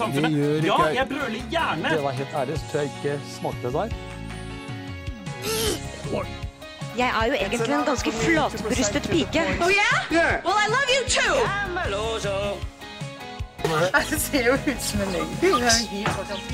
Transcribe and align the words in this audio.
samfunnet. 0.00 0.30
Det 0.32 0.38
gjør 0.40 0.54
Ja, 0.54 0.76
ikke 0.76 0.86
jeg. 0.88 0.96
jeg 1.00 1.08
brøler 1.12 1.42
gjerne. 1.54 1.94
Det 1.94 2.02
var 2.04 2.18
helt 2.20 2.34
ærlig, 2.42 2.58
så 2.60 2.64
tror 2.72 2.80
jeg 2.80 2.90
ikke 2.98 3.14
smakte 3.36 3.72
deg. 3.78 3.96
der. 6.12 6.26
Jeg 6.98 7.08
er 7.20 7.26
jo 7.26 7.32
egentlig 7.38 7.60
en 7.70 7.84
ganske 7.86 8.12
flatbrystet 8.12 9.02
pike. 9.12 9.42
Oh 9.62 9.70
yeah? 9.70 10.42
Well, 10.44 10.58
I 10.58 10.66
love 10.74 10.90
you 10.96 11.02
too. 11.08 11.36
Det 14.10 14.20
ser 14.20 14.46
jo 14.46 14.52
ut 14.54 14.82
som 14.82 15.00
en 15.04 15.12
løgn. 15.14 15.34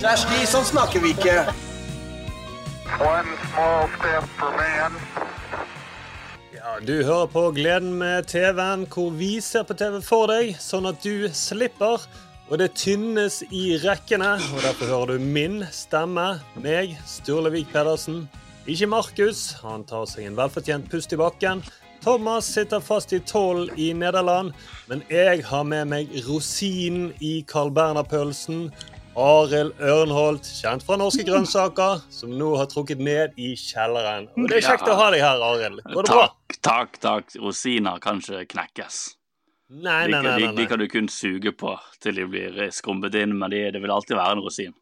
Kjersti, 0.02 0.40
sånn 0.50 0.66
snakker 0.68 1.00
vi 1.00 1.12
ikke. 1.14 1.36
One 3.00 3.36
small 3.50 3.88
step 3.96 4.26
for 4.38 4.52
man. 4.58 4.98
Ja, 6.54 6.74
Du 6.86 6.92
hører 7.06 7.26
på 7.32 7.46
Gleden 7.56 7.94
med 7.98 8.26
TV-en, 8.28 8.84
hvor 8.92 9.10
vi 9.16 9.40
ser 9.40 9.62
på 9.68 9.74
TV 9.78 10.00
for 10.04 10.26
deg, 10.30 10.56
sånn 10.60 10.86
at 10.90 11.00
du 11.06 11.28
slipper. 11.32 12.04
Og 12.46 12.60
det 12.60 12.68
tynnes 12.78 13.40
i 13.50 13.74
rekkene, 13.82 14.36
og 14.54 14.60
derfor 14.62 14.86
hører 14.86 15.16
du 15.18 15.24
min 15.34 15.64
stemme, 15.74 16.26
meg, 16.62 16.92
Sturle 17.10 17.50
Vik 17.50 17.72
Pedersen. 17.74 18.28
Ikke 18.70 18.86
Markus, 18.90 19.48
han 19.64 19.82
tar 19.86 20.06
seg 20.10 20.28
en 20.28 20.38
velfortjent 20.38 20.86
pust 20.90 21.14
i 21.14 21.18
bakken. 21.18 21.64
Thomas 22.04 22.46
sitter 22.54 22.78
fast 22.84 23.10
i 23.16 23.18
tolv 23.26 23.72
i 23.82 23.88
Nederland, 23.98 24.52
men 24.86 25.02
jeg 25.10 25.42
har 25.48 25.64
med 25.66 25.88
meg 25.90 26.14
rosinen 26.28 27.08
i 27.18 27.40
Carl 27.50 27.72
Berner-pølsen. 27.74 28.68
Arild 29.18 29.72
Ørnholt, 29.80 30.46
kjent 30.60 30.84
fra 30.86 30.98
Norske 31.00 31.24
Grønnsaker, 31.26 32.02
som 32.12 32.34
nå 32.36 32.52
har 32.60 32.68
trukket 32.70 33.00
ned 33.02 33.34
i 33.40 33.54
kjelleren. 33.58 34.28
Og 34.36 34.46
det 34.52 34.60
er 34.60 34.68
kjekt 34.70 34.86
Ja. 34.86 34.92
å 34.94 34.98
ha 35.02 35.10
deg 35.10 35.22
her, 35.24 35.42
Arild. 35.50 35.82
Går 35.82 36.02
det 36.04 36.12
bra? 36.14 36.26
Takk, 36.28 36.60
takk, 36.62 36.98
takk. 37.00 37.36
Rosiner 37.42 37.98
kan 37.98 38.20
ikke 38.20 38.44
knekkes. 38.54 39.16
Nei, 39.68 40.06
De, 40.06 40.12
nei, 40.12 40.22
nei. 40.22 40.38
nei, 40.46 40.52
de 40.54 40.66
kan 40.70 40.78
du 40.78 40.86
kun 40.88 41.08
suge 41.10 41.50
på 41.58 41.72
til 42.00 42.14
de 42.14 42.26
blir 42.30 42.58
skrumpet 42.70 43.14
inn, 43.18 43.32
men 43.38 43.50
de, 43.50 43.64
det 43.74 43.80
vil 43.82 43.90
alltid 43.90 44.14
være 44.16 44.36
en 44.38 44.44
rosin. 44.44 44.74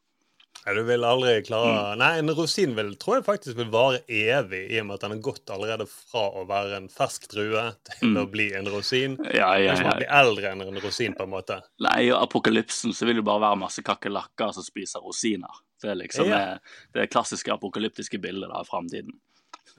Ja, 0.66 0.72
Du 0.76 0.82
vil 0.86 1.02
aldri 1.04 1.42
klare 1.44 1.72
Mm. 1.94 1.98
Nei, 1.98 2.10
en 2.18 2.30
rosin 2.36 2.74
vil, 2.76 2.94
tror 3.00 3.16
jeg 3.18 3.24
faktisk 3.26 3.56
vil 3.56 3.68
vare 3.72 3.98
evig, 4.08 4.70
i 4.72 4.78
og 4.80 4.86
med 4.86 4.94
at 4.94 5.00
den 5.04 5.10
har 5.16 5.22
gått 5.24 5.50
allerede 5.52 5.86
fra 5.88 6.22
å 6.40 6.44
være 6.48 6.76
en 6.78 6.88
fersk 6.88 7.26
drue 7.32 7.64
til 7.98 8.14
å 8.16 8.24
bli 8.30 8.46
en 8.56 8.68
rosin. 8.72 9.16
Ja, 9.32 9.56
Ja, 9.56 9.58
ja, 9.58 9.74
Kanskje 9.74 9.88
man 9.88 9.98
blir 10.00 10.14
eldre 10.20 10.52
enn 10.52 10.62
en 10.68 10.80
rosin, 10.84 11.14
på 11.18 11.24
en 11.26 11.30
måte. 11.34 11.58
Nei, 11.80 11.98
i 12.08 12.12
apokalypsen 12.16 12.92
så 12.96 13.04
vil 13.08 13.16
det 13.20 13.24
bare 13.28 13.40
være 13.44 13.60
masse 13.60 13.82
kakerlakker 13.84 14.52
som 14.56 14.62
spiser 14.64 15.00
rosiner. 15.04 15.52
Det 15.82 15.90
er 15.90 16.00
liksom 16.00 16.28
Ja. 16.28 16.38
eh, 16.54 16.58
det 16.94 17.10
klassiske 17.10 17.52
apokalyptiske 17.52 18.20
bildet 18.20 18.50
av 18.50 18.64
framtiden. 18.68 19.12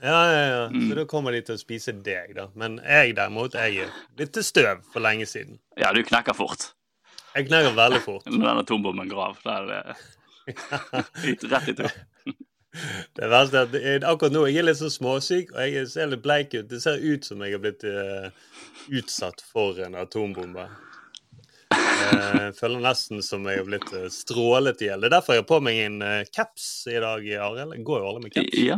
Ja, 0.04 0.32
ja, 0.32 0.46
ja. 0.48 0.64
Mm. 0.70 0.90
Så 0.90 0.96
da 0.96 1.06
kommer 1.10 1.36
de 1.36 1.42
til 1.46 1.56
å 1.56 1.62
spise 1.62 1.94
deg, 2.06 2.34
da. 2.36 2.50
Men 2.60 2.80
jeg 2.84 3.16
derimot, 3.18 3.56
jeg 3.56 3.86
er 3.86 3.94
litt 4.20 4.34
til 4.36 4.44
støv 4.46 4.84
for 4.92 5.04
lenge 5.06 5.28
siden. 5.30 5.60
Ja, 5.80 5.94
du 5.96 6.04
knekker 6.04 6.36
fort. 6.36 6.74
Jeg 7.36 7.48
knekker 7.50 7.76
veldig 7.78 8.02
fort. 8.04 8.28
Når 8.28 8.44
den 8.44 8.64
atombomben 8.64 9.12
grav. 9.12 9.40
Da 9.44 9.62
er 9.62 9.72
det 9.72 11.48
rett 11.52 11.72
i 11.72 11.78
to. 11.80 11.90
Det 13.16 13.28
verste 13.32 13.62
er 13.64 14.02
at 14.02 14.06
akkurat 14.08 14.34
nå 14.36 14.42
jeg 14.50 14.60
er 14.60 14.68
litt 14.68 14.80
så 14.82 14.90
småsyk, 14.92 15.54
og 15.56 15.62
jeg 15.64 15.88
ser 15.92 16.10
litt 16.12 16.24
bleik 16.26 16.52
ut. 16.58 16.68
Det 16.72 16.82
ser 16.84 17.00
ut 17.00 17.28
som 17.28 17.44
jeg 17.44 17.56
har 17.56 17.64
blitt 17.64 17.86
uh, 17.88 18.28
utsatt 18.92 19.44
for 19.48 19.80
en 19.84 19.96
atombombe. 20.00 20.68
Eh, 21.86 22.42
Jeg 22.46 22.56
føler 22.60 22.82
nesten 22.84 23.22
som 23.26 23.44
jeg 23.50 23.58
har 23.60 23.66
blitt 23.68 23.92
eh, 23.98 24.08
strålet 24.14 24.82
i 24.84 24.88
hjel. 24.90 25.02
Det 25.02 25.10
er 25.10 25.16
derfor 25.18 25.36
jeg 25.36 25.42
har 25.44 25.48
på 25.50 25.60
meg 25.66 25.80
en 25.86 26.02
eh, 26.06 26.24
caps 26.36 26.66
i 26.92 26.98
dag, 27.02 27.26
Arild. 27.48 27.76
Går 27.88 28.02
jo 28.02 28.10
alle 28.10 28.22
med 28.24 28.34
caps. 28.36 28.58
Ja. 28.62 28.78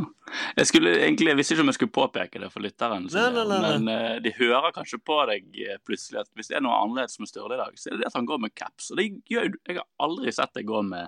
Jeg 0.57 0.67
skulle 0.69 0.93
egentlig, 0.97 1.29
jeg 1.31 1.39
visste 1.39 1.55
ikke 1.55 1.65
om 1.65 1.71
jeg 1.71 1.77
skulle 1.79 1.95
påpeke 1.97 2.41
det 2.43 2.49
for 2.53 2.63
lytteren, 2.65 3.07
Nei, 3.13 3.27
nei, 3.35 3.45
nei, 3.51 3.77
men 3.77 3.87
eh, 3.93 4.19
de 4.23 4.33
hører 4.39 4.73
kanskje 4.75 4.99
på 5.07 5.19
deg 5.31 5.61
eh, 5.65 5.77
plutselig 5.87 6.21
at 6.23 6.29
hvis 6.35 6.51
det 6.51 6.59
er 6.59 6.65
noe 6.67 6.77
annerledes 6.83 7.19
med 7.21 7.31
Sturle 7.31 7.55
i 7.57 7.61
dag, 7.63 7.73
så 7.79 7.89
er 7.91 7.97
det 7.97 8.03
det 8.05 8.11
at 8.11 8.19
han 8.19 8.27
går 8.29 8.43
med 8.47 8.55
caps. 8.59 8.91
Og 8.91 8.99
det 9.01 9.07
gjør, 9.31 9.51
jeg 9.67 9.79
har 9.81 9.87
aldri 10.07 10.33
sett 10.35 10.53
deg 10.57 10.67
gå 10.69 10.83
med 10.87 11.07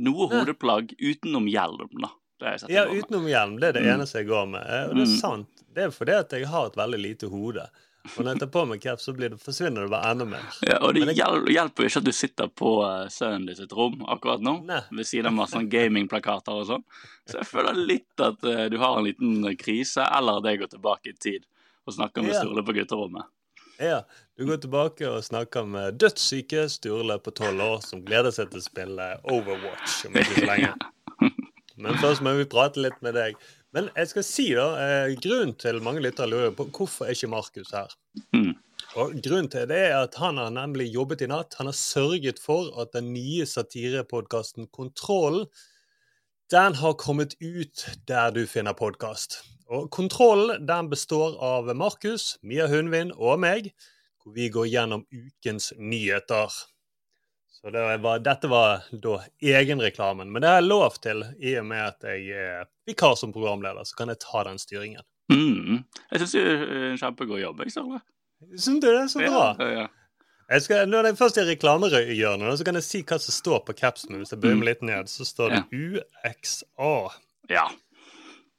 noe 0.00 0.30
hodeplagg 0.32 0.94
utenom 0.98 1.46
hjelm. 1.50 1.90
da. 2.00 2.10
Ja, 2.72 2.86
utenom 2.88 3.26
hjelm. 3.28 3.58
Det 3.60 3.68
er 3.68 3.72
det 3.76 3.82
Mm. 3.84 3.94
eneste 4.00 4.22
jeg 4.22 4.28
går 4.30 4.46
med. 4.48 4.62
Eh, 4.64 4.84
Og 4.88 4.94
det 4.96 5.02
er 5.02 5.10
Mm. 5.12 5.18
sant. 5.20 5.48
Det 5.74 5.82
er 5.84 5.90
fordi 5.92 6.12
at 6.18 6.30
jeg 6.32 6.46
har 6.48 6.66
et 6.70 6.76
veldig 6.78 7.00
lite 7.02 7.28
hode. 7.28 7.66
Og 8.04 8.24
når 8.24 8.32
jeg 8.32 8.40
tar 8.40 8.48
på 8.54 8.62
meg 8.66 8.80
caps, 8.80 9.04
så 9.04 9.12
blir 9.16 9.28
det, 9.34 9.38
forsvinner 9.42 9.84
det 9.84 9.90
bare 9.92 10.10
enda 10.14 10.24
mer. 10.24 10.44
Ja, 10.64 10.78
og 10.80 10.94
det 10.96 11.02
jeg- 11.12 11.52
hjelper 11.52 11.84
jo 11.84 11.88
ikke 11.90 12.00
at 12.00 12.04
du 12.08 12.12
sitter 12.16 12.48
på 12.48 12.70
eh, 12.86 13.08
sønnen 13.12 13.46
din 13.46 13.56
sitt 13.58 13.72
rom 13.76 14.00
akkurat 14.08 14.40
nå, 14.40 14.54
Nei. 14.64 14.80
ved 14.90 15.04
siden 15.06 15.26
av 15.26 15.34
masse 15.36 15.52
sånn 15.58 15.68
gamingplakater 15.70 16.52
og 16.62 16.66
sånn. 16.66 16.84
Så 17.28 17.36
jeg 17.42 17.46
føler 17.50 17.74
litt 17.76 18.24
at 18.24 18.42
uh, 18.42 18.68
du 18.72 18.78
har 18.80 18.96
en 18.98 19.04
liten 19.04 19.44
krise, 19.60 20.00
eller 20.16 20.40
at 20.40 20.48
jeg 20.48 20.58
går 20.62 20.72
tilbake 20.72 21.12
i 21.12 21.18
tid 21.20 21.44
og 21.86 21.94
snakker 21.94 22.24
med 22.24 22.32
Ja. 22.34 22.40
Sturle 22.40 22.64
på 22.64 22.72
gutterommet. 22.74 23.28
Ja, 23.80 24.02
Du 24.36 24.46
går 24.46 24.56
tilbake 24.60 25.04
og 25.08 25.22
snakker 25.24 25.66
med 25.68 25.98
dødssyke 26.00 26.66
Sturle 26.72 27.18
på 27.20 27.30
tolv 27.36 27.60
år 27.60 27.80
som 27.84 28.00
gleder 28.04 28.32
seg 28.32 28.48
til 28.50 28.60
å 28.60 28.64
spille 28.64 29.06
Overwatch 29.28 30.06
om 30.08 30.14
ikke 30.16 30.40
så 30.40 30.46
lenge. 30.48 30.72
Men 31.80 31.94
først 32.00 32.20
må 32.24 32.32
vi 32.36 32.44
prate 32.48 32.80
litt 32.80 32.96
med 33.04 33.14
deg. 33.16 33.36
Men 33.76 33.90
jeg 33.94 34.10
skal 34.10 34.26
si 34.26 34.48
da, 34.56 34.66
eh, 34.82 35.14
grunnen 35.22 35.54
til 35.58 35.78
mange 35.84 36.02
lyttere 36.02 36.30
lurer 36.30 36.54
på 36.56 36.66
hvorfor 36.74 37.06
er 37.06 37.14
ikke 37.14 37.30
Markus 37.30 37.70
her. 37.70 37.92
Mm. 38.34 38.54
Og 38.98 39.12
Grunnen 39.22 39.50
til 39.50 39.68
det 39.70 39.78
er 39.92 40.00
at 40.00 40.16
han 40.18 40.40
har 40.40 40.50
nemlig 40.50 40.88
jobbet 40.90 41.22
i 41.22 41.28
natt. 41.30 41.54
Han 41.60 41.68
har 41.70 41.76
sørget 41.78 42.40
for 42.42 42.72
at 42.82 42.90
den 42.96 43.12
nye 43.14 43.46
satirepodkasten 43.46 44.66
Kontrollen 44.74 45.46
den 46.50 46.74
har 46.74 46.96
kommet 46.98 47.36
ut 47.38 47.84
der 48.10 48.32
du 48.34 48.42
finner 48.50 48.74
podkast. 48.74 49.38
Og 49.70 49.86
Kontrollen 49.94 50.66
den 50.66 50.90
består 50.90 51.36
av 51.38 51.70
Markus, 51.76 52.38
Mia 52.42 52.66
Hundvin 52.66 53.12
og 53.14 53.38
meg, 53.38 53.70
hvor 54.18 54.34
vi 54.34 54.48
går 54.50 54.66
gjennom 54.72 55.06
ukens 55.14 55.70
nyheter. 55.78 56.50
Så 57.60 57.70
det 57.70 57.80
var, 58.00 58.18
dette 58.24 58.48
var 58.48 58.84
da 59.04 59.18
egenreklamen. 59.44 60.30
Men 60.32 60.42
det 60.42 60.48
har 60.48 60.60
jeg 60.62 60.70
lov 60.70 60.96
til, 61.04 61.24
i 61.44 61.58
og 61.60 61.66
med 61.68 61.82
at 61.90 62.06
jeg 62.08 62.30
er 62.32 62.68
vikar 62.88 63.18
som 63.20 63.34
programleder. 63.34 63.84
Så 63.84 63.98
kan 63.98 64.08
jeg 64.08 64.22
ta 64.22 64.44
den 64.48 64.60
styringen. 64.60 65.04
Mm. 65.32 65.82
Jeg 66.10 66.22
syns 66.22 66.32
du 66.32 66.38
gjør 66.40 66.62
en 66.88 67.00
kjempegod 67.02 67.42
jobb, 67.42 67.60
jeg, 67.64 67.74
Sturle. 67.76 68.00
Syns 68.56 68.80
du 68.80 68.88
det 68.88 69.02
så 69.12 69.20
bra? 69.26 69.44
Ja, 69.60 69.68
ja. 69.76 69.88
Jeg 70.50 70.64
skal, 70.64 70.88
når 70.90 71.06
det 71.06 71.18
først 71.20 71.36
er 71.38 71.46
reklamehjørnet, 71.46 72.56
så 72.58 72.64
kan 72.66 72.74
jeg 72.80 72.82
si 72.82 73.02
hva 73.06 73.20
som 73.22 73.36
står 73.36 73.60
på 73.68 73.76
capsen. 73.78 74.16
Hvis 74.18 74.32
jeg 74.34 74.40
bøyer 74.42 74.56
meg 74.58 74.66
litt 74.72 74.80
ned, 74.82 75.12
så 75.12 75.28
står 75.28 75.52
det 75.54 75.60
UXA. 75.70 76.94
ja. 77.52 77.68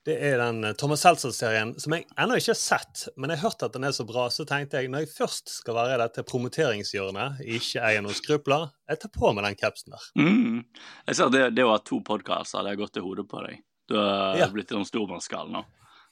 Det 0.06 0.16
er 0.32 0.40
den 0.42 0.64
eh, 0.66 0.74
Thomas 0.82 1.04
Seltzer-serien 1.06 1.76
som 1.82 1.94
jeg 1.94 2.08
ennå 2.18 2.38
ikke 2.40 2.56
har 2.56 2.58
sett, 2.58 3.04
men 3.22 3.30
jeg 3.30 3.38
har 3.42 3.52
hørt 3.52 3.66
at 3.68 3.76
den 3.76 3.84
er 3.86 3.94
så 3.94 4.06
bra, 4.10 4.24
så 4.34 4.46
tenkte 4.50 4.80
jeg 4.82 4.90
når 4.90 5.04
jeg 5.06 5.12
først 5.14 5.52
skal 5.60 5.78
være 5.78 5.94
i 5.98 6.02
dette 6.02 6.24
promoteringshjørnet, 6.26 7.42
ikke 7.58 7.84
eier 7.86 8.02
noen 8.06 8.18
skrupler, 8.18 8.72
jeg 8.90 9.02
tar 9.04 9.12
på 9.14 9.34
meg 9.38 9.46
den 9.46 9.60
capsen 9.60 9.94
der. 9.94 10.08
Mm. 10.18 10.64
Jeg 11.12 11.20
ser 11.20 11.30
det, 11.36 11.44
det 11.58 11.66
å 11.68 11.74
ha 11.76 11.82
to 11.86 12.00
podkaster, 12.08 12.64
det 12.66 12.74
har 12.74 12.82
gått 12.82 12.96
til 12.98 13.06
hodet 13.06 13.28
på 13.30 13.44
deg. 13.46 13.62
Du 13.92 13.98
har 14.00 14.38
Ja. 14.40 14.48
blitt 14.54 14.72
en 14.74 14.88
stormannsgal 14.88 15.52
nå. 15.54 15.62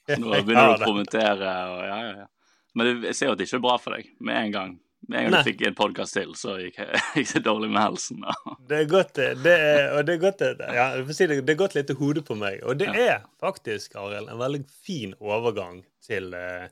Nå 0.22 0.30
begynner 0.42 0.76
du 0.76 0.84
å 0.84 0.86
promotere 0.86 1.50
og 1.74 1.82
ja, 1.86 1.98
ja, 2.06 2.14
ja. 2.24 2.28
Men 2.78 3.02
jeg 3.10 3.16
ser 3.18 3.30
jo 3.30 3.34
at 3.34 3.40
det 3.42 3.48
ikke 3.50 3.58
er 3.58 3.66
bra 3.66 3.76
for 3.82 3.98
deg 3.98 4.08
med 4.22 4.38
en 4.38 4.54
gang. 4.54 4.72
Med 5.08 5.20
en 5.20 5.32
gang 5.32 5.40
du 5.40 5.48
fikk 5.48 5.62
en 5.68 5.78
podkast 5.78 6.18
til, 6.18 6.34
så 6.38 6.58
gikk, 6.60 6.82
jeg 7.16 7.26
det 7.34 7.42
dårlig 7.46 7.70
med 7.72 7.82
helsen. 7.82 8.26
da. 8.26 8.36
Det 8.70 8.82
er 8.84 8.90
godt, 8.92 9.16
det. 9.16 9.54
er, 9.56 9.86
og 9.96 10.04
det 10.06 10.18
er 10.18 10.22
godt. 10.22 10.44
Ja, 10.76 10.90
si 11.16 11.30
det, 11.30 11.40
det 11.48 11.56
er 11.56 11.62
godt 11.62 11.78
litt 11.78 11.94
i 11.94 11.98
hodet 11.98 12.26
på 12.28 12.38
meg. 12.38 12.60
Og 12.68 12.78
det 12.82 12.92
er 12.92 13.24
faktisk, 13.42 13.96
Arild, 13.98 14.30
en 14.30 14.42
veldig 14.42 14.62
fin 14.86 15.16
overgang 15.24 15.82
til 16.06 16.34
eh, 16.38 16.68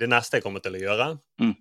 det 0.00 0.08
neste 0.10 0.38
jeg 0.40 0.46
kommer 0.46 0.64
til 0.64 0.78
å 0.78 0.82
gjøre. 0.82 1.08
Mm. 1.42 1.54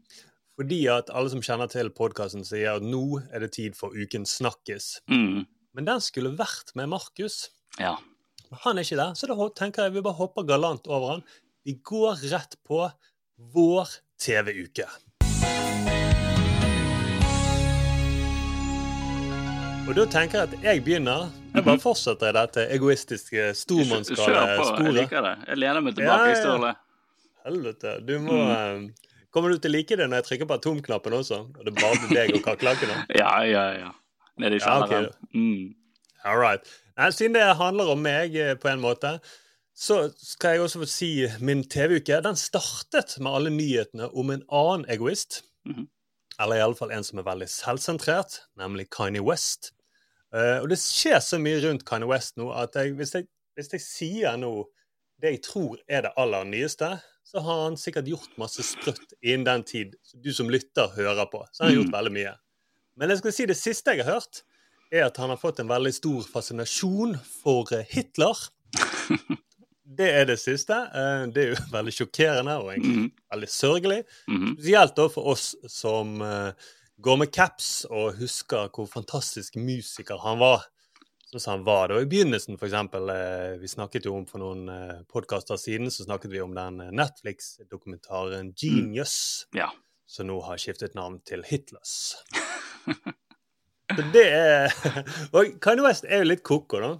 Fordi 0.59 0.79
at 0.91 1.11
alle 1.15 1.31
som 1.31 1.43
kjenner 1.45 1.69
til 1.71 1.91
podkasten, 1.95 2.43
sier 2.47 2.79
at 2.79 2.85
nå 2.85 3.21
er 3.31 3.45
det 3.45 3.53
tid 3.55 3.77
for 3.77 3.95
Ukens 3.95 4.37
snakkis. 4.41 4.97
Mm. 5.11 5.45
Men 5.77 5.87
den 5.87 6.01
skulle 6.03 6.33
vært 6.39 6.73
med 6.79 6.89
Markus. 6.91 7.45
Ja. 7.79 7.97
Han 8.65 8.79
er 8.79 8.87
ikke 8.87 8.97
der, 8.99 9.13
så 9.15 9.29
da 9.29 9.49
tenker 9.55 9.85
jeg 9.85 9.95
vi 9.95 10.03
bare 10.03 10.17
hopper 10.17 10.47
galant 10.47 10.89
over 10.89 11.13
han. 11.13 11.23
Vi 11.67 11.77
går 11.85 12.23
rett 12.31 12.57
på 12.65 12.81
vår 13.53 13.93
TV-uke. 14.19 14.87
Og 19.89 19.95
da 19.97 20.03
tenker 20.05 20.37
jeg 20.37 20.47
at 20.51 20.63
jeg 20.67 20.81
begynner. 20.85 21.31
Jeg 21.49 21.63
bare 21.65 21.81
fortsetter 21.81 22.29
i 22.29 22.33
dette 22.37 22.65
egoistiske 22.75 23.45
Kjør 23.57 24.51
på, 24.59 24.65
jeg 24.85 24.93
liker 24.93 25.23
det. 25.25 25.31
Jeg 25.47 25.57
lener 25.57 25.81
meg 25.81 25.95
tilbake, 25.97 26.27
Ja, 26.27 26.35
ja. 26.35 26.41
Sturle. 26.43 26.73
Helvete. 27.47 27.93
Du 28.05 28.19
må 28.21 28.35
Mm. 28.37 28.83
Kommer 29.33 29.49
du 29.49 29.57
til 29.57 29.71
å 29.71 29.73
like 29.73 29.97
det 29.97 30.05
når 30.09 30.21
jeg 30.21 30.25
trykker 30.27 30.47
på 30.49 30.57
atomknappen 30.59 31.13
også? 31.13 31.39
Og 31.57 31.65
det 31.65 31.73
er 31.73 31.81
bare 31.81 32.09
deg 32.13 32.35
og 32.37 32.43
kakerlakkene? 32.45 32.99
Ja, 33.21 33.33
ja, 33.45 33.63
ja. 33.79 33.89
Nede 34.37 34.55
i 34.57 34.59
Ja, 34.61 34.75
okay. 34.83 35.07
Mm. 35.33 35.73
All 36.23 36.37
right. 36.37 36.61
Nei, 36.97 37.09
siden 37.09 37.33
det 37.33 37.47
handler 37.57 37.89
om 37.89 38.01
meg 38.05 38.35
eh, 38.37 38.53
på 38.61 38.69
en 38.69 38.81
måte, 38.81 39.15
så 39.73 40.11
skal 40.17 40.51
jeg 40.57 40.61
også 40.67 40.83
få 40.83 40.89
si 40.89 41.11
min 41.41 41.63
TV-uke. 41.63 42.21
Den 42.25 42.37
startet 42.37 43.17
med 43.19 43.31
alle 43.31 43.49
nyhetene 43.49 44.09
om 44.13 44.29
en 44.29 44.45
annen 44.51 44.85
egoist. 44.89 45.41
Mhm. 45.65 45.87
Eller 46.39 46.61
iallfall 46.61 46.91
en 46.95 47.03
som 47.03 47.19
er 47.19 47.25
veldig 47.27 47.49
selvsentrert, 47.51 48.39
nemlig 48.55 48.85
Kanye 48.93 49.21
West. 49.25 49.73
Eh, 50.33 50.59
og 50.61 50.69
det 50.69 50.77
skjer 50.77 51.19
så 51.25 51.39
mye 51.41 51.61
rundt 51.63 51.85
Kanye 51.89 52.07
West 52.09 52.35
nå 52.37 52.51
at 52.53 52.75
jeg, 52.77 52.93
hvis, 52.99 53.13
jeg, 53.17 53.25
hvis 53.57 53.71
jeg 53.73 53.81
sier 53.81 54.37
nå 54.37 54.51
det 55.19 55.31
jeg 55.33 55.41
tror 55.43 55.79
er 55.89 56.01
det 56.05 56.11
aller 56.17 56.45
nyeste, 56.47 56.91
så 57.25 57.41
har 57.43 57.63
han 57.65 57.75
sikkert 57.77 58.05
gjort 58.07 58.37
masse 58.39 58.63
sprøtt 58.63 59.13
innen 59.21 59.43
den 59.45 59.63
tid 59.67 59.95
du 60.23 60.29
som 60.33 60.49
lytter 60.49 60.87
hører 60.95 61.25
på. 61.29 61.41
Så 61.51 61.63
har 61.63 61.69
han 61.71 61.79
gjort 61.81 61.89
Mhm. 61.91 61.97
veldig 61.97 62.13
mye. 62.13 62.35
Men 62.97 63.09
jeg 63.09 63.17
skal 63.19 63.31
si 63.33 63.45
det 63.45 63.57
siste 63.57 63.95
jeg 63.95 64.05
har 64.05 64.13
hørt, 64.19 64.43
er 64.91 65.05
at 65.05 65.17
han 65.17 65.29
har 65.29 65.37
fått 65.37 65.59
en 65.59 65.67
veldig 65.69 65.93
stor 65.93 66.21
fascinasjon 66.23 67.17
for 67.43 67.67
eh, 67.73 67.85
Hitler. 67.89 68.37
Det 69.99 70.05
er 70.13 70.25
det 70.29 70.37
siste. 70.39 70.75
Eh, 70.93 71.25
Det 71.33 71.43
er 71.43 71.47
jo 71.55 71.61
veldig 71.73 71.93
sjokkerende 71.95 72.55
og 72.61 72.71
egentlig 72.73 72.95
Mhm. 72.97 73.11
veldig 73.33 73.49
sørgelig. 73.49 74.03
Mhm. 74.27 74.53
Spesielt 74.59 74.95
da 74.95 75.07
for 75.09 75.27
oss 75.33 75.55
som 75.67 76.21
går 77.01 77.17
med 77.21 77.31
caps 77.31 77.85
og 77.89 78.17
husker 78.19 78.69
hvor 78.75 78.87
fantastisk 78.91 79.55
musiker 79.59 80.19
han 80.23 80.39
var. 80.41 80.65
Sånn 81.29 81.41
som 81.43 81.51
han 81.59 81.65
var 81.67 81.91
da 81.91 81.99
i 82.01 82.07
begynnelsen, 82.09 82.57
eksempel. 82.57 83.09
eh, 83.13 83.57
Vi 83.61 83.67
snakket 83.69 84.05
jo 84.05 84.15
om 84.17 84.25
for 84.25 84.41
noen 84.41 84.63
eh, 84.73 85.03
podkaster 85.11 85.57
siden, 85.61 85.91
så 85.93 86.03
snakket 86.07 86.31
vi 86.33 86.41
om 86.41 86.55
den 86.57 86.79
eh, 86.81 86.89
Netflix-dokumentaren 86.91 88.53
Genius, 88.57 89.45
Ja. 89.53 89.69
som 90.07 90.27
nå 90.27 90.39
har 90.41 90.57
skiftet 90.57 90.95
navn 90.97 91.19
til 91.25 91.43
Hitlers. 91.45 92.15
Så 93.89 94.03
det 94.13 94.25
er 94.29 94.73
Og 95.35 95.55
Kanye 95.61 95.81
West 95.85 96.05
er 96.05 96.21
jo 96.23 96.29
litt 96.31 96.43
koko, 96.45 96.79
da. 96.81 96.91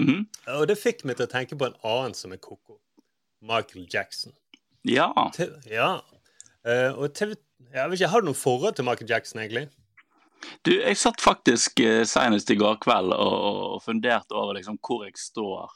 Mhm. 0.00 0.24
Og 0.58 0.66
det 0.68 0.76
fikk 0.80 1.04
meg 1.08 1.16
til 1.16 1.26
å 1.28 1.30
tenke 1.32 1.56
på 1.56 1.68
en 1.68 1.76
annen 1.86 2.14
som 2.16 2.32
er 2.34 2.40
koko. 2.42 2.80
Michael 3.44 3.86
Jackson. 3.92 4.32
Ja. 4.84 5.10
Te- 5.36 5.52
Ja. 5.70 6.00
Eh, 6.64 6.90
og 6.96 7.12
TV 7.16 7.34
jeg 7.72 7.90
vet 7.90 7.98
ikke, 8.00 8.10
Har 8.12 8.20
du 8.20 8.26
noe 8.30 8.38
forhold 8.38 8.76
til 8.76 8.84
Michael 8.86 9.10
Jackson, 9.10 9.40
egentlig? 9.40 9.68
Du, 10.64 10.72
jeg 10.76 10.96
satt 11.00 11.22
faktisk 11.24 11.80
uh, 11.80 12.02
senest 12.08 12.50
i 12.52 12.58
går 12.60 12.76
kveld 12.84 13.14
og, 13.16 13.32
og, 13.32 13.60
og 13.76 13.80
funderte 13.84 14.36
over 14.36 14.58
liksom 14.58 14.76
hvor 14.84 15.06
jeg 15.06 15.16
står 15.16 15.72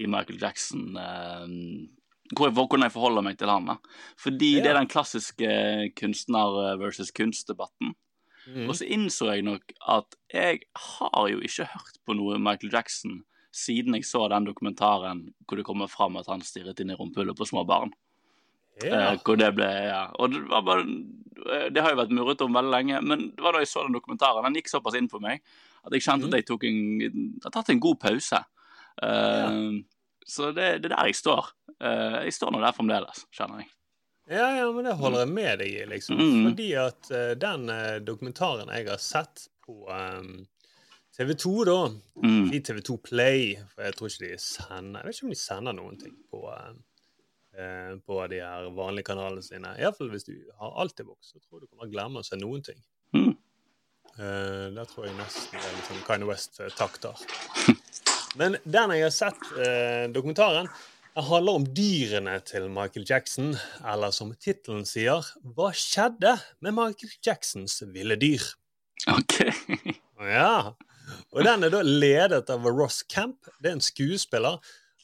i 0.00 0.06
Michael 0.08 0.38
Jackson. 0.40 0.96
eh, 0.96 1.88
hvor 2.36 2.46
jeg, 2.48 2.54
hvordan 2.54 2.86
jeg 2.86 2.92
forholder 2.94 3.24
meg 3.26 3.38
til 3.38 3.50
han. 3.52 3.66
da. 3.68 3.74
Fordi 4.16 4.56
Ja. 4.56 4.62
det 4.62 4.70
er 4.70 4.78
den 4.78 4.88
klassiske 4.88 5.48
kunstner 5.98 6.78
versus 6.80 7.10
kunstdebatten. 7.10 7.94
Mm. 8.46 8.68
Og 8.68 8.76
så 8.78 8.86
innså 8.88 9.28
jeg 9.34 9.42
nok 9.44 9.72
at 9.88 10.16
jeg 10.32 10.60
har 10.74 11.26
jo 11.28 11.40
ikke 11.44 11.66
hørt 11.68 11.98
på 12.06 12.16
noe 12.16 12.38
Michael 12.40 12.72
Jackson 12.72 13.22
siden 13.52 13.94
jeg 13.98 14.06
så 14.08 14.28
den 14.30 14.46
dokumentaren 14.46 15.34
hvor 15.44 15.58
det 15.58 15.66
kommer 15.66 15.90
fram 15.90 16.16
at 16.16 16.30
han 16.30 16.40
stirret 16.40 16.80
inn 16.80 16.90
i 16.94 16.96
rumpehullet 16.96 17.36
på 17.36 17.46
små 17.50 17.66
barn. 17.68 17.92
Ja. 18.82 19.12
Eh, 19.12 19.18
hvor 19.26 19.36
det 19.36 19.50
ble, 19.58 19.66
ja. 19.90 20.04
Og 20.18 20.32
det, 20.32 20.40
var 20.48 20.62
bare, 20.64 20.84
eh, 21.52 21.66
det 21.74 21.82
har 21.84 21.90
jo 21.92 21.98
vært 22.00 22.14
murret 22.16 22.40
om 22.46 22.54
veldig 22.56 22.70
lenge, 22.72 23.00
men 23.04 23.26
det 23.36 23.44
var 23.44 23.52
da 23.52 23.60
jeg 23.64 23.68
så 23.72 23.82
den 23.84 23.96
dokumentaren. 23.98 24.44
Den 24.46 24.54
gikk 24.60 24.70
såpass 24.72 24.96
inn 24.96 25.08
for 25.12 25.20
meg 25.20 25.42
at 25.84 25.92
jeg 25.96 26.02
kjente 26.06 26.26
Mm. 26.28 26.32
at 26.32 26.38
jeg 26.40 26.46
tok 26.48 26.64
en, 26.64 27.40
har 27.44 27.50
tatt 27.50 27.70
en 27.70 27.80
god 27.80 27.98
pause. 28.00 28.40
Eh, 29.02 29.60
Så 30.30 30.52
det, 30.54 30.82
det 30.82 30.92
er 30.92 30.96
der 30.96 31.06
jeg 31.10 31.14
står. 31.18 31.46
Uh, 31.80 32.20
jeg 32.28 32.32
står 32.36 32.52
nå 32.52 32.58
der 32.60 32.74
fremdeles, 32.76 33.22
kjenner 33.32 33.62
jeg. 33.62 33.70
ja, 34.30 34.50
ja, 34.60 34.66
men 34.70 34.84
det 34.84 34.92
holder 35.00 35.24
jeg 35.24 35.30
med 35.32 35.58
deg 35.58 35.70
i, 35.72 35.84
liksom. 35.88 36.18
Mm. 36.20 36.42
Fordi 36.50 36.66
at 36.78 37.08
uh, 37.10 37.30
den 37.40 37.64
dokumentaren 38.04 38.68
jeg 38.68 38.86
har 38.86 39.00
sett 39.00 39.46
på 39.64 39.88
TV 41.16 41.34
2, 41.34 41.64
da 41.64 41.78
Mm. 42.20 42.52
I 42.52 42.60
TV 42.60 42.80
2 42.84 42.96
Play, 43.02 43.56
for 43.74 43.82
jeg 43.82 43.94
tror 43.96 44.08
ikke 44.10 44.28
de 44.28 44.38
sender 44.38 45.00
Jeg 45.00 45.06
vet 45.08 45.16
ikke 45.16 45.24
om 45.24 45.30
de 45.32 45.40
sender 45.40 45.72
noen 45.72 45.96
ting 45.98 46.14
på, 46.30 46.40
eh, 46.52 46.74
eh, 47.56 47.94
på 48.06 48.20
de 48.32 48.40
her 48.44 48.68
vanlige 48.76 49.10
kanalene 49.10 49.44
sine. 49.44 49.74
Iallfall 49.80 50.12
hvis 50.12 50.26
du 50.28 50.34
har 50.60 50.76
Altibox, 50.82 51.32
så 51.32 51.38
tror 51.40 51.60
jeg 51.60 51.66
du 51.66 51.70
kommer 51.72 51.86
til 51.86 51.90
å 51.90 51.94
glemme 51.96 52.22
å 52.22 52.26
se 52.26 52.38
noen 52.40 52.64
ting. 52.66 52.80
Mm. 53.16 53.32
Eh, 54.20 54.66
der 54.76 54.88
tror 54.90 55.06
jeg 55.06 55.16
nesten 55.18 55.58
det 55.58 55.66
er 55.66 55.76
litt 55.76 55.90
sånn 55.90 56.06
Kanye 56.06 56.28
West-takter. 56.28 57.26
Men 58.40 58.56
den 58.62 58.94
jeg 58.94 59.06
har 59.06 59.14
sett, 59.14 59.44
eh, 59.58 60.06
dokumentaren, 60.12 60.68
den 61.14 61.26
handler 61.26 61.58
om 61.58 61.64
dyrene 61.74 62.36
til 62.46 62.68
Michael 62.70 63.06
Jackson, 63.08 63.56
eller 63.84 64.12
som 64.14 64.30
tittelen 64.38 64.86
sier, 64.86 65.26
Hva 65.42 65.72
skjedde 65.74 66.36
med 66.62 66.76
Michael 66.76 67.16
Jacksons 67.26 67.80
ville 67.90 68.16
dyr? 68.20 68.44
OK. 69.10 69.40
Ja. 70.20 70.74
Og 71.32 71.44
den 71.46 71.64
er 71.64 71.72
da 71.72 71.80
ledet 71.82 72.50
av 72.52 72.66
Ross 72.68 73.02
Camp. 73.02 73.48
Det 73.58 73.70
er 73.70 73.78
en 73.78 73.82
skuespiller. 73.82 74.60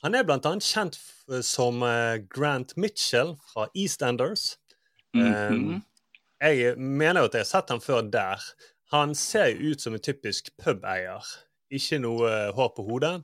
Han 0.06 0.14
er 0.14 0.22
blant 0.22 0.46
annet 0.46 0.62
kjent 0.62 0.96
som 1.42 1.82
eh, 1.82 2.20
Grant 2.30 2.76
Mitchell 2.78 3.34
fra 3.50 3.66
EastEnders. 3.74 4.52
Mhm. 5.16 5.82
Jeg 6.36 6.76
mener 6.76 7.24
jo 7.24 7.28
at 7.30 7.34
jeg 7.34 7.42
har 7.42 7.48
sett 7.48 7.72
han 7.72 7.80
før 7.80 8.04
der. 8.12 8.42
Han 8.92 9.14
ser 9.18 9.48
jo 9.50 9.72
ut 9.72 9.82
som 9.82 9.96
en 9.96 10.04
typisk 10.04 10.52
pubeier. 10.62 11.24
Ikke 11.74 11.98
noe 11.98 12.28
eh, 12.28 12.52
hår 12.54 12.70
på 12.76 12.84
hodet, 12.86 13.16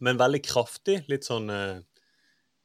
men 0.00 0.20
veldig 0.20 0.40
kraftig. 0.46 1.02
Litt 1.10 1.28
sånn 1.28 1.50
eh, 1.52 1.82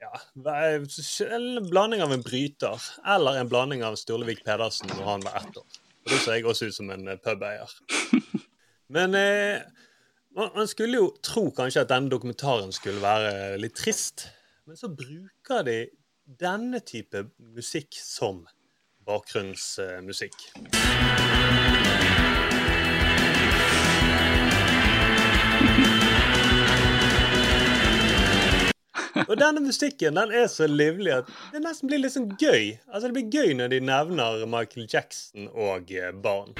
ja, 0.01 0.13
en 0.45 1.59
blanding 1.67 2.05
av 2.05 2.15
en 2.15 2.23
bryter 2.23 2.87
eller 3.03 3.41
en 3.41 3.51
blanding 3.51 3.83
av 3.83 3.99
Sturlevik 3.99 4.45
Pedersen 4.47 4.87
når 4.93 5.03
han 5.09 5.27
var 5.27 5.41
ett 5.41 5.59
år. 5.59 5.81
Da 6.07 6.17
ser 6.17 6.39
jeg 6.39 6.47
også 6.47 6.71
ut 6.71 6.79
som 6.79 6.95
en 6.95 7.11
eh, 7.11 7.19
pubeier. 7.19 7.75
Men 8.95 9.19
eh, 9.19 9.59
man, 10.35 10.67
skulle 10.67 10.99
jo 10.99 11.09
tro 11.23 11.49
kanskje 11.55 11.83
at 11.85 11.91
denne 11.91 12.11
dokumentaren 12.11 12.71
skulle 12.75 13.01
være 13.03 13.57
litt 13.61 13.75
trist. 13.79 14.27
Men 14.67 14.79
så 14.79 14.91
bruker 14.93 15.65
de 15.67 15.77
denne 16.41 16.79
type 16.85 17.25
musikk 17.55 17.97
som 17.97 18.45
bakgrunnsmusikk. 19.07 20.51
Og 29.27 29.35
denne 29.39 29.61
musikken 29.63 30.15
den 30.15 30.31
er 30.31 30.47
så 30.47 30.67
livlig 30.67 31.11
at 31.13 31.29
det 31.53 31.61
nesten 31.63 31.89
blir 31.91 32.01
litt 32.03 32.15
sånn 32.15 32.29
gøy. 32.39 32.77
Altså 32.91 33.09
Det 33.09 33.15
blir 33.17 33.31
gøy 33.33 33.53
når 33.59 33.73
de 33.73 33.79
nevner 33.83 34.45
Michael 34.47 34.87
Jackson 34.91 35.49
og 35.53 35.91
eh, 35.91 36.11
barn. 36.23 36.55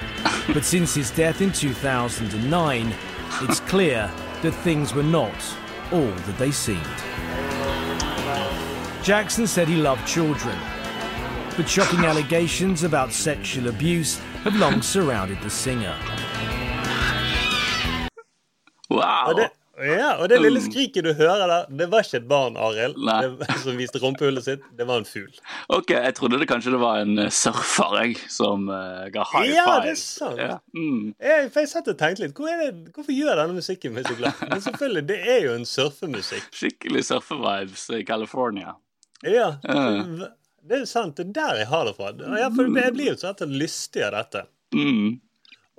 But 0.54 0.66
since 0.66 0.96
his 0.96 1.12
death 1.12 1.42
in 1.42 1.52
2009, 1.52 2.94
it's 3.42 3.62
clear 3.70 4.10
that 4.42 4.54
things 4.64 4.94
were 4.94 5.08
not 5.08 5.36
all 5.92 6.12
that 6.26 6.38
they 6.38 6.52
seemed. 6.52 7.00
Jackson 9.04 9.48
said 9.48 9.68
he 9.68 9.76
loved 9.78 10.06
children, 10.06 10.56
but 11.58 11.68
shocking 11.68 12.06
allegations 12.06 12.84
about 12.84 13.12
sexual 13.12 13.68
abuse 13.70 14.20
have 14.44 14.56
long 14.56 14.82
surrounded 14.82 15.38
the 15.42 15.50
singer. 15.50 15.96
Wow! 18.90 19.26
Og 19.28 19.36
det, 19.36 19.50
ja, 19.86 20.10
og 20.22 20.30
det 20.32 20.38
lille 20.42 20.62
skriket 20.64 21.06
du 21.06 21.12
hører 21.18 21.48
der, 21.50 21.70
det 21.80 21.88
var 21.92 22.06
ikke 22.06 22.20
et 22.22 22.28
barn, 22.30 22.58
Arild, 22.60 22.98
som 23.64 23.80
viste 23.80 24.02
rumpehullet 24.04 24.46
sitt. 24.46 24.66
Det 24.78 24.88
var 24.90 25.02
en 25.02 25.08
fugl. 25.08 25.32
OK, 25.74 25.94
jeg 25.96 26.16
trodde 26.18 26.40
det 26.42 26.48
kanskje 26.50 26.74
det 26.76 26.82
var 26.82 27.02
en 27.04 27.18
eh, 27.24 27.32
surfer 27.34 27.98
jeg, 28.02 28.18
som 28.32 28.68
uh, 28.70 29.08
ga 29.14 29.26
high 29.32 29.48
five. 29.48 29.56
Ja, 29.56 29.78
det 29.86 29.94
er 29.94 30.00
sant. 30.02 30.42
Ja. 30.42 30.60
Mm. 30.78 31.14
Jeg, 31.18 31.50
for 31.54 31.64
jeg 31.64 31.72
satt 31.74 31.90
og 31.94 31.98
tenkte 32.02 32.26
litt, 32.26 32.36
hvor 32.38 32.62
det, 32.62 32.70
hvorfor 32.96 33.16
gjør 33.16 33.42
denne 33.44 33.58
musikken 33.58 33.96
meg 33.96 34.10
så 34.10 34.18
glad? 34.20 34.46
Men 34.52 34.66
selvfølgelig, 34.68 35.06
det 35.10 35.20
er 35.36 35.42
jo 35.48 35.56
en 35.58 35.68
surfemusikk. 35.70 36.52
Skikkelig 36.62 37.08
surfevibes 37.10 37.88
i 37.98 38.04
California. 38.08 38.78
Ja, 39.28 39.54
Uh. 39.70 40.28
det 40.66 40.84
er 40.84 40.88
sant. 40.90 41.18
Det 41.18 41.30
er 41.32 41.36
der 41.36 41.60
jeg 41.64 41.70
har 41.72 41.86
det 41.88 41.98
fra. 41.98 42.14
For 42.56 42.80
jeg 42.82 42.94
blir 42.96 43.12
jo 43.14 43.20
så 43.20 43.34
og 43.34 43.54
lystig 43.54 44.06
av 44.06 44.16
dette. 44.20 44.46
Mm. 44.76 45.20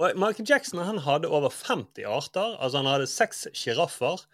Og 0.03 0.19
Michael 0.19 0.49
Jackson 0.49 0.83
han 0.83 0.99
hadde 1.05 1.31
over 1.31 1.53
50 1.55 2.03
arter. 2.11 2.57
Altså 2.59 2.83
Han 2.83 2.91
hadde 2.91 3.07
seks 3.11 3.47
sjiraffer, 3.55 4.25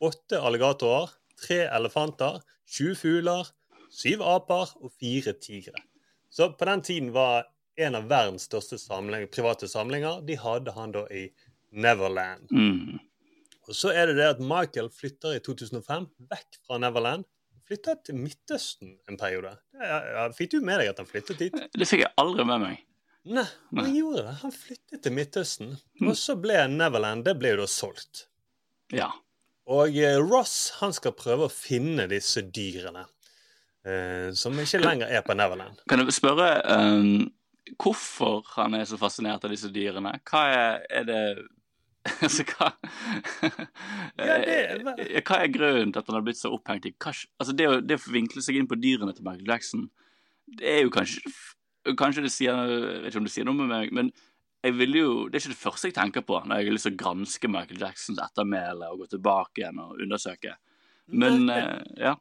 åtte 0.00 0.40
alligatorer, 0.40 1.12
tre 1.36 1.66
elefanter, 1.66 2.40
20 2.72 2.96
fugler, 2.96 3.50
syv 3.92 4.24
aper 4.24 4.72
og 4.80 4.92
fire 4.96 5.34
tigre. 5.36 5.76
Så 6.32 6.50
på 6.56 6.68
den 6.68 6.82
tiden 6.84 7.12
var 7.12 7.48
en 7.78 7.94
av 7.94 8.08
verdens 8.10 8.48
største 8.48 8.78
samling, 8.80 9.28
private 9.30 9.68
samlinger 9.70 10.24
De 10.26 10.36
hadde 10.36 10.72
han 10.74 10.92
da 10.96 11.04
i 11.12 11.28
Neverland. 11.70 12.48
Mm. 12.50 12.98
Og 13.68 13.76
så 13.76 13.92
er 13.92 14.08
det 14.08 14.16
det 14.18 14.30
at 14.32 14.40
Michael 14.40 14.88
flytter 14.92 15.36
i 15.36 15.44
2005 15.44 16.08
vekk 16.30 16.60
fra 16.64 16.80
Neverland. 16.80 17.28
Flytter 17.68 17.98
til 18.00 18.16
Midtøsten 18.16 18.96
en 19.10 19.20
periode. 19.20 19.52
Fikk 20.38 20.56
du 20.56 20.62
med 20.64 20.80
deg 20.80 20.94
at 20.94 21.02
han 21.02 21.08
flyttet 21.08 21.42
dit? 21.42 21.64
Det 21.76 21.88
fikk 21.88 22.06
jeg 22.06 22.14
aldri 22.16 22.48
med 22.48 22.64
meg. 22.64 22.87
Nei, 23.28 23.44
han 23.76 23.94
gjorde 23.94 24.22
det. 24.24 24.34
Han 24.42 24.52
flyttet 24.54 25.02
til 25.04 25.12
Midtøsten. 25.16 25.74
Og 26.06 26.14
så 26.16 26.36
ble 26.40 26.62
Neverland 26.72 27.26
det 27.26 27.34
ble 27.40 27.52
jo 27.54 27.60
da 27.62 27.66
solgt. 27.70 28.24
Ja. 28.94 29.10
Og 29.68 29.96
eh, 30.00 30.16
Ross 30.22 30.54
han 30.78 30.94
skal 30.96 31.12
prøve 31.18 31.48
å 31.48 31.52
finne 31.52 32.06
disse 32.08 32.40
dyrene. 32.42 33.04
Eh, 33.88 34.30
som 34.36 34.56
ikke 34.60 34.80
lenger 34.82 35.12
er 35.12 35.24
på 35.26 35.36
Neverland. 35.36 35.82
Kan 35.88 36.02
jeg 36.02 36.16
spørre 36.16 36.48
um, 36.72 37.28
hvorfor 37.80 38.42
han 38.56 38.74
er 38.78 38.88
så 38.88 38.98
fascinert 39.00 39.44
av 39.44 39.52
disse 39.52 39.68
dyrene? 39.72 40.16
Hva 40.28 40.42
er, 40.54 40.82
er 41.02 41.08
det 41.08 41.20
Altså, 42.24 42.44
hva 42.48 42.70
Ja, 44.18 44.38
det- 44.40 44.56
Eh, 45.08 45.20
Hva 45.22 45.42
er 45.44 45.52
grunnen 45.52 45.92
til 45.92 46.00
at 46.00 46.08
han 46.08 46.16
har 46.18 46.24
blitt 46.26 46.40
så 46.40 46.50
opphengt 46.54 46.86
i 46.88 46.94
altså 46.96 47.52
det, 47.56 47.66
å, 47.68 47.78
det 47.84 47.98
å 48.00 48.10
vinkle 48.12 48.40
seg 48.44 48.56
inn 48.58 48.68
på 48.70 48.78
dyrene 48.80 49.12
til 49.14 49.26
Michael 49.26 49.50
Jackson, 49.52 49.84
det 50.58 50.68
er 50.78 50.80
jo 50.86 50.90
kanskje 50.94 51.20
Kanskje 51.96 52.24
det 52.26 52.32
sier 52.34 52.58
Jeg 52.68 53.02
vet 53.04 53.12
ikke 53.12 53.22
om 53.22 53.28
det 53.28 53.32
sier 53.32 53.46
noe 53.48 53.56
med 53.56 53.70
meg, 53.70 53.92
men 53.94 54.10
jeg 54.66 54.74
vil 54.74 54.96
jo, 54.98 55.10
det 55.28 55.38
er 55.38 55.44
ikke 55.44 55.54
det 55.54 55.60
første 55.60 55.88
jeg 55.88 55.94
tenker 55.96 56.24
på 56.26 56.40
når 56.42 56.58
jeg 56.58 56.66
har 56.66 56.74
lyst 56.74 56.88
til 56.88 56.96
å 56.96 57.00
granske 57.00 57.50
Michael 57.52 57.82
Jacksons 57.84 58.18
ettermæle 58.22 58.88
og 58.90 59.04
gå 59.04 59.12
tilbake 59.12 59.62
igjen 59.62 59.78
og 59.84 60.00
undersøke. 60.02 60.56
Men 61.14 61.46
eh, 61.54 61.76
ja. 62.02 62.16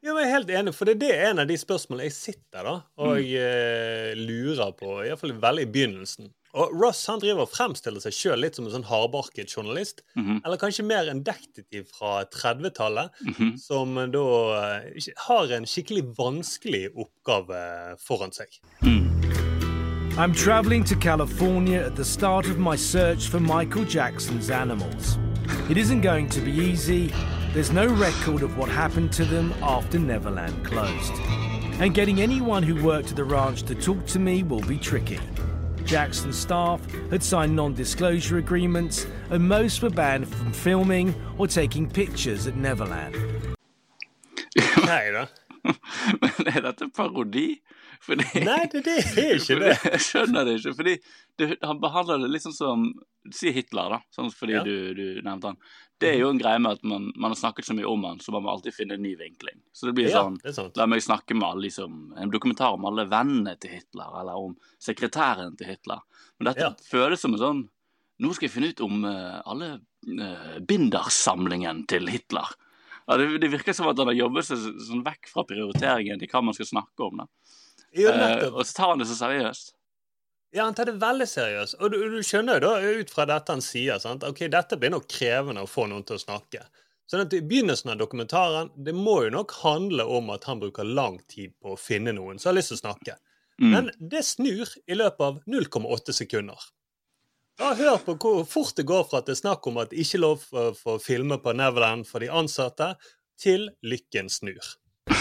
Ja, 0.00 0.12
men 0.14 0.22
jeg 0.22 0.28
er 0.30 0.34
helt 0.36 0.50
enig, 0.54 0.72
for 0.78 0.86
det 0.86 0.92
er 0.94 1.00
det 1.02 1.14
en 1.32 1.40
av 1.42 1.48
de 1.50 1.56
spørsmålene 1.58 2.04
jeg 2.06 2.14
sitter 2.14 2.62
da 2.68 2.74
og 3.02 3.16
eh, 3.18 4.12
lurer 4.14 4.70
på, 4.78 4.92
iallfall 5.08 5.32
veldig 5.42 5.64
i 5.66 5.70
begynnelsen. 5.74 6.28
Og 6.58 6.70
Ross 6.80 7.02
han 7.10 7.18
driver 7.20 7.42
og 7.44 7.50
fremstiller 7.50 8.00
seg 8.00 8.14
sjøl 8.14 8.38
litt 8.40 8.56
som 8.56 8.64
en 8.68 8.72
sånn 8.76 8.86
hardbarket 8.88 9.50
journalist. 9.52 10.00
Mhm. 10.16 10.38
Eller 10.46 10.56
kanskje 10.62 10.86
mer 10.86 11.10
en 11.10 11.24
detektiv 11.26 11.90
fra 11.92 12.22
30-tallet, 12.24 13.10
Mhm. 13.26 13.58
som 13.60 13.94
da 14.14 14.22
eh, 14.86 15.10
har 15.26 15.52
en 15.58 15.66
skikkelig 15.66 16.04
vanskelig 16.16 16.88
oppgave 16.94 17.98
foran 17.98 18.30
seg. 18.32 18.48
I'm 20.18 20.32
traveling 20.34 20.84
to 20.84 20.96
California 20.96 21.86
at 21.86 21.96
the 21.96 22.04
start 22.04 22.46
of 22.46 22.58
my 22.58 22.76
search 22.76 23.28
for 23.28 23.38
Michael 23.40 23.84
Jackson's 23.84 24.48
animals. 24.50 25.16
It 25.70 25.76
isn't 25.76 26.00
going 26.02 26.28
to 26.30 26.40
be 26.40 26.50
easy. 26.50 27.12
There's 27.58 27.72
no 27.72 27.88
record 27.88 28.44
of 28.44 28.56
what 28.56 28.68
happened 28.68 29.12
to 29.14 29.24
them 29.24 29.52
after 29.64 29.98
Neverland 29.98 30.64
closed. 30.64 31.12
And 31.80 31.92
getting 31.92 32.20
anyone 32.20 32.62
who 32.62 32.80
worked 32.84 33.10
at 33.10 33.16
the 33.16 33.24
ranch 33.24 33.64
to 33.64 33.74
talk 33.74 34.06
to 34.14 34.20
me 34.20 34.44
will 34.44 34.60
be 34.60 34.78
tricky. 34.78 35.18
Jackson's 35.84 36.38
staff 36.38 36.80
had 37.10 37.20
signed 37.20 37.56
non 37.56 37.74
disclosure 37.74 38.38
agreements, 38.38 39.08
and 39.30 39.48
most 39.48 39.82
were 39.82 39.90
banned 39.90 40.28
from 40.28 40.52
filming 40.52 41.12
or 41.36 41.48
taking 41.48 41.90
pictures 41.90 42.46
at 42.46 42.54
Neverland. 42.54 43.16
Nei 44.86 45.10
da. 45.10 45.26
Men 45.64 46.46
er 46.54 46.60
dette 46.60 46.88
parodi? 46.94 47.60
Fordi, 48.00 48.44
Nei, 48.44 48.68
det, 48.70 48.84
det 48.84 48.98
er 49.18 49.34
ikke 49.34 49.58
det. 49.58 49.76
Jeg 49.96 50.00
skjønner 50.06 50.46
det 50.46 50.58
ikke. 50.60 50.74
Fordi 50.78 50.96
det, 51.38 51.56
han 51.64 51.80
behandler 51.82 52.22
det 52.22 52.30
litt 52.30 52.46
sånn 52.46 52.54
som 52.54 52.88
Si 53.34 53.50
Hitler, 53.52 53.96
da. 53.96 54.00
Sånn 54.14 54.30
fordi 54.32 54.54
Ja. 54.56 54.62
Du, 54.64 54.94
du 54.94 55.18
nevnte 55.26 55.50
han. 55.50 55.58
Det 55.98 56.12
er 56.12 56.20
jo 56.20 56.28
en 56.30 56.38
greie 56.38 56.60
med 56.62 56.78
at 56.78 56.84
man, 56.86 57.08
man 57.16 57.32
har 57.32 57.38
snakket 57.40 57.66
så 57.66 57.74
mye 57.74 57.88
om 57.90 58.04
han, 58.06 58.20
så 58.22 58.30
man 58.34 58.44
må 58.44 58.52
alltid 58.52 58.74
finne 58.76 58.94
en 58.94 59.02
ny 59.02 59.16
vinkling. 59.18 59.58
Så 59.74 59.88
det 59.88 59.94
blir 59.96 60.08
Ja, 60.10 60.22
sånn. 60.22 60.70
La 60.78 60.86
meg 60.86 61.02
snakke 61.02 61.34
med 61.34 61.48
alle 61.48 61.66
liksom, 61.66 62.12
en 62.16 62.30
dokumentar 62.30 62.76
om 62.76 62.86
alle 62.86 63.04
vennene 63.10 63.56
til 63.58 63.74
Hitler, 63.74 64.12
eller 64.20 64.38
om 64.38 64.54
sekretæren 64.78 65.56
til 65.58 65.72
Hitler. 65.72 66.04
Men 66.38 66.52
dette 66.52 66.68
Ja. 66.68 66.70
føles 66.90 67.20
som 67.20 67.34
en 67.34 67.42
sånn 67.42 67.68
Nå 68.18 68.32
skal 68.34 68.48
jeg 68.48 68.50
finne 68.50 68.68
ut 68.74 68.80
om 68.82 69.04
uh, 69.06 69.38
alle 69.46 69.66
uh, 69.78 70.56
bindersamlingen 70.66 71.84
til 71.86 72.08
Hitler. 72.10 72.48
Ja, 73.06 73.16
det, 73.16 73.28
det 73.40 73.50
virker 73.52 73.72
som 73.72 73.86
at 73.86 73.96
han 74.02 74.10
har 74.10 74.16
jobbet 74.18 74.48
seg 74.48 74.58
sånn 74.58 75.04
vekk 75.06 75.30
fra 75.30 75.44
prioriteringen 75.46 76.18
til 76.18 76.26
hva 76.32 76.42
man 76.42 76.56
skal 76.56 76.66
snakke 76.66 77.06
om. 77.06 77.22
da. 77.22 77.28
Eh, 77.94 78.48
og 78.50 78.66
så 78.66 78.74
tar 78.74 78.90
han 78.90 78.98
det 78.98 79.06
så 79.06 79.14
seriøst. 79.20 79.70
Ja, 80.50 80.64
han 80.64 80.74
tar 80.74 80.88
det 80.88 80.96
veldig 81.00 81.26
seriøst. 81.28 81.76
Og 81.82 81.92
du, 81.92 81.98
du 82.16 82.20
skjønner 82.24 82.58
jo 82.58 82.70
da 82.70 82.92
ut 83.00 83.10
fra 83.12 83.26
dette 83.28 83.52
han 83.52 83.64
sier, 83.64 84.00
sant? 84.00 84.24
ok, 84.24 84.46
dette 84.52 84.78
blir 84.80 84.94
nok 84.94 85.08
krevende 85.10 85.64
å 85.64 85.68
få 85.68 85.86
noen 85.90 86.06
til 86.08 86.16
å 86.16 86.22
snakke. 86.22 86.62
Sånn 87.08 87.24
at 87.24 87.34
I 87.36 87.42
begynnelsen 87.44 87.92
av 87.92 88.00
dokumentaren 88.00 88.72
det 88.84 88.92
må 88.96 89.22
jo 89.24 89.34
nok 89.36 89.54
handle 89.62 90.04
om 90.18 90.32
at 90.32 90.44
han 90.48 90.60
bruker 90.60 90.88
lang 90.88 91.18
tid 91.28 91.54
på 91.60 91.72
å 91.72 91.80
finne 91.80 92.12
noen 92.16 92.40
som 92.40 92.52
har 92.52 92.58
lyst 92.58 92.72
til 92.72 92.80
å 92.80 92.82
snakke. 92.82 93.16
Mm. 93.60 93.70
Men 93.72 93.92
det 94.12 94.24
snur 94.28 94.72
i 94.86 94.96
løpet 94.96 95.24
av 95.24 95.38
0,8 95.48 96.16
sekunder. 96.22 96.66
Da 97.58 97.72
Hør 97.74 97.96
på 98.04 98.14
hvor 98.22 98.44
fort 98.46 98.76
det 98.78 98.86
går 98.86 99.08
fra 99.08 99.20
at 99.20 99.28
det 99.28 99.34
er 99.34 99.40
snakk 99.40 99.66
om 99.66 99.80
at 99.82 99.90
det 99.90 100.04
ikke 100.04 100.20
er 100.20 100.24
lov 100.24 100.44
for, 100.44 100.76
for 100.78 100.96
å 100.98 101.02
filme 101.02 101.40
på 101.42 101.56
Neverland 101.58 102.06
for 102.06 102.22
de 102.22 102.30
ansatte, 102.30 102.92
til 103.38 103.70
lykken 103.82 104.30
snur. 104.30 104.76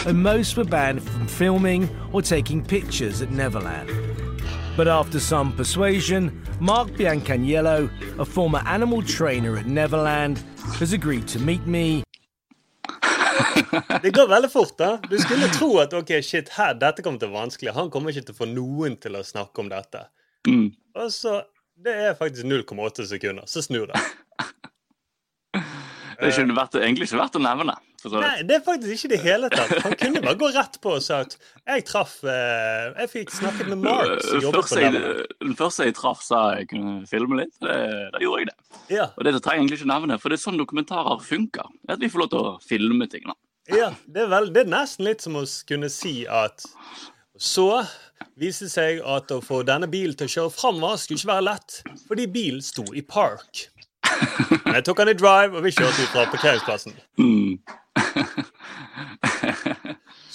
and 0.06 0.22
most 0.22 0.58
were 0.58 0.64
banned 0.64 1.04
from 1.04 1.28
filming 1.28 1.90
or 2.14 2.22
taking 2.22 2.64
pictures 2.64 3.22
at 3.22 3.30
Neverland. 3.30 4.17
But 4.78 4.88
after 4.88 5.20
some 5.20 5.54
persuasion, 5.54 6.32
Mark 6.60 6.90
Biancaniello, 6.90 7.90
a 8.20 8.26
former 8.26 8.62
animal 8.68 9.02
trainer 9.02 9.58
at 9.58 9.66
Neverland, 9.66 10.38
has 10.80 10.94
agreed 10.94 11.28
to 11.30 11.40
meet 11.40 11.66
me 11.66 12.04
Det 14.02 14.12
går 14.12 14.28
veldig 14.28 14.52
fort, 14.52 14.78
da. 14.78 15.00
Du 15.10 15.18
skulle 15.18 15.48
tro 15.48 15.80
at 15.82 15.94
ok, 15.94 16.12
shit, 16.24 16.50
her, 16.50 16.76
dette 16.78 17.02
kommer 17.02 17.20
til 17.20 17.30
å 17.30 17.34
være 17.34 17.48
vanskelig. 17.48 17.74
Han 17.74 17.90
kommer 17.94 18.14
ikke 18.14 18.28
til 18.30 18.38
å 18.38 18.40
få 18.44 18.48
noen 18.52 18.98
til 19.02 19.18
å 19.18 19.24
snakke 19.26 19.64
om 19.64 19.72
dette. 19.72 20.06
Mm. 20.48 20.70
Og 20.98 21.12
så 21.14 21.42
Det 21.78 21.94
er 21.94 22.16
faktisk 22.18 22.46
0,8 22.46 23.06
sekunder. 23.06 23.46
Så 23.46 23.62
snur 23.66 23.90
det. 23.90 23.98
Det 26.18 26.26
er 26.26 26.34
ikke 26.34 26.56
verdt, 26.58 26.78
egentlig 26.82 27.06
ikke 27.10 27.20
verdt 27.20 27.38
å 27.38 27.42
nevne. 27.44 27.76
Nei, 28.06 28.44
det 28.46 28.60
er 28.60 28.62
faktisk 28.62 28.94
ikke 28.94 29.10
det 29.16 29.18
hele 29.24 29.48
tatt. 29.50 29.72
Han 29.82 29.96
kunne 29.98 30.22
bare 30.22 30.38
gå 30.38 30.50
rett 30.54 30.76
på 30.84 30.92
og 31.00 31.02
sa 31.02 31.24
at 31.26 31.34
jeg 31.66 31.86
traff 31.88 32.20
eh, 32.30 32.92
Jeg 32.94 33.10
fikk 33.10 33.34
snakket 33.34 33.72
med 33.72 33.82
Mark, 33.82 34.22
som 34.22 34.44
Den 34.44 34.54
på 34.54 34.80
jeg, 34.80 35.26
den 35.42 35.56
første 35.58 35.88
jeg 35.88 35.96
traff, 35.98 36.22
sa 36.24 36.44
jeg 36.60 36.70
kunne 36.70 37.00
filme 37.10 37.40
litt. 37.42 37.56
Det, 37.64 37.78
da 38.14 38.22
gjorde 38.22 38.44
jeg 38.44 38.50
det. 38.52 38.58
Ja, 38.94 39.08
Og 39.18 39.26
det 39.26 39.34
trenger 39.42 39.58
jeg 39.58 39.64
egentlig 39.64 39.80
ikke 39.82 39.92
nevne, 39.92 40.20
for 40.22 40.30
det 40.30 40.38
er 40.38 40.44
sånn 40.46 40.62
dokumentarer 40.62 41.24
funker. 41.26 41.72
Er 41.88 41.96
At 41.98 42.04
vi 42.04 42.12
får 42.14 42.24
lov 42.24 42.30
til 42.36 42.52
å 42.52 42.52
filme 42.64 43.10
ting. 43.10 43.26
da. 43.26 43.38
ja 43.74 43.90
det, 44.06 44.28
er 44.28 44.30
vel, 44.36 44.52
det 44.54 44.68
er 44.68 44.76
nesten 44.78 45.10
litt 45.10 45.26
som 45.26 45.40
å 45.40 45.46
kunne 45.68 45.90
si 45.92 46.20
at 46.30 46.64
Så 47.38 47.68
viste 48.38 48.66
det 48.70 48.74
seg 48.74 49.02
at 49.06 49.34
å 49.34 49.42
få 49.42 49.64
denne 49.66 49.90
bilen 49.90 50.16
til 50.18 50.30
å 50.30 50.34
kjøre 50.36 50.54
framover 50.54 51.02
skulle 51.02 51.18
ikke 51.18 51.34
være 51.34 51.48
lett, 51.50 51.82
fordi 52.08 52.30
bilen 52.30 52.62
sto 52.66 52.86
i 52.94 53.02
park. 53.02 53.68
Men 54.66 54.80
jeg 54.80 54.86
tok 54.88 55.02
han 55.04 55.12
i 55.12 55.18
drive, 55.18 55.58
og 55.58 55.66
vi 55.66 55.74
kjørte 55.76 56.04
ut 56.04 56.14
fra 56.14 56.26
parkeringsplassen. 56.32 56.94
Mm. 57.20 57.60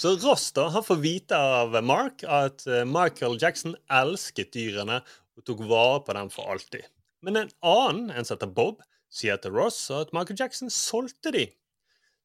Så 0.03 0.15
Ross 0.19 0.51
da, 0.51 0.67
han 0.67 0.83
får 0.83 0.99
vite 0.99 1.37
av 1.37 1.77
Mark 1.85 2.25
at 2.27 2.65
eh, 2.67 2.83
Michael 2.83 3.37
Jackson 3.39 3.77
elsket 3.87 4.51
dyrene 4.51 4.99
og 5.37 5.45
tok 5.47 5.63
vare 5.69 6.01
på 6.03 6.15
dem 6.17 6.31
for 6.33 6.51
alltid. 6.51 6.83
Men 7.23 7.39
en 7.39 7.53
annen, 7.63 8.09
en 8.11 8.27
som 8.27 8.35
heter 8.35 8.51
Bob, 8.51 8.81
sier 9.07 9.39
til 9.39 9.55
Ross 9.55 9.79
at 9.95 10.11
Michael 10.11 10.41
Jackson 10.41 10.73
solgte 10.73 11.31
de. 11.31 11.45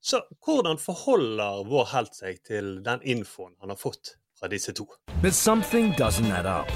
Så 0.03 0.25
hvordan 0.43 0.79
forholder 0.83 1.65
vår 1.71 1.91
helt 1.95 2.19
seg 2.19 2.43
til 2.47 2.79
den 2.83 3.03
infoen 3.03 3.55
han 3.63 3.71
har 3.71 3.79
fått 3.79 4.17
fra 4.35 4.51
disse 4.51 4.75
to? 4.75 4.89
But 5.23 5.35
something 5.35 5.95
doesn't 5.95 6.33
add 6.35 6.47
up. 6.47 6.67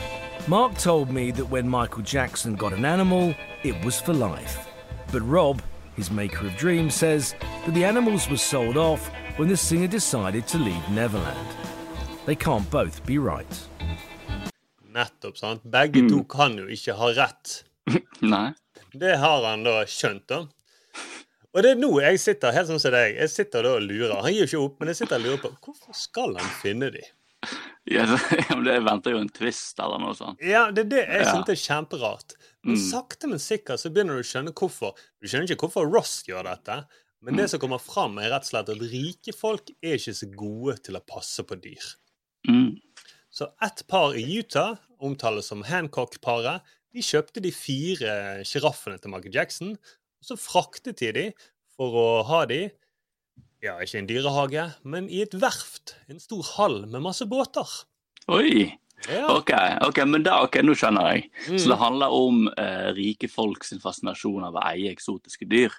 Mark 0.46 0.78
told 0.78 1.10
me 1.10 1.32
that 1.32 1.50
when 1.50 1.68
Michael 1.68 2.02
Jackson 2.02 2.54
got 2.54 2.72
an 2.72 2.84
animal, 2.84 3.34
it 3.64 3.74
was 3.84 4.00
for 4.00 4.12
life. 4.12 4.71
But 5.12 5.22
Rob, 5.22 5.60
his 5.96 6.10
maker 6.10 6.46
of 6.46 6.56
dreams, 6.56 6.94
says 6.94 7.34
that 7.66 7.74
the 7.74 7.84
animals 7.84 8.28
were 8.30 8.38
sold 8.38 8.76
off 8.76 9.10
when 9.36 9.48
the 9.48 9.56
singer 9.56 9.86
decided 9.88 10.46
to 10.48 10.58
leave 10.58 10.88
Neverland. 10.90 11.46
They 12.24 12.34
can't 12.34 12.68
both 12.70 13.04
be 13.06 13.18
right. 13.18 13.68
Nettopp, 14.92 15.36
sant? 15.36 15.62
Begge 15.64 16.08
to 16.08 16.24
kan 16.24 16.56
jo 16.58 16.66
ikke 16.68 16.94
ha 16.96 17.12
rett. 17.16 17.62
Nei. 18.20 18.52
Det 18.92 19.16
har 19.18 19.44
han 19.48 19.64
da 19.64 19.82
skjønt, 19.88 20.26
da. 20.28 20.42
Og 21.52 21.64
det 21.64 21.74
er 21.74 21.80
nå 21.80 21.90
jeg 22.00 22.20
sitter 22.20 22.52
helt 22.56 22.68
sånn 22.70 22.80
som 22.80 22.94
deg. 22.94 23.16
Jeg 23.18 23.28
sitter 23.32 23.64
da 23.66 23.74
og 23.76 23.84
lurer. 23.84 24.14
Han 24.24 24.32
gir 24.32 24.44
jo 24.46 24.48
ikke 24.48 24.60
opp, 24.66 24.78
men 24.80 24.92
jeg 24.92 25.00
sitter 25.02 25.18
og 25.20 25.26
lurer 25.26 25.40
på 25.42 25.50
hvorfor 25.66 25.96
skal 25.96 26.36
han 26.40 26.54
finne 26.62 26.92
de? 26.94 27.04
Ja, 27.90 28.04
det 28.06 28.76
venter 28.86 29.10
jo 29.16 29.18
en 29.18 29.28
twist 29.34 29.80
eller 29.82 29.98
noe 29.98 30.14
sånt. 30.14 30.38
Ja, 30.46 30.68
det 30.70 30.84
er 30.84 30.90
det 30.92 31.00
jeg 31.02 31.24
Ja. 31.24 31.32
synes 31.32 31.48
er 31.50 31.58
kjemperart. 31.58 32.36
Men 32.64 32.76
Mm. 32.76 32.90
sakte, 32.90 33.26
men 33.28 33.38
sikkert 33.38 33.80
så 33.80 33.90
begynner 33.90 34.14
du 34.14 34.22
å 34.22 34.26
skjønne 34.26 34.52
hvorfor. 34.54 34.94
Du 35.20 35.26
skjønner 35.26 35.50
ikke 35.50 35.66
hvorfor 35.66 35.90
Ross 35.92 36.22
gjør 36.28 36.44
dette, 36.44 36.86
men 37.20 37.34
Mm. 37.34 37.36
det 37.38 37.50
som 37.50 37.60
kommer 37.60 37.78
fram, 37.80 38.18
er 38.18 38.30
rett 38.30 38.42
og 38.42 38.50
slett 38.50 38.68
at 38.68 38.78
rike 38.92 39.34
folk 39.34 39.70
er 39.82 39.94
ikke 39.96 40.14
så 40.14 40.26
gode 40.36 40.76
til 40.82 40.94
å 40.94 41.00
passe 41.06 41.42
på 41.42 41.60
dyr. 41.60 41.96
Mm. 42.48 42.80
Så 43.32 43.52
ett 43.62 43.82
par 43.88 44.12
i 44.14 44.22
Utah, 44.38 44.76
omtales 45.00 45.46
som 45.46 45.62
Hancock-paret, 45.64 46.60
de 46.92 47.00
kjøpte 47.00 47.40
de 47.42 47.50
fire 47.50 48.44
sjiraffene 48.44 49.00
til 49.00 49.10
Michael 49.10 49.32
Jackson, 49.34 49.72
og 49.72 50.22
så 50.22 50.36
fraktet 50.38 50.96
de 50.98 51.12
de 51.12 51.32
for 51.76 51.90
å 51.92 52.24
ha 52.26 52.44
de 52.46 52.70
ja, 53.62 53.78
ikke 53.78 53.94
i 53.94 53.98
en 54.02 54.06
dyrehage, 54.08 54.74
men 54.84 55.08
i 55.08 55.22
et 55.22 55.30
verft. 55.38 55.94
En 56.08 56.18
stor 56.20 56.42
hall 56.56 56.86
med 56.86 57.00
masse 57.02 57.22
båter. 57.30 57.84
Oi! 58.28 58.76
Ja, 59.10 59.26
Ok, 59.34 59.50
ok, 59.88 59.98
men 60.06 60.22
da, 60.22 60.42
ok, 60.44 60.60
nå 60.62 60.74
skjønner 60.78 61.08
jeg. 61.14 61.30
Mm. 61.48 61.58
Så 61.58 61.68
det 61.72 61.78
handler 61.80 62.12
om 62.14 62.44
eh, 62.56 62.92
rike 62.94 63.28
folk 63.30 63.64
sin 63.64 63.80
fascinasjon 63.82 64.44
av 64.46 64.54
å 64.54 64.62
eie 64.70 64.92
eksotiske 64.94 65.48
dyr. 65.50 65.72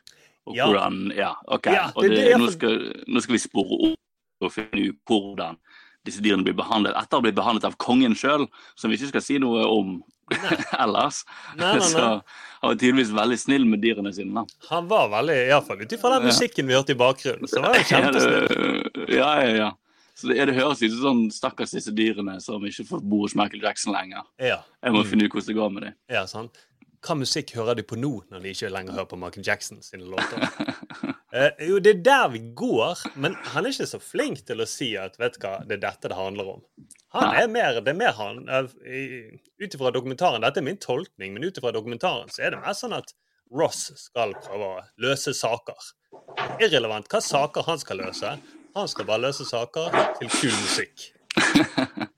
Og 0.46 0.56
Ja. 0.58 0.66
hvordan, 0.68 1.14
ja, 1.16 1.34
ok. 1.48 1.66
Ja, 1.72 1.86
det- 1.96 2.10
det, 2.10 2.24
det 2.34 2.38
nå, 2.42 2.50
skal, 2.52 2.80
nå 3.08 3.22
skal 3.24 3.34
vi 3.38 3.40
spore 3.40 3.78
opp 3.94 4.00
og 4.44 4.52
finne 4.52 4.90
ut 4.90 4.98
hvordan 5.08 5.56
disse 6.04 6.20
dyrene 6.20 6.44
blir 6.44 6.54
behandlet 6.58 6.98
etter 7.00 7.16
å 7.16 7.22
ha 7.22 7.24
blitt 7.24 7.36
behandlet 7.38 7.64
av 7.64 7.78
kongen 7.80 8.12
sjøl, 8.14 8.44
som 8.76 8.92
vi 8.92 8.98
ikke 8.98 9.08
skal 9.14 9.22
si 9.24 9.38
noe 9.40 9.64
om 9.64 10.02
ellers. 10.84 11.22
Nei, 11.56 11.78
nei. 11.78 11.86
Så 11.88 12.02
han 12.02 12.22
var 12.72 12.76
tydeligvis 12.76 13.14
veldig 13.16 13.38
snill 13.40 13.66
med 13.66 13.80
dyrene 13.84 14.12
sine. 14.14 14.34
da. 14.34 14.44
Han 14.70 14.88
var 14.92 15.08
veldig, 15.14 15.38
iallfall 15.48 15.80
ut 15.82 15.96
ifra 15.96 16.18
den 16.18 16.28
musikken 16.28 16.68
vi 16.68 16.74
hørte 16.76 16.92
i 16.92 17.00
bakgrunnen, 17.00 17.48
så 17.48 17.62
var 17.64 17.76
han 17.80 17.88
kjempesnill. 17.92 19.08
Ja, 19.16 19.32
ja, 19.44 19.56
ja. 19.62 19.72
Så 20.16 20.30
det, 20.30 20.38
det 20.46 20.54
høres 20.60 20.82
ut 20.84 20.92
som 20.94 21.02
sånn 21.02 21.24
stakkars 21.34 21.72
disse 21.74 21.92
dyrene 21.96 22.36
som 22.44 22.62
ikke 22.70 22.86
får 22.92 23.02
bo 23.10 23.24
hos 23.24 23.34
Michael 23.40 23.64
Jackson 23.66 23.96
lenger. 23.96 24.28
Ja, 24.42 24.60
Jeg 24.84 24.94
må 24.94 25.02
finne 25.10 25.26
ut 25.26 25.34
hvordan 25.34 25.50
det 25.50 25.58
går 25.58 25.74
med 25.74 25.84
dem. 25.88 25.98
ja, 26.14 26.26
sant. 26.30 26.62
Hva 27.04 27.18
musikk 27.20 27.50
hører 27.58 27.76
de 27.76 27.84
på 27.84 27.98
nå, 28.00 28.12
når 28.32 28.40
de 28.46 28.52
ikke 28.54 28.70
lenger 28.72 28.96
hører 28.96 29.10
på 29.12 29.18
Michael 29.20 29.44
Jackson 29.50 29.82
sine 29.84 30.08
låter? 30.08 30.48
Eh, 31.34 31.50
jo, 31.66 31.80
det 31.82 31.90
er 31.96 32.02
der 32.06 32.28
vi 32.30 32.40
går, 32.54 33.00
men 33.18 33.34
han 33.56 33.66
er 33.66 33.74
ikke 33.74 33.88
så 33.90 33.98
flink 33.98 34.44
til 34.46 34.60
å 34.62 34.68
si 34.70 34.92
at 35.02 35.16
vet 35.18 35.40
du 35.40 35.48
hva, 35.48 35.56
det 35.66 35.80
er 35.80 35.82
dette 35.88 36.12
det 36.12 36.14
handler 36.14 36.52
om. 36.52 36.60
Han 37.18 37.34
er 37.40 37.48
mer, 37.50 37.80
det 37.82 37.90
er 37.90 37.98
mer 37.98 38.14
han 38.20 38.44
eh, 38.54 38.68
Ut 39.58 39.74
ifra 39.74 39.90
dokumentaren, 39.96 40.46
dette 40.46 40.62
er 40.62 40.68
min 40.68 40.78
tolkning, 40.78 41.34
men 41.34 41.48
ut 41.48 41.58
ifra 41.58 41.72
dokumentaren 41.74 42.30
så 42.30 42.44
er 42.46 42.54
det 42.54 42.60
mer 42.62 42.78
sånn 42.78 42.94
at 43.00 43.16
Ross 43.50 43.82
skal 44.04 44.36
prøve 44.46 44.68
å 44.76 44.84
løse 45.02 45.34
saker. 45.34 45.90
Irrelevant 46.62 47.10
hva 47.10 47.24
saker 47.26 47.66
han 47.66 47.82
skal 47.82 48.04
løse. 48.06 48.36
Han 48.76 48.88
skal 48.90 49.06
bare 49.06 49.22
løse 49.28 49.46
saker 49.46 49.92
til 50.20 50.30
kul 50.34 50.56
musikk. 50.64 51.10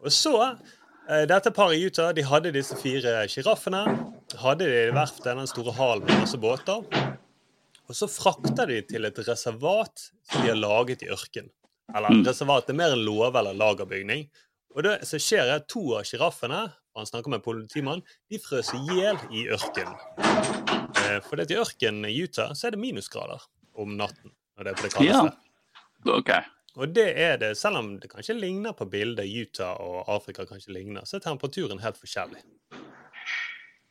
Og 0.00 0.08
så 0.14 0.32
eh, 0.40 1.24
Dette 1.28 1.52
paret 1.52 1.76
i 1.76 1.84
Utah 1.86 2.12
de 2.16 2.24
hadde 2.24 2.52
disse 2.54 2.76
fire 2.80 3.26
sjiraffene. 3.28 3.82
Hadde 4.40 4.68
de 4.70 4.78
i 4.86 4.94
verftet, 4.96 5.34
den 5.36 5.48
store 5.50 5.74
halen 5.76 6.06
med 6.08 6.22
masse 6.22 6.40
båter. 6.40 6.86
Og 7.90 7.96
så 7.98 8.06
frakter 8.08 8.70
de 8.70 8.78
til 8.88 9.08
et 9.08 9.18
reservat 9.26 10.06
som 10.30 10.44
de 10.44 10.52
har 10.52 10.60
laget 10.60 11.02
i 11.04 11.10
ørken. 11.12 11.50
Eller 11.90 12.14
Mm. 12.14 12.22
reservat 12.26 12.68
er 12.70 12.78
mer 12.78 12.92
en 12.94 13.04
låve 13.04 13.38
eller 13.38 13.56
lagerbygning. 13.58 14.28
Og 14.76 14.84
det 14.86 15.00
som 15.08 15.18
skjer 15.18 15.42
er 15.48 15.56
at 15.58 15.66
to 15.68 15.96
av 15.98 16.04
sjiraffene 16.06 16.68
han 16.96 17.06
snakker 17.06 17.30
med 17.30 17.42
politimannen, 17.42 18.02
de 18.30 18.38
frøs 18.38 18.70
i 18.74 18.78
hjel 18.94 19.18
i 19.34 19.48
ørkenen. 19.50 19.96
Eh, 20.96 21.18
for 21.26 21.36
det 21.36 21.50
i 21.50 21.58
ørkenen 21.58 22.06
i 22.06 22.14
Utah 22.22 22.52
så 22.54 22.68
er 22.68 22.76
det 22.76 22.80
minusgrader 22.80 23.42
om 23.74 23.96
natten. 23.98 24.30
Når 24.60 24.68
det 24.68 24.72
er 24.72 24.78
på 24.78 24.86
det 24.86 24.92
Ja. 24.92 25.12
kaldeste. 25.20 25.36
OK. 26.20 26.30
Og 26.80 26.92
det 26.94 27.08
er 27.18 27.36
det, 27.40 27.56
selv 27.58 27.80
om 27.80 27.88
det 27.98 28.10
kanskje 28.12 28.36
ligner 28.38 28.72
på 28.76 28.86
bildet 28.88 29.26
Utah 29.26 29.74
og 29.80 30.04
Afrika 30.12 30.44
kanskje 30.46 30.72
ligner, 30.76 31.02
så 31.08 31.16
er 31.16 31.24
temperaturen 31.24 31.80
helt 31.82 31.98
forskjellig. 31.98 32.44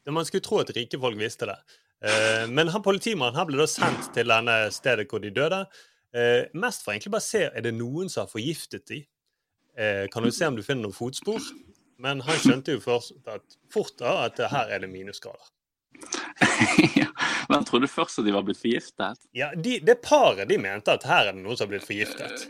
Man 0.09 0.25
skulle 0.25 0.41
tro 0.45 0.61
at 0.63 0.71
rike 0.73 0.97
folk 0.99 1.17
visste 1.19 1.45
det. 1.49 1.57
Eh, 2.01 2.47
men 2.49 2.69
han 2.71 2.81
politimannen 2.81 3.35
han 3.35 3.47
ble 3.49 3.59
da 3.59 3.67
sendt 3.69 4.13
til 4.15 4.29
denne 4.31 4.71
stedet 4.73 5.09
hvor 5.11 5.21
de 5.21 5.29
døde. 5.35 5.65
Eh, 6.15 6.45
mest 6.57 6.81
for 6.85 6.93
egentlig 6.95 7.11
bare 7.13 7.21
se 7.25 7.43
er 7.49 7.61
det 7.61 7.73
noen 7.75 8.09
som 8.09 8.23
har 8.23 8.31
forgiftet 8.31 8.87
de. 8.89 9.03
Eh, 9.77 10.07
kan 10.09 10.23
du 10.23 10.31
se 10.31 10.47
om 10.47 10.55
du 10.57 10.63
finner 10.65 10.87
noen 10.87 10.95
fotspor? 10.95 11.43
Men 11.99 12.21
han 12.25 12.39
skjønte 12.39 12.77
jo 12.77 12.79
først 12.79 13.27
at, 13.27 13.57
fort 13.69 13.97
da 13.99 14.23
at 14.25 14.39
her 14.39 14.71
er 14.71 14.79
det 14.79 14.89
minusgrader. 14.89 15.51
ja. 16.95 17.05
Men 17.49 17.65
trodde 17.67 17.87
først 17.91 18.19
at 18.21 18.25
de 18.27 18.33
var 18.35 18.45
blitt 18.47 18.59
forgiftet. 18.61 19.19
Ja, 19.35 19.51
de, 19.55 19.79
Det 19.83 19.99
paret 20.05 20.47
de 20.49 20.57
mente 20.61 20.93
at 20.93 21.03
her 21.09 21.27
er 21.29 21.33
det 21.35 21.41
noen 21.43 21.57
som 21.57 21.67
har 21.67 21.73
blitt 21.75 21.87
forgiftet. 21.87 22.47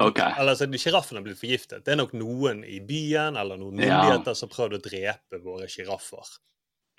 Okay. 0.00 0.30
Eller 0.40 0.54
altså, 0.54 0.68
Sjiraffen 0.80 1.18
har 1.18 1.24
blitt 1.26 1.40
forgiftet. 1.40 1.82
Det 1.84 1.92
er 1.92 1.98
nok 2.00 2.14
noen 2.16 2.62
i 2.64 2.78
byen 2.80 3.36
eller 3.36 3.58
noen 3.60 3.80
Ja. 3.82 3.98
myndigheter 4.00 4.34
som 4.38 4.48
har 4.48 4.54
prøvd 4.56 4.78
å 4.78 4.82
drepe 4.86 5.42
våre 5.44 5.68
sjiraffer. 5.68 6.30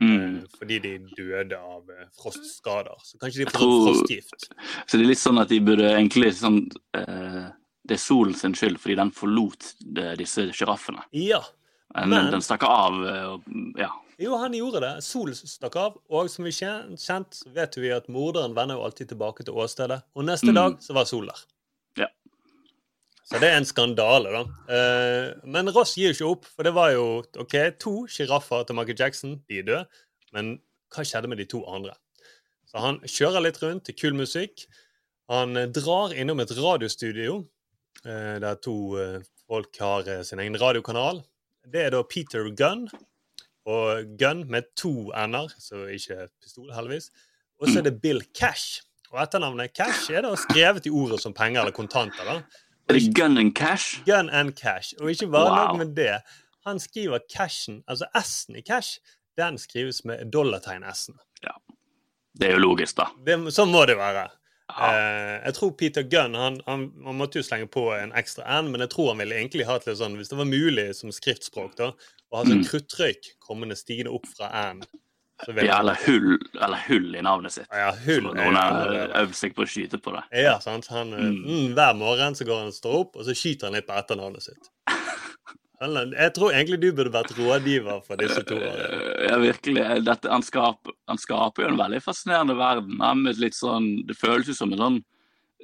Mm. 0.01 0.19
eh, 0.43 0.45
Fordi 0.59 0.79
de 0.83 0.91
døde 1.15 1.57
av 1.57 1.89
eh, 1.93 2.05
frostskader. 2.21 2.97
Så 3.05 3.17
kanskje 3.21 3.43
de 3.43 3.49
får 3.49 3.59
tror- 3.59 3.87
frostgift. 3.87 4.47
Så 4.85 4.97
det 4.97 5.05
er 5.05 5.09
litt 5.13 5.21
sånn 5.21 5.41
at 5.41 5.49
de 5.49 5.59
burde 5.61 5.89
egentlig 5.93 6.33
sånn 6.37 6.63
uh, 6.97 7.49
Det 7.85 7.97
er 7.97 7.99
solen 8.01 8.33
sin 8.35 8.53
skyld 8.55 8.77
fordi 8.79 8.95
den 8.95 9.11
forlot 9.11 9.73
eh, 9.97 10.13
disse 10.19 10.49
sjiraffene. 10.55 11.03
Ja. 11.13 11.41
Men- 11.95 12.31
den 12.31 12.41
stakk 12.45 12.63
av 12.67 12.93
Uh, 12.93 13.37
Ja. 13.77 13.89
Jo, 14.23 14.37
han 14.39 14.53
gjorde 14.55 14.79
det. 14.83 14.91
Solen 15.03 15.35
stakk 15.35 15.75
av. 15.79 15.97
Og 16.09 16.29
som 16.31 16.45
vi 16.47 16.51
kjen- 16.55 16.95
kjent, 16.99 17.33
så 17.41 17.51
vet 17.55 17.75
vi 17.81 17.89
at 17.91 18.07
morderen 18.13 18.55
vender 18.55 18.77
jo 18.79 18.85
alltid 18.87 19.09
tilbake 19.11 19.43
til 19.47 19.53
åstedet. 19.59 20.01
Og 20.15 20.23
neste 20.27 20.49
Mm. 20.51 20.55
dag 20.55 20.77
så 20.81 20.93
var 20.95 21.05
sol 21.09 21.25
der. 21.27 21.41
Ja. 21.97 22.07
Så 23.25 23.39
det 23.39 23.49
er 23.49 23.57
en 23.57 23.65
skandale, 23.65 24.31
da. 24.31 24.43
Eh, 24.73 25.33
men 25.45 25.69
Ross 25.75 25.95
gir 25.95 26.11
jo 26.11 26.13
ikke 26.13 26.31
opp, 26.31 26.45
for 26.45 26.63
det 26.63 26.73
var 26.73 26.91
jo 26.91 27.23
ok, 27.39 27.71
to 27.79 28.05
sjiraffer 28.07 28.65
til 28.67 28.75
Michael 28.75 28.97
Jackson. 28.99 29.41
De 29.49 29.59
er 29.59 29.63
døde. 29.63 29.85
Men 30.33 30.59
hva 30.93 31.03
skjedde 31.03 31.27
med 31.29 31.37
de 31.37 31.45
to 31.45 31.63
andre? 31.65 31.93
Så 32.67 32.79
han 32.79 32.99
kjører 32.99 33.41
litt 33.43 33.59
rundt 33.61 33.85
til 33.85 33.95
kul 33.95 34.13
musikk. 34.13 34.65
Han 35.29 35.55
eh, 35.57 35.67
drar 35.67 36.13
innom 36.13 36.39
et 36.41 36.51
radiostudio 36.51 37.45
eh, 38.05 38.39
der 38.39 38.55
to 38.55 38.97
eh, 38.97 39.19
folk 39.47 39.75
har 39.79 40.07
eh, 40.07 40.23
sin 40.23 40.39
egen 40.39 40.55
radiokanal. 40.59 41.23
Det 41.65 41.85
er 41.85 41.89
da 41.91 42.03
Peter 42.03 42.49
Gunn. 42.49 42.89
Og 43.65 44.17
gun 44.19 44.43
med 44.51 44.63
to 44.75 45.11
n-er, 45.15 45.53
så 45.59 45.85
ikke 45.93 46.27
pistol, 46.43 46.71
heldigvis. 46.75 47.09
Og 47.61 47.69
så 47.69 47.79
er 47.79 47.85
det 47.87 48.01
Bill 48.03 48.19
Cash. 48.35 48.81
Og 49.13 49.21
etternavnet 49.21 49.71
Cash 49.77 50.09
er 50.11 50.25
da 50.25 50.33
skrevet 50.35 50.87
i 50.89 50.91
ordet 50.91 51.21
som 51.21 51.33
penger 51.37 51.61
eller 51.61 51.71
kontanter. 51.75 52.25
da. 52.25 52.39
Er 52.89 52.97
det 52.97 53.13
gun 53.15 53.37
and 53.37 53.53
cash? 53.55 54.01
Gun 54.05 54.29
and 54.29 54.55
cash. 54.57 54.93
Og 54.99 55.11
ikke 55.13 55.27
bare 55.31 55.51
Wow. 55.51 55.77
nok 55.77 55.77
med 55.87 55.95
det. 55.95 56.17
Han 56.65 56.79
skriver 56.79 57.19
cashen, 57.31 57.83
altså 57.87 58.05
S-en 58.15 58.55
i 58.55 58.61
cash, 58.61 58.99
den 59.37 59.57
skrives 59.57 60.03
med 60.05 60.31
dollartegn 60.31 60.83
S-en. 60.93 61.15
Ja. 61.43 61.53
Det 62.39 62.47
er 62.49 62.51
jo 62.57 62.59
logisk, 62.63 62.97
da. 62.97 63.05
Det, 63.25 63.37
sånn 63.53 63.71
må 63.71 63.85
det 63.85 63.95
være. 63.97 64.25
Ja. 64.73 64.89
Eh, 64.89 65.41
jeg 65.45 65.53
tror 65.53 65.71
Peter 65.77 66.03
Gunn 66.09 66.35
han, 66.39 66.61
han, 66.65 66.87
han 67.05 67.15
måtte 67.19 67.37
jo 67.39 67.43
slenge 67.45 67.67
på 67.69 67.91
en 67.93 68.11
ekstra 68.17 68.43
N, 68.61 68.71
men 68.71 68.81
jeg 68.81 68.89
tror 68.89 69.11
han 69.11 69.19
ville 69.21 69.35
egentlig 69.35 69.67
hatt 69.69 69.85
litt 69.87 69.99
sånn, 69.99 70.15
hvis 70.17 70.31
det 70.31 70.37
var 70.39 70.45
mulig 70.49 70.87
som 70.97 71.11
skriftspråk, 71.13 71.75
da, 71.77 71.91
å 72.33 72.41
hadde 72.41 72.51
sånn 72.55 72.63
Mm. 72.63 72.69
kruttrøyk 72.71 73.31
kommende 73.39 73.77
stigende 73.77 74.13
opp 74.13 74.25
fra 74.27 74.49
N. 74.71 74.83
Ja, 75.47 75.79
eller 75.81 75.95
hull, 76.05 76.37
eller 76.61 76.77
hull 76.87 77.15
i 77.15 77.21
navnet 77.21 77.51
sitt. 77.51 77.67
Ja, 77.71 77.91
hull 77.91 78.21
Så 78.23 78.31
er 78.31 78.45
noen 78.45 78.55
har 78.55 78.71
allerede. 78.71 79.13
øvd 79.25 79.33
seg 79.35 79.53
på 79.55 79.63
å 79.65 79.67
skyte 79.67 79.99
på 80.01 80.13
det. 80.13 80.23
Ja, 80.43 80.57
sant? 80.59 80.87
Han, 80.87 81.13
eh, 81.13 81.19
Mm. 81.19 81.43
mm, 81.45 81.73
hver 81.75 81.95
morgen 81.97 82.33
så 82.33 82.45
går 82.45 82.57
han 82.59 82.67
og 82.67 82.73
står 82.73 82.93
opp, 82.99 83.15
og 83.17 83.25
så 83.25 83.33
skyter 83.35 83.63
han 83.65 83.73
litt 83.73 83.87
på 83.87 83.93
etternavnet 83.97 84.41
sitt. 84.41 84.69
Jeg 85.83 86.31
tror 86.33 86.53
egentlig 86.53 86.79
du 86.79 86.93
burde 86.93 87.11
vært 87.11 87.33
rådgiver 87.35 88.05
for 88.05 88.15
disse 88.15 88.41
to. 88.47 88.55
Eh, 88.55 89.27
Ja, 89.27 89.35
virkelig. 89.37 89.83
Dette, 90.05 90.29
han, 90.31 90.41
skaper, 90.41 90.93
han 91.09 91.17
skaper 91.17 91.63
jo 91.63 91.67
en 91.73 91.77
veldig 91.77 91.99
fascinerende 92.01 92.55
verden. 92.55 93.51
Sånn, 93.51 94.05
det 94.07 94.15
føles 94.15 94.47
jo 94.47 94.53
som 94.53 94.71
en 94.71 94.79
sånn, 94.79 95.03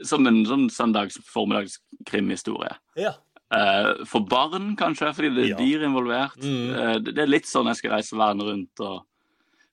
som 0.04 0.28
en 0.28 0.46
sånn 0.46 0.68
søndags 0.70 1.18
formiddags 1.24 1.80
krimhistorie. 2.06 2.76
Ja. 2.98 3.14
Eh, 3.52 4.06
for 4.06 4.22
barn, 4.30 4.76
kanskje, 4.78 5.14
fordi 5.18 5.30
det 5.36 5.44
er 5.46 5.50
Ja. 5.50 5.58
dyr 5.58 5.86
involvert. 5.88 6.36
Mm. 6.38 6.74
Eh, 6.76 6.98
det, 7.00 7.18
er 7.18 7.26
litt 7.28 7.46
sånn 7.50 7.66
jeg 7.72 7.78
skal 7.80 7.92
reise 7.98 8.16
verden 8.18 8.42
rundt 8.46 8.80
og 8.86 9.06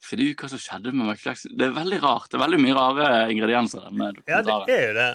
finne 0.07 0.31
ut 0.31 0.37
hva 0.41 0.49
som 0.49 0.59
skjedde 0.63 0.93
med 0.95 1.07
Michael. 1.11 1.37
Det 1.59 1.67
er 1.67 1.75
veldig 1.77 1.99
rart. 2.03 2.31
Det 2.31 2.39
er 2.39 2.45
veldig 2.47 2.61
mye 2.63 2.75
rare 2.79 3.31
ingredienser 3.33 3.85
denne 3.89 4.13
Ja, 4.29 4.41
det 4.41 4.75
er 4.77 4.87
jo 4.87 4.95
det. 4.95 5.09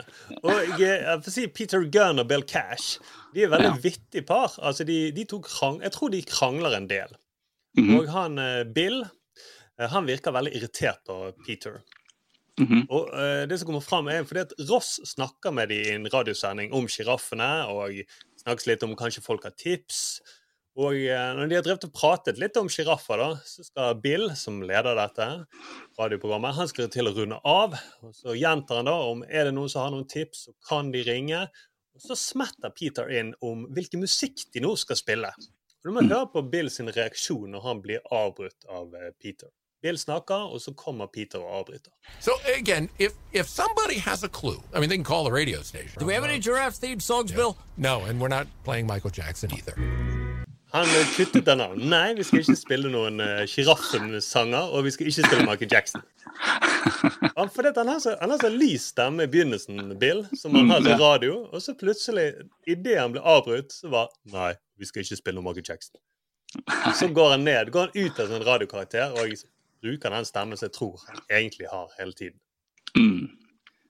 Og 0.43 0.79
jeg, 0.79 1.01
jeg 1.01 1.23
får 1.25 1.31
si 1.31 1.47
Peter 1.47 1.85
Gunn 1.89 2.19
og 2.19 2.27
Bill 2.27 2.43
Cash 2.43 2.99
de 3.33 3.43
er 3.45 3.49
veldig 3.53 3.71
Ja. 3.71 3.77
vittige 3.81 4.25
par. 4.27 4.51
Altså, 4.61 4.83
de, 4.85 5.11
de 5.11 5.25
krang, 5.25 5.81
jeg 5.81 5.91
tror 5.91 6.11
de 6.11 6.21
krangler 6.21 6.75
en 6.77 6.87
del. 6.87 7.07
Mhm, 7.77 7.95
Og 7.99 8.07
han 8.11 8.37
eh, 8.37 8.63
Bill 8.65 9.01
eh, 9.79 9.87
han 9.87 10.05
virker 10.05 10.31
veldig 10.35 10.53
irritert 10.53 10.99
på 11.07 11.31
Peter. 11.47 11.81
mhm. 12.59 12.85
Og 12.91 13.07
uh, 13.13 13.45
det 13.47 13.57
som 13.57 13.65
kommer 13.69 13.81
fram 13.81 14.07
er 14.09 14.23
fordi 14.27 14.41
at 14.41 14.51
Ross 14.69 14.99
snakker 15.05 15.53
med 15.53 15.69
dem 15.69 15.79
i 15.79 15.95
en 15.95 16.05
radiosending 16.11 16.73
om 16.73 16.85
sjiraffene, 16.85 17.65
og 17.71 18.03
snakkes 18.41 18.69
litt 18.69 18.85
om 18.85 18.97
kanskje 18.99 19.23
folk 19.25 19.45
har 19.47 19.55
tips. 19.57 20.21
Og 20.79 20.95
eh, 20.95 21.31
når 21.35 21.49
de 21.49 21.57
har 21.57 21.65
drevet 21.65 21.87
og 21.89 21.95
pratet 21.95 22.39
litt 22.39 22.55
om 22.59 22.69
sjiraffer, 22.71 23.23
så 23.43 23.65
skal 23.65 23.97
Bill, 24.03 24.29
som 24.39 24.61
leder 24.63 24.95
dette 24.95 25.27
radioprogrammet, 25.99 26.55
han 26.55 26.69
skal 26.71 26.87
til 26.93 27.11
å 27.11 27.15
runde 27.15 27.39
av. 27.47 27.75
Og 28.05 28.15
så 28.15 28.37
gjentar 28.39 28.79
han 28.79 28.87
da 28.87 28.95
om 29.09 29.25
er 29.27 29.49
det 29.49 29.55
noen 29.57 29.71
som 29.71 29.83
har 29.83 29.91
noen 29.95 30.07
tips, 30.07 30.45
så 30.47 30.55
kan 30.69 30.93
de 30.93 31.03
ringe. 31.07 31.43
Og 31.91 32.05
så 32.05 32.15
smetter 32.15 32.71
Peter 32.75 33.11
inn 33.11 33.33
om 33.43 33.65
hvilken 33.75 34.03
musikk 34.05 34.45
de 34.55 34.63
nå 34.63 34.71
skal 34.79 34.99
spille. 34.99 35.33
Og 35.81 35.89
Du 35.89 35.95
må 35.95 36.05
høre 36.07 36.29
på 36.31 36.45
Bill 36.53 36.71
sin 36.71 36.91
reaksjon 36.91 37.51
når 37.51 37.67
han 37.67 37.83
blir 37.83 38.07
avbrutt 38.15 38.69
av 38.71 38.95
eh, 38.95 39.11
Peter. 39.19 39.51
Bill 39.81 39.97
snakker, 39.97 40.35
og 40.53 40.61
så 40.61 40.73
kommer 40.73 41.05
Peter 41.13 41.39
og 41.39 41.59
avbryter. 41.59 41.91
So 42.19 42.31
again, 42.59 42.89
if 42.99 43.11
if 43.33 43.47
somebody 43.47 43.97
has 43.99 44.23
a 44.23 44.27
clue, 44.29 44.61
I 44.75 44.79
mean, 44.79 44.89
they 44.89 44.97
can 44.97 45.03
call 45.03 45.23
the 45.23 45.33
radio 45.33 45.61
station. 45.63 45.99
Do 45.99 46.05
we 46.05 46.13
have 46.13 46.23
any 46.23 46.39
giraffe 46.39 46.77
themed 46.79 47.01
songs, 47.01 47.31
Bill? 47.31 47.55
No, 47.77 48.01
and 48.05 48.21
we're 48.21 48.35
not 48.37 48.47
playing 48.63 48.87
Michael 48.87 49.11
Jackson 49.11 49.49
either. 49.57 49.75
Han 50.73 50.85
eh, 50.87 51.07
kuttet 51.17 51.45
den 51.45 51.61
av. 51.61 51.73
Nei, 51.77 52.13
vi 52.13 52.23
skal 52.23 52.39
ikke 52.45 52.55
spille 52.55 52.91
noen 52.93 53.19
uh, 53.19 53.41
sjiraffen-sanger, 53.49 54.69
og 54.71 54.85
vi 54.85 54.93
skal 54.95 55.09
ikke 55.09 55.25
spille 55.25 55.47
Michael 55.49 55.71
Jackson. 55.73 56.01
Han, 57.37 57.49
for 57.49 57.61
det, 57.61 57.73
han, 57.77 57.87
har 57.87 57.99
så, 57.99 58.15
han 58.21 58.31
har 58.33 58.39
så 58.41 58.49
lys 58.49 58.87
stemme 58.93 59.23
i 59.23 59.29
begynnelsen, 59.29 59.91
Bill, 59.99 60.23
som 60.37 60.55
han 60.55 60.71
har 60.71 60.79
Mm, 60.81 60.87
til 60.87 61.03
radio, 61.03 61.33
og 61.53 61.61
så 61.61 61.75
plutselig, 61.77 62.31
idet 62.67 62.97
han 62.99 63.13
ble 63.13 63.21
avbrutt, 63.21 63.73
så 63.75 63.91
var 63.91 64.09
Nei, 64.33 64.53
vi 64.79 64.87
skal 64.89 65.05
ikke 65.05 65.19
spille 65.19 65.37
noe 65.37 65.45
Michael 65.45 65.67
Jackson. 65.69 65.99
Så 66.97 67.11
går 67.13 67.35
han 67.35 67.45
ned, 67.45 67.69
går 67.71 67.87
han 67.91 68.07
ut 68.07 68.19
av 68.19 68.31
sin 68.31 68.47
radiokarakter 68.47 69.13
og 69.13 69.35
bruker 69.81 70.09
den 70.13 70.25
stemmen 70.25 70.57
som 70.57 70.67
jeg 70.69 70.75
tror 70.77 70.99
han 71.07 71.21
egentlig 71.29 71.67
har 71.71 71.89
hele 71.99 72.13
tiden. 72.13 72.39
Mm. 72.97 73.29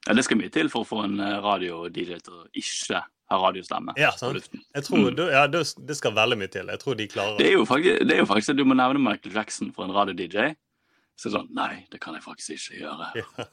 Ja, 0.08 0.14
det 0.18 0.24
skal 0.26 0.38
mye 0.40 0.50
til 0.52 0.70
for 0.70 0.82
å 0.86 0.88
få 0.90 1.04
en 1.06 1.20
eh, 1.20 1.40
radio-DJ 1.44 2.20
til 2.26 2.34
å 2.40 2.46
ikke 2.58 3.02
ha 3.32 3.38
radiostemme. 3.40 3.94
Ja, 3.98 4.10
på 4.20 4.34
luften. 4.36 4.60
Jeg 4.76 4.84
tror, 4.84 4.98
Mm. 5.12 5.16
det- 5.16 5.32
ja, 5.32 5.48
det, 5.48 5.62
det 5.88 5.96
skal 5.98 6.12
veldig 6.18 6.38
mye 6.38 6.52
til. 6.52 6.68
Jeg 6.68 6.80
tror 6.80 6.96
de 6.98 7.08
klarer 7.08 7.38
Det 7.38 7.48
er 7.48 7.54
jo 7.54 7.66
faktisk, 7.66 8.08
det 8.08 8.12
er 8.16 8.20
jo 8.20 8.26
faktisk 8.26 8.50
at 8.50 8.58
du 8.58 8.66
må 8.66 8.76
nevne 8.76 9.00
Michael 9.00 9.34
Jackson 9.36 9.72
for 9.72 9.86
en 9.86 9.92
radio-DJ. 9.96 10.56
Så 11.22 11.30
sånn, 11.30 11.48
nei, 11.54 11.86
det 11.92 12.00
kan 12.02 12.16
jeg 12.16 12.24
faktisk 12.24 12.50
ikke 12.56 12.82
gjøre. 12.82 13.46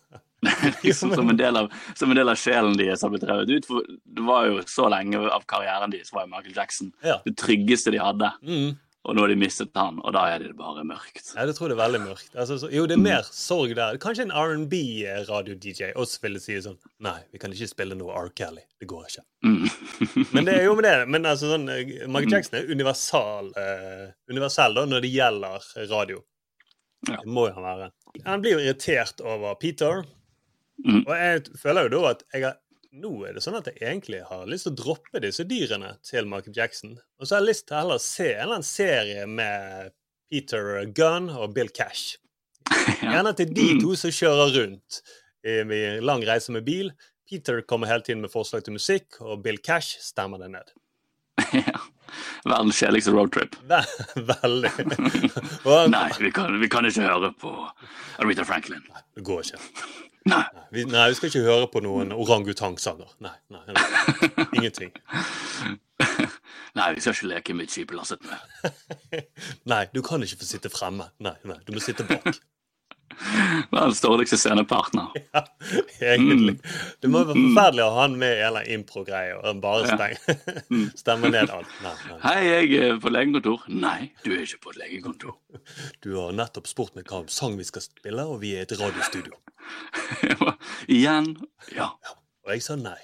liksom, 0.85 1.15
som, 1.15 1.29
en 1.31 1.37
del 1.37 1.57
av, 1.57 1.69
som 1.99 2.11
en 2.11 2.17
del 2.17 2.29
av 2.33 2.37
sjelen 2.41 2.77
deres 2.79 3.03
har 3.05 3.11
blitt 3.13 3.27
revet 3.29 3.51
ut. 3.51 3.67
For 3.69 3.83
det 3.89 4.25
var 4.25 4.47
jo 4.49 4.59
så 4.71 4.89
lenge 4.91 5.21
av 5.31 5.45
karrieren 5.51 5.91
deres 5.93 6.13
var 6.15 6.25
jo 6.27 6.33
Michael 6.33 6.55
Jackson 6.57 6.93
Ja. 7.05 7.19
det 7.27 7.37
tryggeste 7.37 7.93
de 7.93 7.99
hadde. 8.03 8.31
Mm. 8.43 8.79
Og 9.09 9.17
nå 9.17 9.23
har 9.25 9.31
de 9.33 9.39
mistet 9.41 9.79
han, 9.79 9.97
og 10.05 10.13
da 10.13 10.27
er 10.35 10.43
det 10.43 10.51
bare 10.59 10.83
mørkt. 10.85 11.31
Ja, 11.33 11.47
det 11.49 11.55
tror 11.57 11.71
jeg 11.71 11.73
det 11.73 11.79
er 11.79 11.85
veldig 11.87 12.01
mørkt. 12.03 12.35
Altså, 12.35 12.59
så, 12.61 12.69
jo, 12.69 12.83
det 12.85 12.99
er 12.99 13.01
mer 13.01 13.25
sorg 13.33 13.73
der. 13.79 13.97
Kanskje 14.03 14.27
en 14.27 14.35
R&B-radio-DJ 14.37 15.95
også 15.97 16.21
ville 16.27 16.43
si 16.45 16.59
sånn 16.61 16.77
Nei, 17.07 17.17
vi 17.33 17.41
kan 17.41 17.55
ikke 17.55 17.71
spille 17.71 17.97
noe 17.97 18.13
R. 18.13 18.29
Kelly. 18.37 18.67
Det 18.77 18.89
går 18.91 19.07
ikke. 19.09 19.25
Mm. 19.49 19.65
Men 20.37 20.51
det 20.51 20.59
er 20.59 20.69
jo 20.69 20.77
med 20.77 20.85
det. 20.85 20.97
Men 21.09 21.31
altså, 21.31 21.55
sånn, 21.55 21.65
eh, 21.73 21.95
Michael 22.05 22.37
Jackson 22.37 22.61
er 22.61 22.69
universal, 22.69 23.49
eh, 23.57 24.05
universell 24.29 24.77
da, 24.77 24.85
når 24.93 25.07
det 25.07 25.15
gjelder 25.15 25.73
radio. 25.89 26.21
Ja. 27.09 27.17
Det 27.17 27.33
må 27.33 27.49
jo 27.49 27.57
han 27.57 27.69
være. 27.71 27.91
Han 28.29 28.45
blir 28.45 28.59
jo 28.59 28.63
irritert 28.67 29.25
over 29.25 29.57
Peter. 29.63 30.05
Mm. 30.85 31.01
Og 31.07 31.13
jeg 31.17 31.45
føler 31.65 31.89
jo 31.89 31.97
da 31.97 32.13
at 32.13 32.27
jeg 32.35 32.45
har 32.45 32.61
nå 33.03 33.13
er 33.29 33.37
det 33.37 33.43
sånn 33.45 33.59
at 33.59 33.69
jeg 33.71 33.79
egentlig 33.81 34.23
har 34.29 34.49
lyst 34.51 34.69
til 34.69 34.75
å 34.75 34.81
droppe 34.83 35.23
disse 35.25 35.47
dyrene 35.49 35.95
til 36.07 36.29
Michael 36.31 36.57
Jackson. 36.57 36.97
Og 37.19 37.27
så 37.27 37.37
har 37.37 37.45
jeg 37.45 37.51
lyst 37.53 37.69
til 37.69 37.77
å 37.77 37.83
heller 37.83 38.03
se 38.03 38.29
en 38.33 38.43
eller 38.43 38.59
annen 38.59 38.69
serie 38.69 39.29
med 39.31 39.95
Peter 40.29 40.83
Gunn 40.97 41.31
og 41.33 41.55
Bill 41.57 41.71
Cash. 41.75 42.19
Gjerne 43.01 43.33
til 43.37 43.55
de 43.55 43.69
to 43.81 43.95
som 43.97 44.13
kjører 44.13 44.55
rundt 44.59 45.01
i 45.03 45.19
i 45.49 45.85
en 45.87 46.05
lang 46.05 46.25
reise 46.27 46.53
med 46.53 46.67
bil. 46.67 46.91
Peter 47.29 47.61
kommer 47.61 47.87
hele 47.87 48.05
tiden 48.05 48.25
med 48.25 48.33
forslag 48.33 48.65
til 48.65 48.75
musikk, 48.77 49.21
og 49.21 49.43
Bill 49.45 49.61
Cash 49.65 50.01
stemmer 50.03 50.41
det 50.43 50.51
ned. 50.53 50.75
ja. 51.53 51.79
Verdens 52.49 52.79
kjedeligste 52.81 53.13
roadtrip. 53.13 53.57
Veldig. 54.33 54.73
Og, 55.69 55.91
Nei, 55.93 56.09
vi 56.21 56.33
kan, 56.35 56.57
vi 56.61 56.71
kan 56.73 56.89
ikke 56.89 57.05
høre 57.05 57.33
på 57.39 57.53
Arita 58.23 58.47
Franklin. 58.49 58.85
det 59.15 59.25
går 59.25 59.45
ikke. 59.45 59.61
Nei. 60.29 60.45
Vi, 60.75 60.85
nei, 60.85 61.09
vi 61.11 61.17
skal 61.17 61.31
ikke 61.31 61.45
høre 61.47 61.69
på 61.73 61.81
noen 61.85 62.13
orangutangsanger. 62.13 63.15
Nei, 63.25 63.35
nei, 63.55 63.63
nei. 63.73 64.47
Ingenting. 64.59 64.93
Nei, 66.79 66.93
vi 66.95 67.03
skal 67.03 67.15
ikke 67.17 67.29
leke 67.33 67.55
med 67.59 67.73
skiplasset 67.73 68.23
med. 68.29 68.69
Nei, 69.73 69.81
du 69.95 69.99
kan 70.07 70.23
ikke 70.23 70.39
få 70.43 70.47
sitte 70.47 70.71
fremme. 70.71 71.09
Nei, 71.25 71.35
nei, 71.49 71.57
du 71.67 71.73
må 71.75 71.83
sitte 71.83 72.07
bak. 72.07 72.29
Verdens 73.73 74.01
dårligste 74.05 74.39
scenepartner. 74.39 75.09
Ja, 75.35 75.43
egentlig. 76.15 76.55
Mm. 76.55 76.77
Det 77.03 77.11
må 77.11 77.23
være 77.27 77.35
forferdelig 77.37 77.83
å 77.85 77.89
ha 77.97 78.03
han 78.05 78.15
med 78.21 78.39
i 78.39 78.45
en 78.47 78.59
impro-greie 78.79 79.35
og 79.39 79.61
bare 79.65 79.89
Ja. 79.89 79.97
stemme 79.99 80.85
stemmer 81.03 81.33
ned 81.35 81.51
alt. 81.53 81.73
Nei, 81.85 81.95
nei. 82.09 82.19
Hei, 82.23 82.39
jeg 82.47 82.79
er 82.89 83.01
på 83.03 83.13
legekontor. 83.13 83.67
Nei, 83.69 84.13
du 84.25 84.31
er 84.37 84.45
ikke 84.47 84.63
på 84.67 84.75
et 84.75 84.81
legekontor. 84.85 85.37
Du 86.05 86.13
har 86.17 86.33
nettopp 86.37 86.69
spurt 86.71 86.95
meg 86.97 87.09
hva 87.11 87.25
sang 87.33 87.57
vi 87.59 87.67
skal 87.67 87.83
spille, 87.85 88.25
og 88.25 88.41
vi 88.45 88.55
er 88.57 88.65
et 88.67 88.77
radiostudio. 88.79 89.35
Igjen. 90.89 91.35
Ja. 91.77 91.91
Og 92.47 92.55
jeg 92.55 92.63
sa 92.65 92.77
nei. 92.81 92.99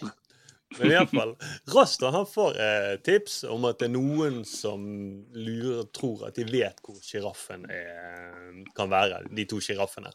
Men 0.79 0.91
iallfall, 0.91 1.35
Rasta 1.75 2.11
han 2.15 2.27
får 2.27 2.59
eh, 2.61 2.95
tips 3.07 3.43
om 3.51 3.67
at 3.69 3.79
det 3.81 3.89
er 3.89 3.95
noen 3.95 4.43
som 4.49 4.85
lurer, 5.37 5.87
tror 5.95 6.27
at 6.29 6.39
de 6.39 6.47
vet 6.49 6.81
hvor 6.85 6.99
sjiraffen 7.05 7.67
kan 8.77 8.91
være, 8.91 9.23
de 9.35 9.47
to 9.51 9.61
sjiraffene. 9.63 10.13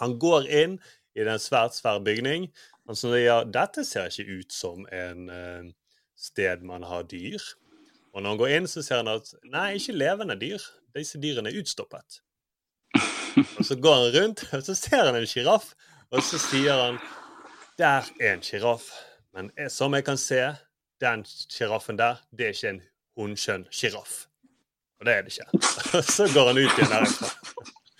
Han 0.00 0.16
går 0.20 0.48
inn 0.48 0.76
i 1.14 1.24
den 1.26 1.40
svært 1.40 1.76
svær 1.76 2.00
bygning. 2.04 2.48
Han 2.88 2.98
sier 2.98 3.20
ja, 3.20 3.38
dette 3.44 3.84
ser 3.86 4.10
ikke 4.10 4.40
ut 4.40 4.54
som 4.54 4.86
en 4.90 5.28
eh, 5.32 5.70
sted 6.18 6.64
man 6.66 6.86
har 6.88 7.06
dyr. 7.10 7.42
Og 8.12 8.22
når 8.22 8.34
han 8.34 8.40
går 8.40 8.54
inn, 8.56 8.68
så 8.68 8.82
ser 8.84 9.02
han 9.02 9.12
at 9.12 9.32
nei, 9.48 9.72
ikke 9.78 9.96
levende 9.96 10.36
dyr. 10.40 10.62
Disse 10.96 11.20
dyrene 11.20 11.52
er 11.52 11.62
utstoppet. 11.62 12.20
Og 13.58 13.64
så 13.64 13.78
går 13.80 13.94
han 13.96 14.10
rundt, 14.16 14.44
og 14.52 14.64
så 14.66 14.74
ser 14.76 15.06
han 15.08 15.16
en 15.16 15.28
sjiraff, 15.28 15.70
og 16.12 16.20
så 16.26 16.40
sier 16.40 16.76
han 16.76 16.98
Der 17.80 18.04
er 18.20 18.34
en 18.34 18.42
sjiraff. 18.44 18.90
Men 19.34 19.50
som 19.70 19.94
jeg 19.94 20.04
kan 20.04 20.16
se, 20.20 20.40
den 21.00 21.24
sjiraffen 21.26 21.96
der, 21.98 22.20
det 22.36 22.46
er 22.46 22.52
ikke 22.56 22.68
en 22.74 22.82
hunnskjønn 23.18 23.64
sjiraff. 23.72 24.26
Og 25.00 25.06
det 25.06 25.14
er 25.14 25.22
det 25.22 25.32
ikke. 25.32 25.62
Så 26.16 26.26
går 26.34 26.46
han 26.52 26.58
ut 26.58 26.76
igjen 26.78 26.92
derfra. 26.92 27.30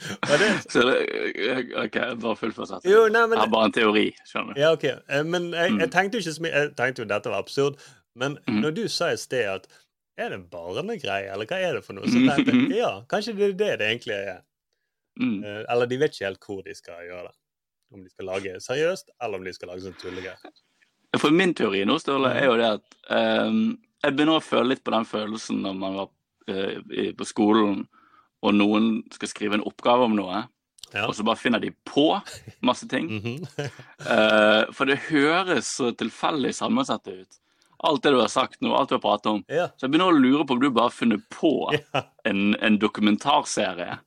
Det, 0.03 0.47
Så, 0.73 0.83
det- 0.83 1.75
ok, 1.79 1.97
bare 2.23 2.37
fullfør 2.37 2.67
setningen. 2.67 3.17
er 3.17 3.47
bare 3.51 3.65
en 3.71 3.73
teori, 3.73 4.05
skjønner 4.27 4.55
du. 4.55 4.61
ja, 4.61 4.73
ok. 4.73 4.85
Eh, 4.85 5.23
Men 5.25 5.51
jeg, 5.55 5.71
Mm. 5.73 5.79
jeg 5.81 5.91
tenkte 5.91 6.19
jo 6.19 6.23
ikke 6.25 6.35
så 6.37 6.43
mye 6.43 6.53
Jeg 6.53 6.71
tenkte 6.77 7.03
jo 7.03 7.09
dette 7.09 7.31
var 7.31 7.39
absurd. 7.43 7.79
Men 8.15 8.39
Mm. 8.49 8.61
når 8.61 8.71
du 8.75 8.89
sa 8.89 9.09
i 9.13 9.17
sted 9.17 9.45
at 9.49 9.67
er 10.19 10.29
det 10.29 10.51
barnegreier, 10.51 11.33
eller 11.33 11.47
hva 11.47 11.57
er 11.57 11.73
det 11.75 11.85
for 11.85 11.95
noe? 11.95 12.05
Så 12.07 12.19
tenkte 12.29 12.53
jeg 12.53 12.77
ja, 12.79 13.03
kanskje 13.09 13.35
det 13.37 13.49
er 13.49 13.53
det 13.57 13.79
det 13.79 13.89
egentlig 13.89 14.15
er. 14.15 14.41
Mm. 15.21 15.45
Eh, 15.45 15.65
Eller 15.71 15.87
de 15.87 15.97
vet 15.99 16.11
ikke 16.13 16.25
helt 16.27 16.45
hvor 16.45 16.63
de 16.65 16.75
skal 16.75 16.95
gjøre 17.09 17.23
det. 17.29 17.35
Om 17.93 18.03
de 18.05 18.11
skal 18.11 18.25
lage 18.27 18.61
seriøst, 18.61 19.11
eller 19.23 19.39
om 19.39 19.45
de 19.45 19.53
skal 19.53 19.69
lage 19.69 19.81
sånn 19.87 19.97
tullegreier. 20.01 20.37
For 21.21 21.31
min 21.31 21.53
teori 21.55 21.85
nå, 21.85 21.99
Ståle, 22.01 22.31
er 22.39 22.47
jo 22.49 22.57
det 22.57 22.69
at 22.79 22.97
um, 23.49 23.79
jeg 24.03 24.15
begynner 24.17 24.39
å 24.41 24.45
føle 24.45 24.71
litt 24.73 24.85
på 24.85 24.95
den 24.95 25.05
følelsen 25.05 25.61
når 25.63 25.75
man 25.77 25.99
var 26.01 26.09
uh, 26.49 26.81
i- 26.97 27.13
på 27.13 27.27
skolen, 27.29 27.83
og 28.43 28.55
noen 28.57 29.03
skal 29.13 29.29
skrive 29.29 29.55
en 29.59 29.67
oppgave 29.69 30.09
om 30.09 30.17
noe, 30.17 30.45
Ja. 30.93 31.07
og 31.09 31.15
så 31.17 31.25
bare 31.25 31.37
finner 31.41 31.61
de 31.61 31.71
på 31.89 32.21
masse 32.63 32.89
ting. 32.89 33.07
mm 33.09 33.21
-hmm. 33.23 33.71
uh, 34.01 34.73
for 34.73 34.85
det 34.85 34.99
høres 35.09 35.67
så 35.77 35.93
tilfeldig 35.97 36.55
sammensatt 36.55 37.07
ut. 37.09 37.39
Alt 37.85 38.03
det 38.03 38.11
du 38.13 38.21
har 38.21 38.29
sagt 38.29 38.61
nå, 38.61 38.75
alt 38.77 38.89
du 38.89 38.95
har 38.95 39.01
pratet 39.01 39.27
om. 39.27 39.45
Ja. 39.49 39.67
Så 39.77 39.87
jeg 39.87 39.91
begynner 39.91 40.13
å 40.13 40.19
lure 40.23 40.45
på 40.47 40.53
om 40.55 40.61
du 40.61 40.71
bare 40.71 40.85
har 40.85 40.91
funnet 40.91 41.23
på 41.31 41.73
Ja. 41.95 42.03
en, 42.25 42.55
en 42.61 42.79
dokumentarserie. 42.79 43.99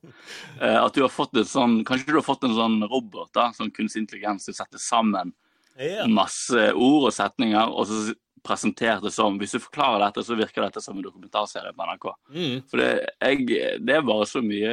Uh, 0.62 0.84
at 0.84 0.94
du 0.94 1.02
har 1.02 1.08
fått 1.08 1.36
et 1.36 1.46
sånn, 1.48 1.84
Kanskje 1.84 2.06
du 2.06 2.12
har 2.14 2.22
fått 2.22 2.44
en 2.44 2.54
sånn 2.54 2.82
robot, 2.88 3.32
da, 3.34 3.52
sånn 3.52 3.70
kunstig 3.70 4.00
intelligens, 4.02 4.46
du 4.46 4.52
setter 4.52 4.78
sammen 4.78 5.32
Ja. 5.78 6.06
masse 6.08 6.70
ord 6.72 7.08
og 7.10 7.12
setninger, 7.12 7.68
og 7.72 7.86
så 7.90 8.14
presentert 8.46 9.02
det 9.02 9.10
som 9.12 9.38
Hvis 9.40 9.56
du 9.56 9.58
forklarer 9.58 10.04
dette, 10.06 10.22
så 10.24 10.36
virker 10.38 10.62
dette 10.66 10.80
som 10.84 10.96
en 10.96 11.04
dokumentarserie 11.04 11.74
på 11.74 11.88
NRK. 11.90 12.06
Mm. 12.30 12.56
For 12.70 12.80
det, 12.80 12.88
jeg, 13.20 13.46
det 13.82 13.98
er 13.98 14.06
bare 14.06 14.26
så 14.30 14.42
mye 14.44 14.72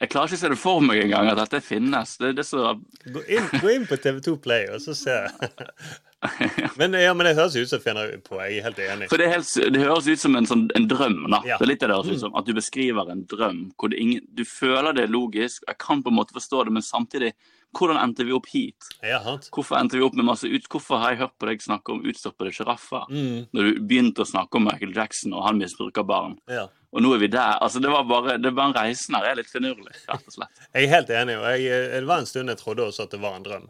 Jeg 0.00 0.10
klarer 0.10 0.30
ikke 0.32 0.38
å 0.40 0.42
se 0.42 0.50
det 0.54 0.58
for 0.60 0.84
meg 0.84 1.02
engang, 1.04 1.28
at 1.30 1.40
dette 1.44 1.60
finnes. 1.64 2.16
Det, 2.20 2.32
det 2.38 2.46
så 2.48 2.74
Gå 3.04 3.24
inn, 3.28 3.48
gå 3.60 3.74
inn 3.74 3.88
på 3.88 3.98
TV2 4.00 4.38
Play, 4.42 4.66
og 4.72 4.80
så 4.82 4.96
se. 4.96 5.18
Men, 6.76 6.92
ja, 7.00 7.14
men 7.16 7.24
det 7.24 7.30
høres 7.38 7.54
ut 7.56 7.70
som 7.70 7.80
finner 7.80 8.10
på. 8.20 8.36
Jeg 8.44 8.58
er 8.58 8.66
helt 8.66 8.80
enig. 8.84 9.06
For 9.08 9.20
det, 9.20 9.30
helt, 9.32 9.48
det 9.72 9.80
høres 9.80 10.04
ut 10.04 10.20
som 10.20 10.34
en, 10.36 10.48
sånn, 10.48 10.66
en 10.76 10.88
drøm. 10.90 11.22
da. 11.32 11.40
Ja. 11.48 11.56
Det 11.56 11.64
er 11.64 11.70
litt 11.70 11.80
det 11.80 11.88
det 11.88 11.96
høres 11.96 12.12
ut 12.12 12.24
som. 12.26 12.34
At 12.36 12.48
du 12.48 12.52
beskriver 12.56 13.08
en 13.08 13.22
drøm. 13.30 13.62
hvor 13.80 13.88
det 13.92 14.02
ingen, 14.02 14.26
Du 14.36 14.44
føler 14.44 14.92
det 14.96 15.06
er 15.06 15.14
logisk, 15.14 15.64
jeg 15.64 15.78
kan 15.80 16.02
på 16.04 16.12
en 16.12 16.18
måte 16.18 16.36
forstå 16.36 16.66
det, 16.68 16.74
men 16.76 16.84
samtidig 16.84 17.32
Hvordan 17.76 18.00
endte 18.02 18.26
vi 18.26 18.34
opp 18.34 18.48
hit? 18.50 18.88
Ja. 19.06 19.20
Hvorfor 19.54 19.78
endte 19.78 19.98
vi 19.98 20.02
opp 20.02 20.16
med 20.18 20.26
masse 20.26 20.48
ut... 20.50 20.66
Hvorfor 20.70 20.98
har 21.02 21.14
jeg 21.14 21.20
hørt 21.22 21.36
på 21.38 21.46
deg 21.46 21.62
snakke 21.62 21.94
om 21.94 22.02
utstoppede 22.10 22.52
sjiraffer? 22.56 23.06
Mm. 23.12 23.46
Når 23.54 23.68
du 23.68 23.80
begynte 23.86 24.24
å 24.24 24.28
snakke 24.28 24.58
om 24.58 24.66
Michael 24.66 24.94
Jackson 24.96 25.36
og 25.36 25.46
han 25.46 25.60
misbruker 25.60 26.06
barn. 26.06 26.34
Ja. 26.50 26.66
Og 26.90 27.04
nå 27.04 27.12
er 27.14 27.22
vi 27.22 27.30
der. 27.30 27.60
Altså, 27.62 27.82
det 27.82 27.92
var 27.92 28.08
bare, 28.10 28.36
det 28.42 28.50
var 28.56 28.70
en 28.70 28.76
reisen 28.76 29.14
her 29.14 29.28
er 29.30 29.38
litt 29.38 29.50
finurlig, 29.50 29.94
rett 30.10 30.26
og 30.26 30.34
slett. 30.34 30.62
Jeg 30.74 30.88
er 30.88 30.94
helt 30.96 31.12
enig, 31.14 31.36
og 31.38 31.46
jeg, 31.54 31.82
det 31.94 32.08
var 32.10 32.22
en 32.22 32.30
stund 32.30 32.50
jeg 32.50 32.58
trodde 32.58 32.88
også 32.90 33.06
at 33.06 33.14
det 33.14 33.22
var 33.22 33.36
en 33.38 33.46
drøm. 33.46 33.68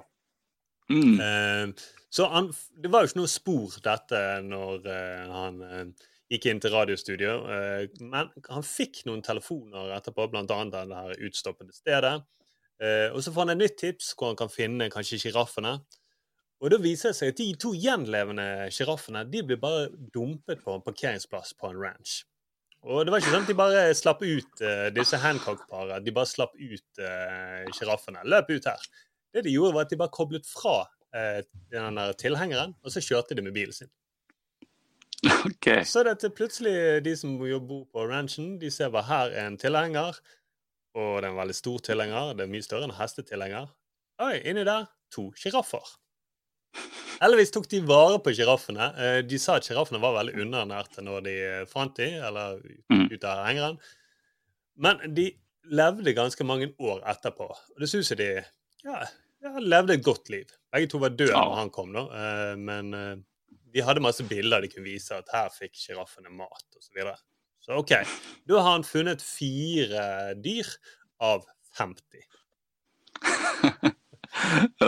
Mm. 0.90 1.18
Eh, 1.26 1.90
så 2.10 2.30
han, 2.32 2.48
det 2.80 2.90
var 2.90 3.04
jo 3.04 3.10
ikke 3.10 3.20
noe 3.20 3.30
spor, 3.30 3.76
dette, 3.84 4.22
når 4.48 4.88
eh, 4.88 5.28
han 5.36 5.60
eh, 5.68 6.08
gikk 6.32 6.48
inn 6.50 6.62
til 6.62 6.74
radiostudio. 6.74 7.36
Eh, 7.52 8.00
men 8.00 8.32
han 8.48 8.66
fikk 8.66 9.04
noen 9.06 9.22
telefoner 9.26 9.92
etterpå, 9.98 10.30
annet 10.32 10.74
det 10.74 11.02
her 11.02 11.26
utstoppede 11.28 11.76
stedet. 11.76 12.16
Eh, 12.80 13.08
og 13.12 13.20
så 13.24 13.32
får 13.32 13.46
han 13.46 13.54
et 13.54 13.62
nytt 13.64 13.78
tips 13.80 14.14
hvor 14.16 14.32
han 14.32 14.40
kan 14.40 14.52
finne 14.52 14.88
kanskje 14.92 15.20
sjiraffene. 15.26 15.76
Og 16.60 16.72
da 16.72 16.80
viser 16.80 17.12
det 17.12 17.18
seg 17.18 17.32
at 17.32 17.40
de 17.40 17.48
to 17.60 17.72
gjenlevende 17.76 18.46
sjiraffene 18.72 19.24
de 19.32 19.44
blir 19.46 19.60
bare 19.60 19.88
dumpet 20.12 20.60
på 20.64 20.74
en 20.76 20.84
parkeringsplass 20.84 21.54
på 21.60 21.70
en 21.70 21.80
ranch. 21.80 22.20
Og 22.80 23.04
det 23.04 23.12
var 23.12 23.20
ikke 23.20 23.32
sånn 23.34 23.44
at 23.44 23.50
de 23.50 23.56
bare 23.58 23.84
slapp 23.96 24.22
ut 24.24 24.62
eh, 24.64 24.88
disse 24.96 25.20
Hancock-paret. 25.20 26.04
De 26.04 26.14
bare 26.16 26.28
slapp 26.28 26.54
ut 26.56 27.00
uh, 27.04 27.66
sjiraffene. 27.76 28.22
Løp 28.24 28.48
ut 28.54 28.68
her. 28.70 28.86
Det 29.34 29.44
de 29.44 29.52
gjorde, 29.52 29.74
var 29.76 29.84
at 29.84 29.92
de 29.92 29.98
bare 30.00 30.12
koblet 30.14 30.48
fra 30.48 30.78
eh, 31.16 31.42
den 31.72 32.00
der 32.00 32.14
tilhengeren, 32.18 32.72
og 32.80 32.94
så 32.94 33.02
kjørte 33.04 33.36
de 33.36 33.44
med 33.44 33.54
bilen 33.54 33.76
sin. 33.76 33.90
Okay. 35.44 35.84
Så 35.84 36.02
det 36.06 36.16
er 36.24 36.32
plutselig 36.32 36.74
de 37.04 37.12
som 37.16 37.36
bor 37.38 37.84
på 37.92 38.06
ranchen, 38.08 38.54
de 38.60 38.72
ser 38.72 38.88
hva 38.92 39.04
her 39.04 39.34
er 39.36 39.50
en 39.50 39.60
tilhenger. 39.60 40.16
Og 40.98 41.20
det 41.22 41.28
er 41.28 41.32
en 41.32 41.38
veldig 41.38 41.54
stor 41.54 41.78
tilhenger. 41.86 42.32
Det 42.34 42.44
er 42.46 42.50
mye 42.50 42.66
større 42.66 42.88
enn 42.88 42.96
hestetilhenger. 42.98 43.68
Oi, 44.20 44.34
inni 44.50 44.64
der 44.66 44.88
to 45.14 45.28
sjiraffer. 45.38 45.84
Heldigvis 47.20 47.52
tok 47.54 47.66
de 47.70 47.80
vare 47.84 48.18
på 48.24 48.32
sjiraffene. 48.34 48.86
Eh, 48.98 49.20
De 49.28 49.38
sa 49.38 49.56
at 49.58 49.66
sjiraffene 49.68 50.00
var 50.02 50.14
veldig 50.16 50.34
underernærte 50.40 51.02
når 51.04 51.24
de 51.26 51.34
eh, 51.46 51.64
fant 51.68 51.94
de, 51.98 52.08
eller 52.26 52.60
Mm. 52.90 53.08
ut 53.12 53.24
av 53.24 53.44
hengeren. 53.46 53.78
Men 54.76 55.14
de 55.14 55.26
levde 55.70 56.14
ganske 56.16 56.44
mange 56.44 56.70
år 56.80 57.02
etterpå. 57.06 57.48
Og 57.50 57.78
det 57.80 57.88
synes 57.90 58.08
jeg 58.10 58.18
de 58.18 58.30
ja, 58.84 59.02
ja, 59.42 59.52
levde 59.60 59.94
et 59.94 60.04
godt 60.04 60.30
liv. 60.30 60.46
Begge 60.72 60.88
to 60.88 60.98
var 60.98 61.10
døde 61.10 61.30
Ja. 61.34 61.44
når 61.44 61.56
han 61.56 61.70
kom, 61.70 61.92
da. 61.92 62.06
Eh, 62.10 62.56
Men 62.56 62.90
de 63.72 63.80
hadde 63.82 64.00
masse 64.02 64.24
bilder 64.26 64.60
de 64.60 64.68
kunne 64.68 64.84
vise 64.88 65.12
at 65.14 65.28
her 65.32 65.48
fikk 65.50 65.74
sjiraffene 65.74 66.30
mat, 66.30 66.64
osv. 66.76 67.04
Så, 67.60 67.76
OK. 67.76 67.94
Da 68.48 68.60
har 68.60 68.72
han 68.72 68.84
funnet 68.86 69.22
fire 69.22 70.34
dyr 70.40 70.68
av 71.20 71.44
50. 71.78 72.24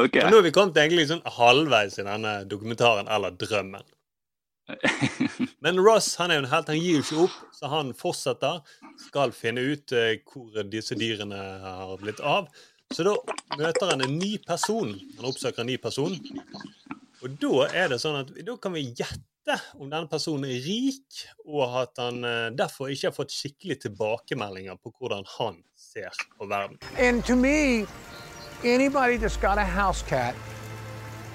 ok. 0.03 0.17
Og 0.17 0.31
nå 0.31 0.39
har 0.39 0.47
vi 0.47 0.55
kommet 0.55 0.79
egentlig 0.81 1.09
sånn 1.11 1.25
halvveis 1.37 1.99
i 2.01 2.07
denne 2.07 2.39
dokumentaren, 2.49 3.11
eller 3.13 3.37
drømmen. 3.37 3.85
Men 5.65 5.81
Ross 5.83 6.15
han 6.21 6.31
er 6.31 6.39
jo 6.39 6.45
en 6.45 6.53
helt, 6.53 6.71
han 6.71 6.81
gir 6.81 6.99
jo 6.99 7.05
ikke 7.05 7.25
opp, 7.27 7.39
så 7.57 7.71
han 7.73 7.93
fortsetter. 7.99 8.63
Skal 9.09 9.35
finne 9.37 9.65
ut 9.73 9.95
eh, 9.97 10.15
hvor 10.29 10.63
disse 10.73 10.97
dyrene 10.99 11.41
har 11.65 11.97
blitt 12.01 12.23
av. 12.25 12.49
Så 12.93 13.05
da 13.07 13.17
møter 13.59 13.93
han 13.93 14.05
en 14.05 14.17
ny 14.19 14.37
person. 14.45 14.95
Han 15.19 15.29
oppsøker 15.29 15.65
en 15.65 15.71
ny 15.73 15.79
person. 15.81 16.17
Og 17.23 17.37
da 17.41 17.69
er 17.71 17.93
det 17.93 18.01
sånn 18.03 18.19
at 18.21 18.33
da 18.45 18.57
kan 18.61 18.75
vi 18.77 18.89
gjette 18.91 19.32
om 19.75 19.91
denne 19.91 20.09
personen 20.09 20.47
er 20.51 20.61
rik, 20.63 21.23
og 21.47 21.81
at 21.83 21.99
han 21.99 22.25
eh, 22.25 22.49
derfor 22.59 22.93
ikke 22.93 23.11
har 23.11 23.17
fått 23.17 23.35
skikkelig 23.35 23.81
tilbakemeldinger 23.83 24.79
på 24.83 24.93
hvordan 24.99 25.27
han 25.39 25.63
ser 25.77 26.15
på 26.39 26.47
verden. 26.47 26.79
And 26.99 27.25
to 27.25 27.37
me, 27.37 27.87
anybody 28.65 29.19
that's 29.19 29.37
got 29.37 29.59
a 29.59 29.65
house 29.65 30.03
cat 30.03 30.35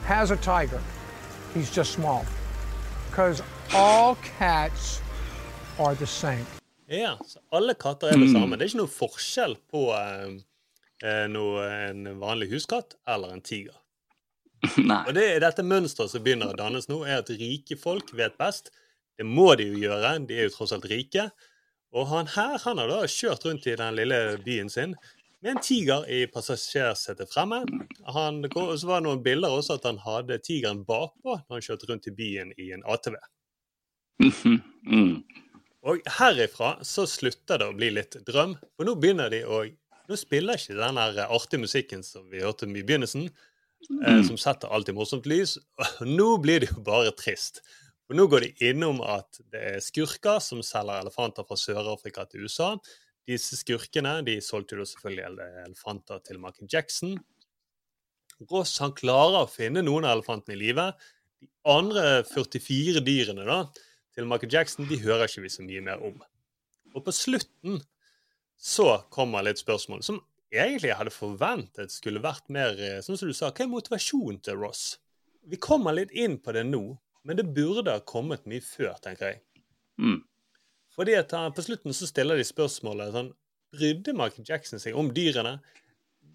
has 0.05 0.31
a 0.31 0.37
tiger. 0.37 0.81
He's 1.53 1.71
just 1.77 1.91
small. 1.93 2.25
Because 3.09 3.43
all 3.73 4.15
cats 4.39 5.01
are 5.79 5.95
the 5.95 6.07
same. 6.07 6.45
Ja, 6.87 7.17
så 7.25 7.39
alle 7.51 7.73
katter 7.73 8.07
er 8.07 8.17
det 8.17 8.31
samme. 8.31 8.55
Det 8.55 8.63
er 8.63 8.71
ikke 8.71 8.83
noe 8.85 8.91
forskjell 8.91 9.57
på 9.67 9.89
eh, 9.91 10.37
eh, 11.03 11.25
noe, 11.27 11.65
en 11.89 12.07
vanlig 12.21 12.53
huskatt 12.53 12.95
eller 13.07 13.35
en 13.35 13.43
tiger. 13.43 13.75
Nei. 14.89 15.03
Og 15.05 15.13
det 15.17 15.25
er 15.35 15.43
dette 15.43 15.65
mønsteret 15.65 16.11
som 16.11 16.23
begynner 16.25 16.53
å 16.53 16.57
dannes 16.57 16.89
nå, 16.89 17.03
er 17.05 17.21
at 17.21 17.31
rike 17.33 17.77
folk 17.79 18.13
vet 18.17 18.37
best. 18.39 18.71
Det 19.17 19.25
må 19.25 19.51
de 19.57 19.69
jo 19.71 19.83
gjøre, 19.87 20.17
de 20.29 20.37
er 20.37 20.49
jo 20.49 20.55
tross 20.55 20.73
alt 20.75 20.87
rike. 20.89 21.29
Og 21.95 22.09
han 22.09 22.29
her 22.33 22.57
han 22.65 22.81
har 22.81 22.91
da 22.91 23.05
kjørt 23.09 23.45
rundt 23.47 23.67
i 23.69 23.77
den 23.79 23.95
lille 23.97 24.19
byen 24.43 24.69
sin 24.69 24.95
med 25.41 25.51
en 25.53 25.61
tiger 25.63 26.05
i 26.09 26.25
passasjersetet 26.33 27.29
fremme. 27.31 27.61
Han, 28.13 28.41
så 28.49 28.89
var 28.89 29.01
det 29.01 29.07
noen 29.07 29.23
bilder 29.25 29.53
også 29.53 29.77
at 29.77 29.85
han 29.87 29.99
hadde 30.01 30.39
tigeren 30.43 30.83
bakpå 30.87 31.37
når 31.37 31.59
han 31.59 31.65
kjørte 31.65 31.89
rundt 31.91 32.09
i 32.09 32.15
byen 32.17 32.53
i 32.57 32.71
en 32.77 32.85
ATV. 32.85 33.19
Mm. 34.87 35.17
Og 35.83 36.05
herifra 36.15 36.69
så 36.87 37.03
slutter 37.11 37.59
det 37.59 37.65
å 37.67 37.73
bli 37.75 37.89
litt 37.91 38.13
drøm, 38.23 38.53
for 38.77 38.87
nå 38.87 38.93
begynner 38.95 39.33
de 39.33 39.41
å 39.43 39.65
Nå 40.07 40.15
spiller 40.15 40.55
ikke 40.55 40.77
den 40.77 40.95
artige 40.95 41.59
musikken 41.59 41.99
som 42.07 42.29
vi 42.31 42.39
hørte 42.39 42.63
i 42.63 42.79
begynnelsen, 42.79 43.25
eh, 44.05 44.21
som 44.27 44.37
setter 44.39 44.71
alt 44.73 44.89
i 44.89 44.95
morsomt 44.95 45.27
lys. 45.29 45.57
Nå 46.05 46.29
blir 46.43 46.63
det 46.63 46.71
jo 46.71 46.83
bare 46.85 47.15
trist. 47.17 47.61
Og 48.07 48.15
nå 48.15 48.27
går 48.31 48.45
de 48.45 48.69
innom 48.69 49.01
at 49.03 49.41
det 49.51 49.63
er 49.73 49.83
skurker 49.83 50.39
som 50.43 50.63
selger 50.63 51.03
elefanter 51.03 51.47
fra 51.47 51.57
Sør-Afrika 51.59 52.23
til 52.29 52.47
USA. 52.47 52.75
Disse 53.27 53.59
skurkene 53.59 54.21
de 54.23 54.37
solgte 54.43 54.77
jo 54.79 54.87
selvfølgelig 54.87 55.49
elefanter 55.65 56.21
til 56.23 56.39
Michael 56.39 56.71
Jackson. 56.71 57.17
Ross 58.47 58.77
han 58.79 58.95
klarer 58.95 59.41
å 59.43 59.51
finne 59.51 59.83
noen 59.83 60.07
av 60.07 60.15
elefantene 60.17 60.55
i 60.55 60.61
live. 60.61 60.87
De 61.41 61.49
andre 61.67 62.23
44 62.29 63.03
dyrene 63.03 63.43
da, 63.49 63.59
til 64.15 64.29
Michael 64.29 64.53
Jackson 64.55 64.87
de 64.89 65.01
hører 65.03 65.27
ikke 65.27 65.43
vi 65.43 65.51
så 65.51 65.65
mye 65.65 65.83
mer 65.83 66.03
om. 66.05 66.15
Og 66.95 67.03
på 67.03 67.13
slutten 67.13 67.81
så 68.57 69.03
kommer 69.13 69.45
litt 69.45 69.59
spørsmål 69.61 70.01
som 70.05 70.21
egentlig 70.53 70.95
hadde 70.95 71.13
forventet 71.13 71.91
skulle 71.91 72.23
vært 72.23 72.47
mer 72.53 72.77
eh, 72.79 73.01
Sånn 73.03 73.19
som 73.19 73.29
du 73.29 73.35
sa, 73.35 73.51
hva 73.51 73.65
er 73.65 73.71
motivasjonen 73.71 74.39
til 74.45 74.59
Ross? 74.61 74.97
Vi 75.47 75.59
kommer 75.63 75.95
litt 75.95 76.11
inn 76.11 76.37
på 76.43 76.53
det 76.55 76.65
nå, 76.67 76.83
men 77.27 77.39
det 77.39 77.47
burde 77.55 77.93
ha 77.93 78.03
kommet 78.07 78.47
mye 78.47 78.63
før, 78.63 78.95
tenker 79.03 79.33
jeg. 79.33 79.41
Mm. 79.99 80.21
Fordi 80.95 81.15
at 81.17 81.33
På 81.55 81.63
slutten 81.63 81.95
så 81.95 82.07
stiller 82.09 82.37
de 82.37 82.45
spørsmålet 82.47 83.13
sånn 83.15 83.33
Brydde 83.75 84.13
Michael 84.15 84.47
Jackson 84.47 84.81
seg 84.81 84.95
om 84.97 85.11
dyrene? 85.15 85.57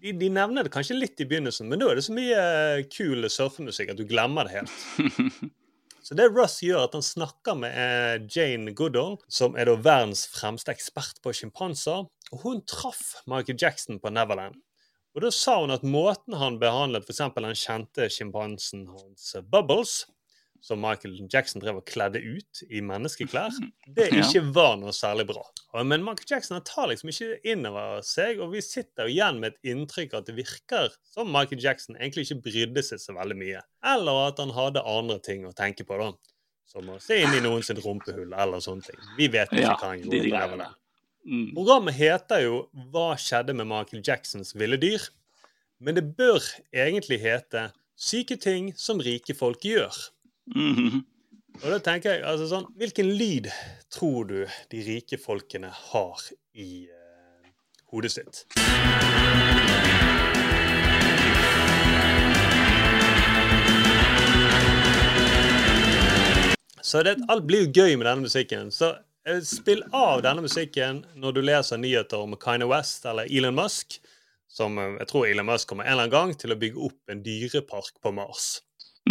De, 0.03 0.11
de 0.19 0.29
nevner 0.29 0.65
det 0.65 0.73
kanskje 0.73 0.97
litt 0.97 1.21
i 1.23 1.27
begynnelsen, 1.29 1.69
men 1.69 1.81
da 1.81 1.89
er 1.89 1.97
det 1.97 2.05
så 2.05 2.15
mye 2.15 2.37
eh, 2.37 2.85
kul 2.91 3.25
surfemusikk 3.31 3.93
at 3.93 3.99
du 3.99 4.05
glemmer 4.07 4.49
det 4.49 4.59
helt. 4.59 5.53
Så 6.03 6.17
det 6.19 6.27
Russ 6.35 6.57
gjør, 6.63 6.83
at 6.83 6.97
han 6.97 7.05
snakker 7.05 7.55
med 7.55 7.77
eh, 7.79 8.25
Jane 8.27 8.73
Goodall, 8.75 9.15
som 9.31 9.55
er 9.55 9.69
da 9.69 9.77
verdens 9.79 10.25
fremste 10.27 10.73
ekspert 10.75 11.21
på 11.23 11.31
sjimpanser. 11.31 12.03
Og 12.33 12.43
hun 12.43 12.59
traff 12.67 13.21
Michael 13.29 13.55
Jackson 13.61 14.01
på 14.03 14.11
Neverland. 14.11 14.59
Og 15.13 15.23
da 15.23 15.29
sa 15.31 15.59
hun 15.61 15.71
at 15.71 15.85
måten 15.85 16.35
han 16.41 16.57
behandlet 16.59 17.07
f.eks. 17.07 17.21
den 17.37 17.55
kjente 17.55 18.09
sjimpansen 18.11 18.87
hans 18.91 19.31
eh, 19.37 19.45
Bubbles, 19.45 20.01
som 20.63 20.79
Michael 20.79 21.17
Jackson 21.27 21.59
drev 21.59 21.81
og 21.81 21.87
kledde 21.89 22.21
ut 22.23 22.61
i 22.69 22.79
menneskeklær, 22.85 23.51
det 23.97 24.05
ikke 24.15 24.45
var 24.55 24.77
noe 24.79 24.93
særlig 24.95 25.25
bra. 25.33 25.41
Men 25.83 26.05
Michael 26.05 26.29
Jackson 26.29 26.61
tar 26.63 26.87
liksom 26.87 27.11
ikke 27.11 27.35
inn 27.51 27.67
over 27.67 27.99
seg, 28.07 28.39
og 28.39 28.53
vi 28.53 28.61
sitter 28.63 29.11
igjen 29.11 29.41
med 29.41 29.51
et 29.51 29.73
inntrykk 29.73 30.15
at 30.15 30.29
det 30.29 30.37
virker 30.37 30.93
som 31.11 31.27
Michael 31.33 31.59
Jackson 31.65 31.99
egentlig 31.99 32.29
ikke 32.29 32.45
brydde 32.45 32.85
seg 32.87 33.03
så 33.03 33.17
veldig 33.17 33.37
mye. 33.41 33.65
Eller 33.91 34.21
at 34.29 34.39
han 34.39 34.55
hadde 34.55 34.85
andre 34.87 35.19
ting 35.25 35.43
å 35.49 35.51
tenke 35.57 35.83
på, 35.89 35.99
da. 35.99 36.13
Som 36.71 36.93
å 36.93 36.97
se 37.03 37.19
inn 37.25 37.35
i 37.35 37.43
noen 37.43 37.65
sitt 37.65 37.83
rumpehull 37.83 38.31
eller 38.31 38.63
sånne 38.63 38.87
ting. 38.87 39.03
Vi 39.19 39.27
vet 39.33 39.51
ikke 39.51 39.65
Ja, 39.65 39.75
hva 39.75 39.91
han 39.91 40.07
de 40.07 40.23
gjorde. 40.23 40.47
Det 40.47 40.63
det. 40.63 40.71
Mm. 41.23 41.53
Programmet 41.55 41.95
heter 41.95 42.41
jo 42.43 42.55
'Hva 42.91 43.15
skjedde 43.19 43.53
med 43.55 43.67
Michael 43.67 44.03
Jacksons 44.03 44.55
ville 44.55 44.79
dyr?' 44.79 45.09
Men 45.79 45.95
det 45.95 46.15
bør 46.15 46.39
egentlig 46.71 47.19
hete 47.19 47.71
'Syke 47.95 48.39
ting 48.39 48.73
som 48.75 48.99
rike 48.99 49.35
folk 49.35 49.59
gjør'. 49.61 50.09
Mhm. 50.51 51.03
Og 51.61 51.69
da 51.69 51.77
tenker 51.85 52.15
jeg, 52.15 52.23
altså 52.25 52.47
sånn, 52.49 52.65
Hvilken 52.81 53.11
lyd 53.13 53.47
tror 53.93 54.25
du 54.27 54.39
de 54.73 54.81
rike 54.87 55.19
folkene 55.21 55.69
har 55.69 56.23
i 56.57 56.87
eh, 56.89 57.51
hodet 57.93 58.11
sitt? 58.11 58.43
Så 66.81 67.03
det, 67.03 67.15
alt 67.31 67.45
blir 67.47 67.63
jo 67.63 67.71
gøy 67.73 67.95
med 67.97 68.05
denne 68.05 68.25
musikken. 68.25 68.67
Så 68.73 68.91
eh, 69.25 69.39
spill 69.47 69.85
av 69.95 70.25
denne 70.25 70.43
musikken 70.45 71.03
når 71.17 71.37
du 71.37 71.41
leser 71.45 71.79
nyheter 71.81 72.21
om 72.21 72.35
Kanye 72.37 72.67
West 72.69 73.07
eller 73.09 73.29
Elon 73.31 73.55
Musk, 73.57 74.01
som 74.51 74.77
eh, 74.77 74.97
jeg 74.99 75.09
tror 75.09 75.29
Elon 75.29 75.47
Musk 75.47 75.71
kommer 75.71 75.87
en 75.87 75.95
eller 75.95 76.09
annen 76.09 76.13
gang 76.17 76.35
til 76.37 76.53
å 76.53 76.59
bygge 76.59 76.83
opp 76.89 77.13
en 77.13 77.23
dyrepark 77.25 77.97
på 78.03 78.13
Mars. 78.13 78.59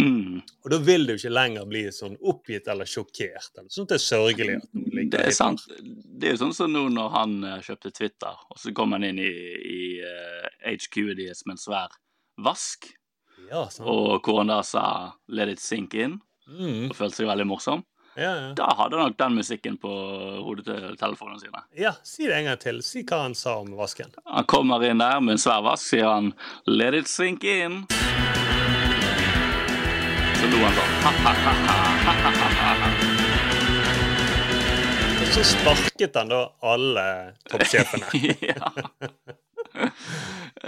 Mm. 0.01 0.39
Og 0.65 0.71
da 0.71 0.77
vil 0.81 1.05
du 1.05 1.13
ikke 1.13 1.29
lenger 1.29 1.65
bli 1.69 1.83
sånn 1.93 2.15
oppgitt 2.25 2.67
eller 2.71 2.85
sjokkert. 2.89 3.51
Eller 3.59 3.69
sånn 3.69 3.85
det 3.87 3.99
er 3.99 4.01
sørgelig. 4.01 4.55
at 4.57 4.73
noen 4.73 4.89
ligger 4.97 5.11
Det 5.17 5.25
er 5.27 5.31
sant. 5.37 5.61
Det 5.77 6.27
er 6.27 6.33
jo 6.33 6.39
sånn 6.45 6.53
som 6.57 6.71
nå 6.73 6.87
når 6.89 7.09
han 7.13 7.35
eh, 7.43 7.59
kjøpte 7.61 7.91
Twitter, 7.93 8.33
og 8.49 8.57
så 8.57 8.73
kom 8.73 8.91
han 8.97 9.03
inn 9.03 9.19
i, 9.21 9.29
i 9.29 10.01
uh, 10.01 10.47
HQ-et 10.73 11.17
deres 11.17 11.45
med 11.45 11.53
en 11.59 11.61
svær 11.61 11.93
vask, 12.41 12.89
Ja, 13.51 13.67
sant. 13.69 13.85
og 13.87 14.23
hvor 14.25 14.39
han 14.41 14.47
da 14.49 14.61
sa 14.63 15.13
'let 15.29 15.49
it 15.49 15.59
sink 15.59 15.93
in', 15.93 16.19
Mm. 16.49 16.89
og 16.89 16.95
følte 16.95 17.15
seg 17.21 17.27
veldig 17.27 17.45
morsom. 17.47 17.83
Ja, 18.17 18.33
ja. 18.35 18.53
Da 18.53 18.65
hadde 18.75 18.97
nok 18.97 19.15
den 19.17 19.35
musikken 19.35 19.77
på 19.79 19.89
hodet 20.43 20.65
til 20.65 20.97
telefonene 20.97 21.39
sine. 21.39 21.61
ja, 21.77 21.93
si 22.03 22.25
det 22.27 22.33
en 22.35 22.45
gang 22.45 22.59
til. 22.59 22.81
Si 22.81 23.03
hva 23.03 23.21
han 23.23 23.33
sa 23.35 23.59
om 23.61 23.67
vasken. 23.77 24.11
Han 24.25 24.43
kommer 24.45 24.83
inn 24.83 24.97
der 24.97 25.19
med 25.21 25.33
en 25.33 25.37
svær 25.37 25.61
vask, 25.63 25.85
sier 25.87 26.09
han 26.09 26.33
'let 26.67 26.93
it 26.95 27.07
sink 27.07 27.43
in'. 27.43 27.85
Lo 30.53 30.59
han 30.63 30.75
sånn. 30.77 30.93
Og 35.23 35.29
så 35.33 35.43
sparket 35.53 36.17
han 36.19 36.29
da 36.31 36.41
alle 36.73 37.05
toppsjefene. 37.49 38.07
ja. 38.51 38.71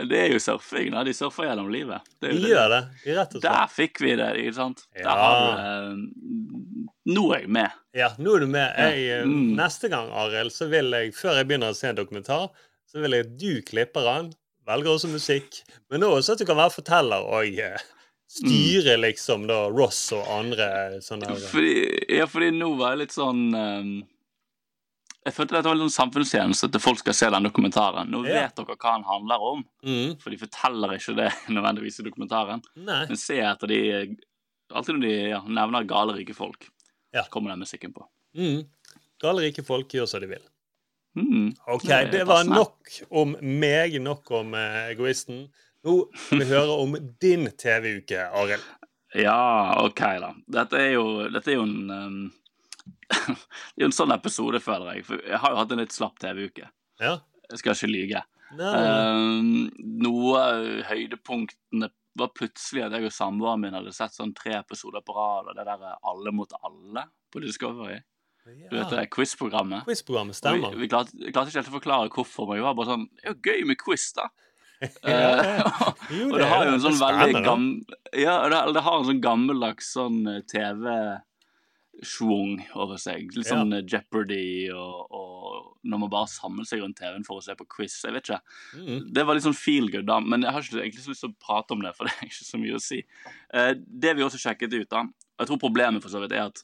Det 0.10 0.18
er 0.24 0.32
jo 0.34 0.40
surfing. 0.42 0.90
da. 0.96 1.04
De 1.06 1.14
surfer 1.16 1.50
gjennom 1.50 1.70
livet. 1.74 2.02
Det 2.22 2.32
er 2.32 2.34
jo 2.34 2.42
det. 2.48 2.64
det. 2.74 2.82
De 3.06 3.18
rett 3.20 3.36
og 3.38 3.42
slett. 3.42 3.46
Der 3.46 3.74
fikk 3.76 4.02
vi 4.02 4.16
det, 4.20 4.30
ikke 4.42 4.56
sant? 4.58 4.86
Der 4.96 5.06
Ja. 5.06 5.16
har 5.22 5.36
du 5.40 5.50
det. 5.54 5.64
Nå 7.16 7.26
er 7.36 7.44
jeg 7.44 7.52
med. 7.54 7.70
Ja, 7.94 8.08
nå 8.18 8.34
er 8.36 8.40
du 8.42 8.48
med. 8.50 8.72
Jeg, 8.82 9.04
eh, 9.20 9.26
Mm. 9.30 9.52
Neste 9.60 9.90
gang, 9.94 10.10
Arild, 10.10 10.52
så 10.56 10.66
vil 10.72 10.90
jeg, 10.98 11.14
før 11.14 11.38
jeg 11.38 11.46
begynner 11.52 11.70
å 11.70 11.78
se 11.78 11.88
en 11.92 12.00
dokumentar, 12.00 12.48
så 12.90 13.02
vil 13.04 13.12
jeg 13.14 13.28
at 13.28 13.36
du 13.38 13.52
klipper 13.62 14.02
den, 14.10 14.32
velger 14.66 14.90
også 14.96 15.08
musikk, 15.14 15.60
men 15.94 16.02
også 16.08 16.34
at 16.34 16.40
du 16.42 16.46
kan 16.50 16.58
være 16.58 16.74
forteller 16.74 17.22
og 17.30 17.46
eh, 17.62 17.78
styre 18.28 18.98
liksom 18.98 19.46
da 19.48 19.68
Ross 19.70 20.12
og 20.16 20.26
andre 20.40 20.68
sånne 21.06 21.30
her. 21.30 21.46
Fordi, 21.52 21.74
ja, 22.18 22.26
fordi 22.28 22.52
nå 22.56 22.72
var 22.80 22.96
jeg 22.96 23.04
litt 23.06 23.16
sånn 23.16 23.42
um, 23.56 23.92
Jeg 25.26 25.34
følte 25.34 25.56
dette 25.56 25.70
var 25.70 25.78
litt 25.78 25.88
sånn 25.88 25.96
samfunnstjeneste 26.12 26.70
til 26.74 26.82
folk 26.84 27.00
skal 27.02 27.16
se 27.18 27.30
den 27.34 27.48
dokumentaren. 27.48 28.10
Nå 28.14 28.24
Ja. 28.28 28.44
vet 28.46 28.56
dere 28.60 28.76
hva 28.78 28.96
den 28.98 29.08
handler 29.10 29.46
om, 29.52 29.64
mm. 29.86 30.18
for 30.22 30.30
de 30.34 30.38
forteller 30.42 30.96
ikke 30.98 31.16
det 31.18 31.30
nødvendigvis 31.56 32.00
i 32.02 32.06
dokumentaren. 32.10 32.62
Nei. 32.78 33.06
Men 33.10 33.18
se 33.18 33.40
etter 33.42 33.68
de 33.72 33.82
Alltid 34.74 34.96
når 34.98 35.04
de 35.06 35.10
ja, 35.30 35.40
nevner 35.46 35.84
gale, 35.86 36.16
rike 36.18 36.34
folk, 36.34 36.66
Ja. 37.14 37.22
så 37.24 37.30
kommer 37.30 37.52
den 37.54 37.60
musikken 37.62 37.94
på. 37.94 38.02
Mm. 38.36 38.64
Gale 39.22 39.44
rike 39.46 39.62
folk 39.64 39.94
gjør 39.94 40.08
som 40.10 40.24
de 40.24 40.28
vil. 40.32 40.42
Mm. 41.16 41.52
OK, 41.72 41.86
Det 41.86 42.12
det 42.12 42.24
var 42.28 42.44
nok 42.44 42.90
om 43.12 43.36
meg, 43.40 43.94
nok 44.02 44.32
om 44.32 44.56
eh, 44.58 44.90
egoisten. 44.92 45.46
Nå 45.86 45.94
skal 46.18 46.42
vi 46.42 46.48
høre 46.50 46.76
om 46.82 46.96
din 47.22 47.46
TV-uke, 47.54 48.24
Arild. 48.34 48.64
Ja, 49.16 49.78
OK, 49.86 50.02
da. 50.20 50.32
Dette 50.58 50.80
er 50.82 50.96
jo, 50.96 51.06
dette 51.32 51.54
er 51.54 51.60
jo 51.60 51.66
en 51.68 51.92
um, 51.94 52.16
Det 53.36 53.84
er 53.84 53.86
jo 53.86 53.90
en 53.92 53.96
sånn 53.96 54.14
episode, 54.16 54.60
føler 54.64 54.98
jeg. 54.98 55.06
For 55.08 55.22
jeg 55.22 55.42
har 55.44 55.54
jo 55.54 55.60
hatt 55.62 55.76
en 55.76 55.82
litt 55.84 55.94
slapp 55.94 56.18
TV-uke. 56.22 56.72
Ja. 57.04 57.20
Jeg 57.52 57.62
skal 57.62 57.78
ikke 57.78 57.92
lyge. 57.92 58.24
Ehm, 58.56 59.70
noe 60.02 60.42
av 60.42 60.66
høydepunktene 60.90 61.92
var 62.16 62.32
plutselig 62.34 62.86
at 62.86 62.96
jeg 62.96 63.10
og 63.10 63.14
samboeren 63.14 63.62
min 63.62 63.76
hadde 63.76 63.94
sett 63.94 64.16
sånn 64.16 64.34
tre 64.38 64.56
episoder 64.58 65.04
på 65.06 65.16
rad 65.18 65.52
av 65.52 65.58
det 65.58 65.66
der 65.68 65.98
Alle 66.00 66.34
mot 66.34 66.52
alle 66.62 67.06
på 67.34 67.42
Discovery. 67.44 68.00
Du 68.46 68.76
vet 68.78 68.92
det 68.94 69.08
quiz-programmet? 69.14 69.86
Quiz-programmet 69.88 70.38
Og 70.38 70.40
stemmer. 70.40 70.74
Vi, 70.74 70.86
vi, 70.86 70.90
klarte, 70.90 71.18
vi 71.18 71.34
klarte 71.34 71.50
ikke 71.50 71.62
helt 71.64 71.72
å 71.74 71.78
forklare 71.80 72.12
hvorfor, 72.14 72.50
men 72.50 72.60
vi 72.60 72.66
var 72.66 72.76
bare 72.78 72.94
sånn 72.94 73.08
Det 73.10 73.26
er 73.26 73.34
jo 73.34 73.52
gøy 73.52 73.70
med 73.72 73.80
quiz, 73.82 74.06
da. 74.18 74.28
Eh, 75.06 75.62
Jo, 76.16 76.26
og 76.30 76.36
det 76.38 76.46
har 76.50 76.66
jo 76.68 76.74
en 76.76 76.84
sånn 76.84 77.00
veldig 77.02 77.42
Ja, 78.22 78.36
det, 78.52 78.58
det 78.76 78.84
har 78.86 78.96
en 79.00 79.08
sånn 79.10 79.24
gammeldags 79.24 79.88
sånn 79.96 80.20
eh, 80.30 80.44
TV-schwung 80.52 82.52
over 82.78 82.98
seg. 83.02 83.22
Litt 83.34 83.50
sånn 83.50 83.74
ja. 83.74 83.82
Jeopardy 83.96 84.70
og, 84.76 84.98
og 85.10 85.26
når 85.86 85.98
man 86.04 86.12
bare 86.14 86.30
samler 86.32 86.66
seg 86.68 86.82
rundt 86.84 86.98
TV-en 87.00 87.26
for 87.28 87.36
å 87.40 87.44
se 87.46 87.54
på 87.58 87.68
quiz. 87.78 87.96
Jeg 88.06 88.14
vet 88.16 88.26
ikke. 88.28 88.42
Mm. 88.78 89.00
Det 89.16 89.24
var 89.26 89.34
litt 89.38 89.48
sånn 89.48 89.58
feel 89.58 89.88
good, 89.94 90.08
da, 90.10 90.18
men 90.22 90.40
jeg 90.46 90.52
har 90.54 90.62
ikke 90.62 90.82
egentlig 90.84 91.06
så 91.06 91.12
lyst 91.14 91.24
til 91.26 91.34
å 91.34 91.44
prate 91.48 91.72
om 91.76 91.82
det, 91.86 91.94
for 91.98 92.04
det 92.10 92.14
er 92.16 92.26
ikke 92.30 92.50
så 92.52 92.58
mye 92.62 92.78
å 92.78 92.84
si. 92.84 93.00
Eh, 93.54 93.72
det 94.06 94.12
vi 94.18 94.26
også 94.26 94.42
sjekket 94.42 94.72
ut, 94.78 94.90
da, 94.92 95.00
og 95.06 95.40
jeg 95.44 95.48
tror 95.52 95.66
problemet 95.66 96.02
for 96.04 96.12
så 96.14 96.20
vidt 96.24 96.36
er 96.36 96.44
at 96.50 96.58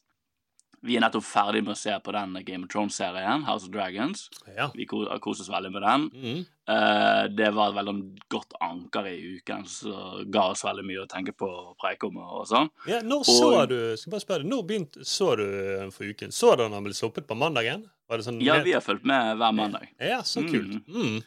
vi 0.81 0.95
er 0.97 1.03
nettopp 1.03 1.25
ferdig 1.27 1.61
med 1.65 1.75
å 1.75 1.77
se 1.77 1.93
på 2.01 2.13
den 2.15 2.33
Game 2.45 2.65
of 2.65 2.71
Thrones-serien, 2.73 3.43
House 3.45 3.67
of 3.67 3.73
Dragons. 3.73 4.23
Ja. 4.55 4.71
Vi 4.73 4.87
har 4.89 5.21
kost 5.21 5.43
oss 5.43 5.49
veldig 5.51 5.71
med 5.75 5.83
den. 5.85 6.07
Mm. 6.15 6.39
Uh, 6.71 7.27
det 7.35 7.49
var 7.53 7.69
et 7.69 7.77
veldig 7.77 7.95
godt 8.33 8.55
anker 8.63 9.09
i 9.11 9.15
uken, 9.37 9.65
som 9.69 10.23
ga 10.31 10.47
oss 10.53 10.63
veldig 10.65 10.85
mye 10.87 11.03
å 11.03 11.09
tenke 11.11 11.35
på 11.37 11.49
og 11.49 11.75
preike 11.81 12.09
om 12.09 12.17
og, 12.23 12.45
sånn. 12.49 12.71
Ja, 12.89 13.01
når 13.05 13.25
Og- 13.25 13.25
så 13.29 13.67
du 13.69 13.97
skal 13.97 14.11
bare 14.15 14.25
spørre 14.25 14.47
når 14.47 14.63
begynte, 14.67 15.05
så 15.05 15.35
du 15.37 15.91
for 15.91 16.03
uken? 16.05 16.31
Så 16.31 16.55
du 16.57 16.63
den 16.67 16.83
ble 16.83 16.93
sluppet 16.93 17.27
på 17.27 17.37
mandagen? 17.37 17.85
Var 18.09 18.17
det 18.17 18.25
sånn 18.25 18.41
Ja, 18.41 18.61
vi 18.63 18.73
har 18.73 18.81
fulgt 18.81 19.05
med 19.05 19.37
hver 19.37 19.53
mandag. 19.53 19.87
Ja, 19.99 20.21
så 20.21 20.41
kult. 20.43 20.81
Mm. 20.87 21.21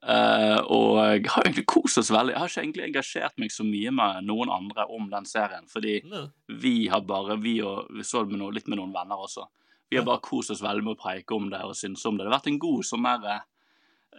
Eh, 0.00 0.58
og 0.72 0.96
har 1.28 1.44
egentlig 1.44 1.66
kost 1.68 2.00
oss 2.00 2.10
veldig. 2.12 2.32
Jeg 2.32 2.40
har 2.40 2.50
ikke 2.50 2.62
egentlig 2.62 2.84
engasjert 2.86 3.40
meg 3.40 3.52
så 3.52 3.66
mye 3.68 3.92
med 3.92 4.24
noen 4.30 4.52
andre 4.52 4.86
om 4.88 5.10
den 5.12 5.28
serien, 5.28 5.66
fordi 5.68 5.98
Nei. 6.08 6.24
vi 6.62 6.74
har 6.88 7.04
bare 7.04 7.36
Vi, 7.40 7.58
og, 7.62 7.90
vi 7.92 8.04
så 8.06 8.24
det 8.24 8.32
med 8.32 8.40
noe, 8.40 8.54
litt 8.56 8.70
med 8.70 8.80
noen 8.80 8.94
venner 8.96 9.20
også. 9.20 9.44
Vi 9.90 9.98
har 9.98 10.06
bare 10.06 10.22
kost 10.24 10.54
oss 10.54 10.62
veldig 10.64 10.86
med 10.86 10.94
å 10.94 11.00
preike 11.02 11.34
om 11.36 11.50
det 11.50 11.60
og 11.66 11.76
synes 11.76 12.04
om 12.06 12.16
det. 12.16 12.24
Det 12.24 12.30
har 12.30 12.38
vært 12.38 12.52
en 12.52 12.62
god 12.62 12.86
sånn 12.86 13.08
der 13.10 13.40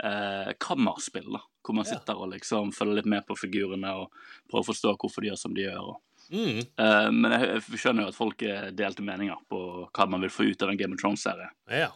uh, 0.03 0.49
kammerspill, 0.59 1.29
da. 1.31 1.41
Hvor 1.61 1.77
man 1.77 1.87
sitter 1.87 2.19
og 2.19 2.31
liksom 2.33 2.73
følger 2.75 2.97
litt 2.99 3.07
med 3.13 3.23
på 3.23 3.37
figurene 3.37 3.93
og 4.01 4.09
prøver 4.49 4.65
å 4.65 4.67
forstå 4.67 4.93
hvorfor 4.99 5.23
de 5.23 5.29
gjør 5.29 5.39
som 5.39 5.55
de 5.55 5.63
gjør. 5.63 5.93
Og. 5.93 6.25
Mm. 6.33 6.59
Uh, 6.75 7.07
men 7.15 7.37
jeg, 7.37 7.47
jeg 7.53 7.81
skjønner 7.85 8.03
jo 8.03 8.11
at 8.11 8.19
folk 8.19 8.43
delte 8.75 9.05
meninger 9.07 9.47
på 9.47 9.61
hva 9.87 10.09
man 10.11 10.25
vil 10.25 10.33
få 10.33 10.49
ut 10.49 10.65
av 10.65 10.73
en 10.73 10.81
Game 10.81 10.97
of 10.97 11.01
Thrones-serie. 11.01 11.47
Ja. 11.71 11.93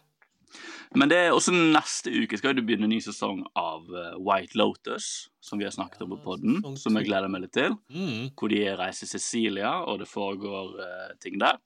Men 0.95 1.11
det 1.11 1.17
er 1.19 1.33
også 1.35 1.51
neste 1.53 2.11
uke 2.13 2.37
skal 2.39 2.55
du 2.55 2.61
begynne 2.63 2.87
en 2.87 2.93
ny 2.95 3.01
sesong 3.03 3.41
av 3.59 3.87
eh, 3.91 4.17
White 4.23 4.57
Lotus, 4.59 5.27
som 5.43 5.59
vi 5.59 5.67
har 5.67 5.73
snakket 5.75 6.05
om 6.05 6.13
på 6.15 6.21
podden, 6.23 6.61
som 6.79 6.95
jeg 6.95 7.09
gleder 7.09 7.31
meg 7.31 7.45
litt 7.45 7.55
til. 7.57 7.75
Mm. 7.91 8.31
Hvor 8.37 8.51
de 8.51 8.61
reiser 8.79 9.09
Cecilia, 9.09 9.73
og 9.83 9.99
det 10.01 10.07
foregår 10.09 10.77
uh, 10.79 11.11
ting 11.21 11.37
der. 11.41 11.59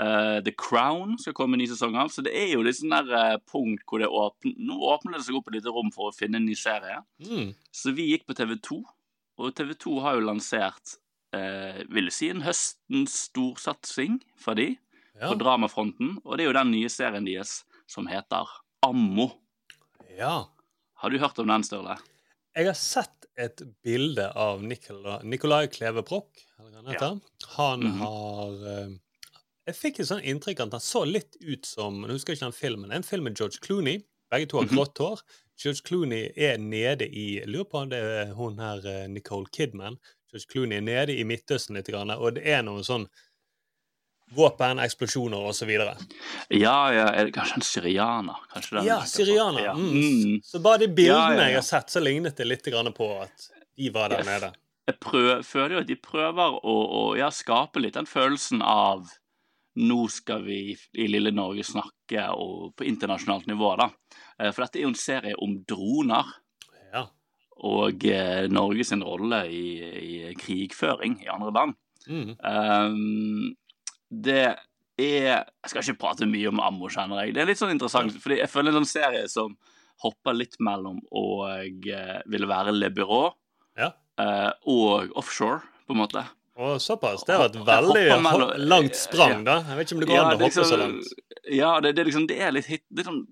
Uh, 0.00 0.40
The 0.46 0.54
Crown 0.56 1.18
skal 1.20 1.36
komme 1.36 1.58
en 1.58 1.62
ny 1.62 1.68
sesong 1.68 1.98
av, 2.00 2.08
så 2.08 2.24
det 2.24 2.32
er 2.32 2.54
jo 2.54 2.64
litt 2.64 2.78
sånn 2.78 2.94
der 2.94 3.12
uh, 3.36 3.36
punkt 3.52 3.84
hvor 3.84 4.00
det 4.00 4.08
åpner 4.08 4.56
Nå 4.56 4.80
åpner 4.94 5.18
det 5.18 5.26
seg 5.26 5.36
opp 5.36 5.50
et 5.50 5.58
lite 5.58 5.74
rom 5.74 5.92
for 5.94 6.08
å 6.08 6.16
finne 6.16 6.40
en 6.40 6.48
ny 6.48 6.56
serie. 6.58 7.02
Mm. 7.26 7.52
Så 7.74 7.92
vi 7.96 8.08
gikk 8.14 8.24
på 8.30 8.38
TV2, 8.40 8.80
og 9.40 9.56
TV2 9.60 10.00
har 10.06 10.18
jo 10.18 10.26
lansert 10.30 10.98
vil 11.30 12.08
jeg 12.08 12.14
si 12.16 12.26
en 12.32 12.40
høstens 12.42 13.12
storsatsing 13.28 14.16
for 14.34 14.58
de 14.58 14.72
Ja. 15.14 15.28
på 15.28 15.36
dramafronten, 15.38 16.16
og 16.24 16.34
det 16.34 16.42
er 16.42 16.48
jo 16.48 16.56
den 16.56 16.72
nye 16.72 16.90
serien 16.90 17.28
deres 17.28 17.60
som 17.90 18.06
heter 18.10 18.48
Ammo. 18.86 19.30
ja. 20.16 20.48
Har 21.00 21.10
du 21.10 21.18
hørt 21.18 21.38
om 21.40 21.48
den, 21.48 21.62
Sturle? 21.64 21.94
Jeg 22.54 22.66
har 22.66 22.74
sett 22.76 23.26
et 23.40 23.62
bilde 23.84 24.26
av 24.36 24.60
Nikolai, 24.62 25.20
Nikolai 25.24 25.66
Kleve 25.72 26.02
Broch, 26.04 26.42
han 26.58 26.86
heter. 26.90 27.20
Han 27.56 27.80
Mhm. 27.80 27.98
har 28.02 28.66
eh, 28.82 28.88
Jeg 29.66 29.76
fikk 29.76 30.00
et 30.00 30.06
sånn 30.08 30.24
inntrykk 30.24 30.60
at 30.66 30.72
han 30.72 30.80
så 30.80 31.04
litt 31.06 31.36
ut 31.40 31.64
som 31.66 32.02
Jeg 32.02 32.10
husker 32.16 32.32
ikke 32.34 32.46
den 32.48 32.52
filmen. 32.52 32.92
En 32.92 33.02
film 33.06 33.24
med 33.24 33.36
George 33.38 33.58
Clooney. 33.62 34.02
Begge 34.30 34.48
to 34.48 34.56
har 34.58 34.64
Mhm. 34.66 34.74
grått 34.76 34.98
hår. 34.98 35.20
George 35.56 35.82
Clooney 35.84 36.32
er 36.36 36.56
nede 36.58 37.06
i 37.08 37.40
Lurer 37.46 37.64
på 37.70 37.82
om 37.82 37.88
det 37.88 37.98
er 38.02 38.34
hun 38.34 38.58
her 38.58 38.84
eh, 38.86 39.06
Nicole 39.08 39.46
Kidman. 39.52 39.96
George 40.32 40.46
Clooney 40.50 40.76
er 40.78 40.80
nede 40.80 41.16
i 41.18 41.22
Midtøsten 41.24 41.74
litt, 41.76 41.88
og 41.92 42.34
det 42.34 42.46
er 42.46 42.62
noen 42.62 42.82
sånn 42.84 43.06
våpen, 44.36 44.78
eksplosjoner 44.78 45.50
osv. 45.50 45.70
Ja, 45.70 45.94
ja, 46.94 47.06
er 47.10 47.28
det 47.28 47.34
kanskje 47.34 47.60
en 47.60 47.66
syrianer? 47.66 48.42
Kanskje 48.52 48.78
det 48.78 48.86
Ja, 48.86 49.00
syrianer. 49.06 49.64
Ja. 49.64 49.74
Mm. 49.74 49.90
Mm. 49.90 50.40
Så 50.44 50.60
bare 50.62 50.84
de 50.84 50.88
bildene 50.88 51.36
Ja, 51.36 51.42
ja, 51.42 51.48
jeg 51.48 51.60
har 51.60 51.66
sett, 51.66 51.90
så 51.90 52.02
lignet 52.02 52.36
det 52.36 52.46
litt 52.46 52.68
på 52.96 53.10
at 53.22 53.48
de 53.76 53.90
var 53.90 54.12
der 54.12 54.24
nede. 54.24 54.52
Jeg 54.86 54.98
prøver, 55.00 55.42
føler 55.46 55.74
jo 55.74 55.80
at 55.84 55.88
de 55.88 55.96
prøver 55.96 56.60
å, 56.66 56.76
å 57.14 57.30
skape 57.30 57.82
litt 57.82 57.94
den 57.94 58.08
følelsen 58.10 58.62
av 58.62 59.08
nå 59.80 60.08
skal 60.10 60.42
vi 60.42 60.74
i 60.98 61.06
lille 61.06 61.30
Norge 61.30 61.64
snakke 61.64 62.26
på 62.74 62.84
internasjonalt 62.84 63.46
nivå, 63.46 63.76
da. 63.78 63.90
Eh, 64.40 64.50
For 64.50 64.64
dette 64.64 64.80
er 64.80 64.86
jo 64.86 64.92
en 64.92 64.98
serie 64.98 65.38
om 65.38 65.60
droner. 65.62 66.32
Ja. 66.92 67.04
Og 67.70 68.04
eh, 68.08 68.48
Norge 68.50 68.84
sin 68.88 69.04
rolle 69.06 69.44
i, 69.46 69.64
i 69.78 70.34
krigføring 70.38 71.20
i 71.22 71.30
andre 71.30 71.54
land. 71.54 71.78
Mm. 72.08 72.34
Um, 72.40 73.54
det 74.10 74.40
er 75.00 75.46
Jeg 75.64 75.70
skal 75.70 75.80
ikke 75.82 75.98
prate 76.02 76.26
mye 76.28 76.48
om 76.50 76.58
ammo, 76.60 76.88
kjenner 76.92 77.22
jeg. 77.24 77.32
Det 77.34 77.40
er 77.40 77.46
litt 77.48 77.58
sånn 77.60 77.70
interessant, 77.72 78.12
fordi 78.20 78.36
jeg 78.42 78.50
føler 78.52 78.68
en 78.74 78.82
sånn 78.82 78.90
serie 78.90 79.22
som 79.32 79.54
hopper 80.02 80.34
litt 80.36 80.58
mellom 80.60 80.98
å 81.12 81.22
uh, 81.48 82.20
ville 82.28 82.48
være 82.50 82.74
Le 82.76 82.90
Byrå 82.92 83.22
Ja. 83.80 83.92
uh, 84.20 84.50
og 84.68 85.10
offshore, 85.16 85.62
på 85.88 85.96
en 85.96 86.00
måte. 86.02 86.24
Og 86.60 86.76
såpass. 86.84 87.24
Det 87.24 87.38
var 87.40 87.46
et 87.48 87.56
veldig 87.64 88.20
mellom- 88.20 88.52
langt 88.68 88.96
sprang, 88.98 89.44
da. 89.46 89.62
Jeg 89.70 89.76
vet 89.78 89.86
ikke 89.88 89.96
om 89.96 90.00
det 90.04 90.08
går 90.10 90.18
an 90.18 90.26
å 90.26 90.30
hoppe 90.34 90.44
liksom, 90.50 90.64
så 90.68 90.76
langt. 90.82 91.12
Ja, 91.48 91.70
det, 91.80 91.94
det, 91.96 92.02
er 92.04 92.10
liksom, 92.10 92.26
det 92.28 92.36
er 92.44 92.52
litt 92.52 92.68
hit. 92.68 92.84
Det 92.90 93.00
er 93.06 93.08
sånn, 93.08 93.22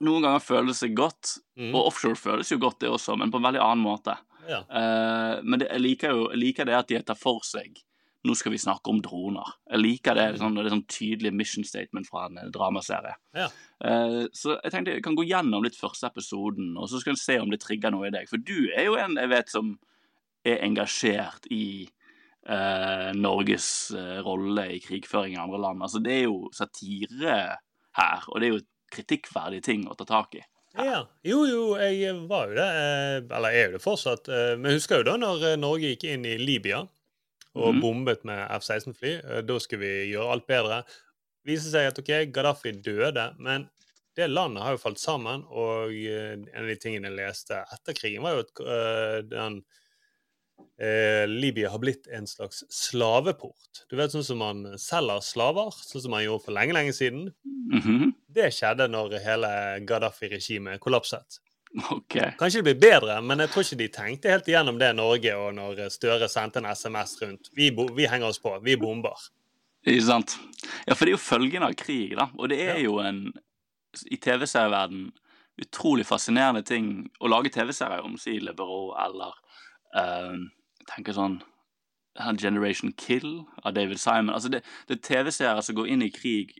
noen 0.00 0.24
ganger 0.24 0.40
føles 0.40 0.80
det 0.80 0.94
godt, 0.96 1.34
Mm. 1.58 1.74
og 1.74 1.88
offshore 1.90 2.14
føles 2.16 2.48
jo 2.52 2.56
godt, 2.62 2.78
det 2.80 2.88
også, 2.88 3.16
men 3.18 3.32
på 3.34 3.36
en 3.40 3.48
veldig 3.50 3.60
annen 3.60 3.82
måte. 3.84 4.14
Ja. 4.48 4.62
Uh, 4.70 5.42
men 5.42 5.58
det, 5.60 5.68
jeg, 5.74 5.80
liker 5.84 6.14
jo, 6.16 6.28
jeg 6.32 6.38
liker 6.40 6.64
det 6.70 6.76
at 6.78 6.88
de 6.88 7.00
tar 7.02 7.18
for 7.18 7.40
seg 7.44 7.82
nå 8.26 8.34
skal 8.34 8.52
vi 8.52 8.58
snakke 8.58 8.90
om 8.90 9.00
droner. 9.02 9.52
Jeg 9.70 9.80
liker 9.80 10.16
det, 10.18 10.26
sånn, 10.40 10.56
det 10.58 10.66
er 10.66 10.74
sånn 10.74 10.86
tydelig 10.90 11.32
mission 11.38 11.66
statement 11.66 12.08
fra 12.08 12.26
en 12.26 12.40
eh, 12.40 12.48
dramaserie. 12.54 13.14
Ja. 13.36 13.46
Eh, 13.84 14.24
så 14.34 14.56
jeg 14.56 14.74
tenkte 14.74 14.96
jeg 14.96 15.04
kan 15.06 15.18
gå 15.18 15.26
gjennom 15.28 15.62
litt 15.64 15.78
første 15.78 16.10
episoden, 16.10 16.72
og 16.76 16.90
så 16.90 17.02
skal 17.02 17.14
vi 17.14 17.22
se 17.22 17.38
om 17.42 17.52
det 17.52 17.60
trigger 17.62 17.94
noe 17.94 18.08
i 18.08 18.14
deg. 18.14 18.26
For 18.30 18.42
du 18.42 18.72
er 18.74 18.88
jo 18.88 18.98
en 18.98 19.18
jeg 19.20 19.32
vet 19.32 19.54
som 19.54 19.76
er 20.46 20.62
engasjert 20.64 21.48
i 21.52 21.88
uh, 22.48 23.10
Norges 23.18 23.66
uh, 23.92 24.20
rolle 24.24 24.68
i 24.76 24.78
krigføring 24.80 25.34
i 25.34 25.40
andre 25.42 25.58
land. 25.60 25.82
Altså, 25.84 26.00
det 26.00 26.14
er 26.14 26.22
jo 26.28 26.46
satire 26.54 27.40
her, 27.98 28.28
og 28.30 28.38
det 28.38 28.48
er 28.48 28.54
jo 28.54 28.62
kritikkverdige 28.94 29.66
ting 29.66 29.82
å 29.90 29.96
ta 29.98 30.06
tak 30.08 30.38
i. 30.38 30.44
Ja. 30.78 31.02
Jo, 31.26 31.42
jo, 31.50 31.62
jeg 31.82 32.14
var 32.30 32.48
jo 32.48 32.56
det. 32.56 32.68
Eller 33.34 33.50
er 33.50 33.66
jo 33.66 33.74
det 33.74 33.82
fortsatt. 33.82 34.30
Men 34.62 34.76
husker 34.76 35.02
jo 35.02 35.08
da 35.08 35.16
når 35.18 35.58
Norge 35.58 35.90
gikk 35.90 36.06
inn 36.06 36.26
i 36.28 36.36
Libya 36.38 36.84
og 37.56 37.74
mm. 37.74 37.80
bombet 37.82 38.24
med 38.28 38.44
F-16-fly. 38.58 39.14
eh, 39.22 39.42
Da 39.46 39.58
skulle 39.62 39.84
vi 39.86 40.12
gjøre 40.12 40.32
alt 40.34 40.46
bedre. 40.48 40.82
viser 41.48 41.72
seg 41.72 41.88
at 41.88 41.98
ok, 41.98 42.12
Gaddafi 42.34 42.74
døde, 42.84 43.32
men 43.38 43.68
det 44.18 44.26
landet 44.28 44.64
har 44.64 44.74
jo 44.74 44.82
falt 44.82 45.00
sammen. 45.00 45.44
Og 45.48 45.94
eh, 45.94 46.34
en 46.36 46.62
av 46.64 46.70
de 46.70 46.78
tingene 46.80 47.10
jeg 47.10 47.18
leste 47.20 47.62
etter 47.74 47.96
krigen, 47.96 48.24
var 48.24 48.36
jo 48.36 48.44
at 48.44 48.62
uh, 48.66 49.18
den 49.26 49.60
eh, 50.82 51.24
Libya 51.30 51.70
har 51.70 51.82
blitt 51.82 52.08
en 52.14 52.26
slags 52.26 52.64
slaveport. 52.72 53.84
Du 53.90 53.96
vet 53.98 54.12
sånn 54.14 54.26
som 54.26 54.42
man 54.42 54.64
selger 54.80 55.22
slaver, 55.24 55.70
sånn 55.74 56.04
som 56.04 56.14
man 56.16 56.24
gjorde 56.26 56.46
for 56.46 56.56
lenge, 56.56 56.76
lenge 56.76 56.94
siden. 56.96 57.30
Mhm. 57.44 58.14
Det 58.38 58.50
skjedde 58.54 58.88
når 58.90 59.18
hele 59.24 59.50
Gaddafi-regimet 59.88 60.82
kollapset. 60.82 61.40
Ok. 61.92 62.14
Kanskje 62.40 62.62
det 62.62 62.64
blir 62.70 62.78
bedre, 62.90 63.18
men 63.22 63.42
jeg 63.44 63.50
tror 63.52 63.64
ikke 63.66 63.78
de 63.82 63.88
tenkte 63.92 64.30
helt 64.32 64.48
igjennom 64.48 64.78
det 64.80 64.94
Norge, 64.96 65.34
og 65.36 65.54
når 65.58 65.82
Støre 65.92 66.28
sendte 66.32 66.62
en 66.62 66.70
SMS 66.72 67.16
rundt. 67.22 67.50
Vi, 67.56 67.68
vi 67.70 68.06
henger 68.08 68.30
oss 68.30 68.40
på, 68.42 68.54
vi 68.64 68.76
bomber. 68.80 69.18
Ikke 69.86 70.06
sant? 70.08 70.38
Ja, 70.88 70.94
for 70.94 71.04
det 71.04 71.12
er 71.12 71.16
jo 71.18 71.22
følgen 71.22 71.66
av 71.66 71.76
krig, 71.78 72.16
da. 72.18 72.30
Og 72.38 72.48
det 72.50 72.60
er 72.64 72.78
Ja. 72.78 72.84
jo 72.88 72.98
en 73.04 73.32
I 74.10 74.16
TV-serieverden 74.16 75.10
utrolig 75.58 76.06
fascinerende 76.06 76.62
ting 76.66 77.08
å 77.20 77.28
lage 77.28 77.50
TV-serier 77.50 78.04
om, 78.04 78.16
si 78.20 78.38
Le 78.38 78.52
eller 78.52 79.32
uh, 79.96 80.36
tenker 80.86 81.12
sånn 81.16 81.40
Generation 82.38 82.92
Kill 82.92 83.44
av 83.64 83.74
David 83.74 83.98
Simon. 83.98 84.34
Altså 84.34 84.50
det, 84.50 84.62
det 84.88 84.98
er 84.98 85.06
TV-serier 85.08 85.60
som 85.62 85.74
går 85.78 85.88
inn 85.88 86.02
i 86.02 86.10
krig 86.10 86.54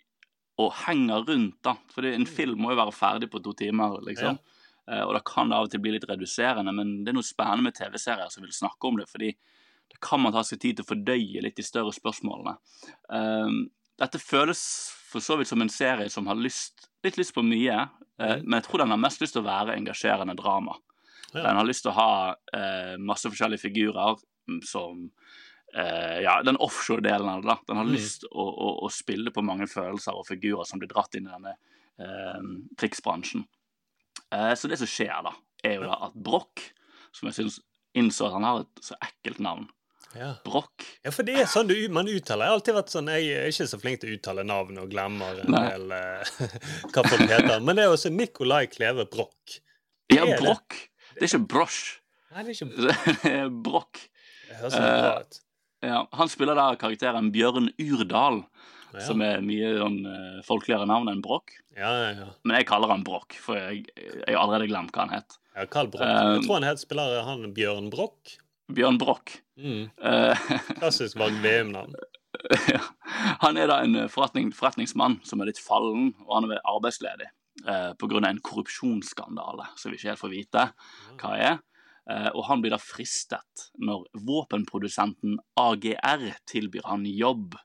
og 0.58 0.72
henger 0.86 1.24
rundt, 1.28 1.58
da. 1.62 1.76
For 1.94 2.06
en 2.06 2.26
film 2.26 2.58
må 2.62 2.72
jo 2.72 2.80
være 2.80 2.94
ferdig 2.94 3.30
på 3.30 3.42
to 3.42 3.52
timer, 3.58 4.00
liksom. 4.06 4.38
Eh, 4.38 4.57
og 5.04 5.14
da 5.16 5.20
kan 5.26 5.50
det 5.50 5.56
av 5.58 5.66
og 5.68 5.70
til 5.72 5.80
bli 5.84 5.92
litt 5.96 6.06
reduserende, 6.08 6.72
men 6.72 6.92
det 7.04 7.12
er 7.12 7.16
noe 7.18 7.26
spennende 7.26 7.66
med 7.68 7.76
TV-serier 7.76 8.30
som 8.32 8.44
vil 8.46 8.54
snakke 8.56 8.88
om 8.88 8.96
det, 9.00 9.08
fordi 9.10 9.32
da 9.88 9.98
kan 10.04 10.20
man 10.20 10.32
ta 10.32 10.42
seg 10.44 10.60
tid 10.60 10.76
til 10.78 10.84
å 10.86 10.90
fordøye 10.90 11.42
litt 11.44 11.56
de 11.56 11.64
større 11.66 11.92
spørsmålene. 11.96 12.56
Um, 13.08 13.70
dette 13.98 14.20
føles 14.22 14.60
for 15.08 15.24
så 15.24 15.36
vidt 15.40 15.48
som 15.50 15.62
en 15.64 15.72
serie 15.72 16.08
som 16.12 16.28
har 16.28 16.36
lyst, 16.38 16.88
litt 17.04 17.16
lyst 17.18 17.34
på 17.34 17.42
mye, 17.42 17.78
eh, 18.20 18.36
men 18.44 18.58
jeg 18.60 18.66
tror 18.68 18.82
den 18.84 18.92
har 18.94 19.00
mest 19.00 19.20
lyst 19.24 19.34
til 19.36 19.42
å 19.42 19.48
være 19.48 19.74
engasjerende 19.78 20.36
drama. 20.38 20.76
Den 21.32 21.56
har 21.58 21.66
lyst 21.66 21.82
til 21.84 21.90
å 21.92 21.96
ha 21.98 22.12
eh, 22.56 22.94
masse 23.00 23.28
forskjellige 23.28 23.64
figurer 23.68 24.16
mm, 24.48 24.62
som 24.64 25.08
Uh, 25.76 26.22
Ja, 26.24 26.38
den 26.42 26.56
offshore-delen 26.56 27.28
av 27.28 27.42
det. 27.42 27.46
da. 27.50 27.56
Den 27.68 27.76
har 27.76 27.84
Mm. 27.84 27.92
lyst 27.92 28.22
å, 28.32 28.40
å, 28.40 28.68
å 28.86 28.88
spille 28.88 29.28
på 29.30 29.42
mange 29.44 29.66
følelser 29.68 30.16
og 30.16 30.24
figurer 30.24 30.64
som 30.64 30.80
blir 30.80 30.88
dratt 30.88 31.12
inn 31.14 31.26
i 31.28 31.30
denne 31.34 31.52
uh, 32.00 32.40
krigsbransjen. 32.80 33.42
Eh, 34.34 34.52
så 34.58 34.68
det 34.70 34.78
som 34.80 34.90
skjer, 34.90 35.14
da, 35.24 35.32
er 35.64 35.78
jo 35.78 35.88
da 35.88 35.98
at 36.08 36.14
Broch, 36.14 36.68
som 37.16 37.30
jeg 37.30 37.38
syns 37.38 37.58
innså 37.98 38.28
at 38.28 38.36
han 38.36 38.46
har 38.46 38.62
et 38.66 38.82
så 38.84 38.96
ekkelt 39.02 39.40
navn 39.42 39.66
Ja. 40.16 40.34
Broch. 40.44 40.84
Ja, 41.04 41.12
for 41.12 41.26
det 41.26 41.34
er 41.40 41.48
sånn 41.50 41.68
du, 41.68 41.74
man 41.92 42.08
uttaler. 42.08 42.46
Jeg 42.46 42.52
har 42.52 42.58
alltid 42.58 42.76
vært 42.78 42.92
sånn, 42.92 43.08
jeg 43.12 43.32
er 43.34 43.48
ikke 43.50 43.66
så 43.68 43.80
flink 43.80 44.00
til 44.02 44.12
å 44.12 44.18
uttale 44.18 44.44
navn 44.48 44.78
og 44.80 44.92
glemmer 44.92 45.40
en 45.42 45.52
Nei. 45.52 45.64
del 45.72 45.92
uh, 45.92 46.36
hva 46.94 47.04
folk 47.08 47.24
heter. 47.28 47.58
Men 47.64 47.76
det 47.76 47.84
er 47.84 47.92
også 47.96 48.12
Nicolai 48.14 48.62
Kleve 48.72 49.04
Broch. 49.10 49.58
Ja, 50.12 50.24
det? 50.24 50.38
Broch. 50.40 50.78
Det 51.18 51.26
er 51.26 51.28
ikke 51.32 51.44
Brosh. 51.52 51.82
Nei, 52.32 52.44
det 52.46 52.54
er 52.54 52.56
ikke 52.56 53.36
Broch. 53.66 54.00
Det 54.48 54.60
høres 54.62 54.78
bra 54.80 55.12
ut. 55.20 55.40
Ja, 55.88 55.98
han 56.18 56.30
spiller 56.32 56.56
da 56.58 56.70
karakteren 56.80 57.28
Bjørn 57.34 57.68
Urdal, 57.78 58.40
Ja. 58.94 59.02
som 59.04 59.20
er 59.20 59.42
mye 59.44 59.74
sånn 59.76 59.98
eh, 60.08 60.36
folkeligere 60.46 60.86
navn 60.88 61.10
enn 61.12 61.22
Broch. 61.24 61.52
Ja, 61.76 61.90
ja, 61.92 62.10
ja. 62.16 62.28
Men 62.44 62.56
jeg 62.56 62.68
kaller 62.70 62.92
han 62.94 63.04
Broch, 63.06 63.36
for 63.42 63.58
jeg, 63.60 63.84
har 64.24 64.38
allerede 64.40 64.70
glemt 64.70 64.94
hva 64.96 65.04
han 65.04 65.16
het. 65.18 65.36
ja 65.54 65.66
Carl 65.68 65.90
Broch. 65.92 66.06
Eh, 66.06 66.34
jeg 66.38 66.46
tror 66.46 66.58
han 66.58 66.68
het 66.70 66.80
spiller 66.84 67.18
han 67.26 67.50
Bjørn 67.56 67.90
Broch. 67.92 68.38
Bjørn 68.72 69.00
Broch. 69.00 69.38
Mm. 69.58 69.88
Uh, 70.00 70.48
Klassisk 70.80 71.18
Varg 71.20 71.36
VM-navn. 71.44 71.96
ja. 72.72 72.82
Han 73.44 73.56
er 73.56 73.70
da 73.70 73.80
en 73.84 73.96
eh, 74.04 74.10
forretning, 74.12 74.50
forretningsmann 74.54 75.18
som 75.26 75.40
er 75.42 75.50
litt 75.50 75.62
fallen, 75.62 76.12
og 76.26 76.34
han 76.36 76.50
er 76.52 76.64
arbeidsledig 76.68 77.28
eh, 77.66 77.92
pga. 77.98 78.20
en 78.28 78.42
korrupsjonsskandale 78.44 79.68
som 79.76 79.90
vi 79.90 79.98
ikke 79.98 80.12
helt 80.12 80.22
får 80.22 80.34
vite 80.34 80.66
hva 81.20 81.32
er. 81.36 81.58
Eh, 82.08 82.28
og 82.32 82.44
han 82.48 82.62
blir 82.62 82.72
da 82.72 82.80
fristet 82.80 83.68
når 83.84 84.06
våpenprodusenten 84.28 85.38
AGR 85.60 86.30
tilbyr 86.48 86.88
han 86.88 87.04
jobb. 87.08 87.56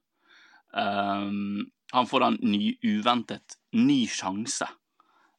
Um, 0.74 1.70
han 1.94 2.08
får 2.10 2.24
da 2.24 2.32
en 2.32 2.40
ny, 2.42 2.74
uventet 2.82 3.58
ny 3.78 4.04
sjanse 4.10 4.66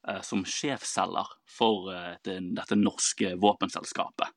uh, 0.07 0.21
som 0.23 0.45
sjefselger 0.47 1.27
for 1.51 1.91
uh, 1.91 2.15
det, 2.23 2.39
dette 2.55 2.77
norske 2.79 3.33
våpenselskapet. 3.41 4.31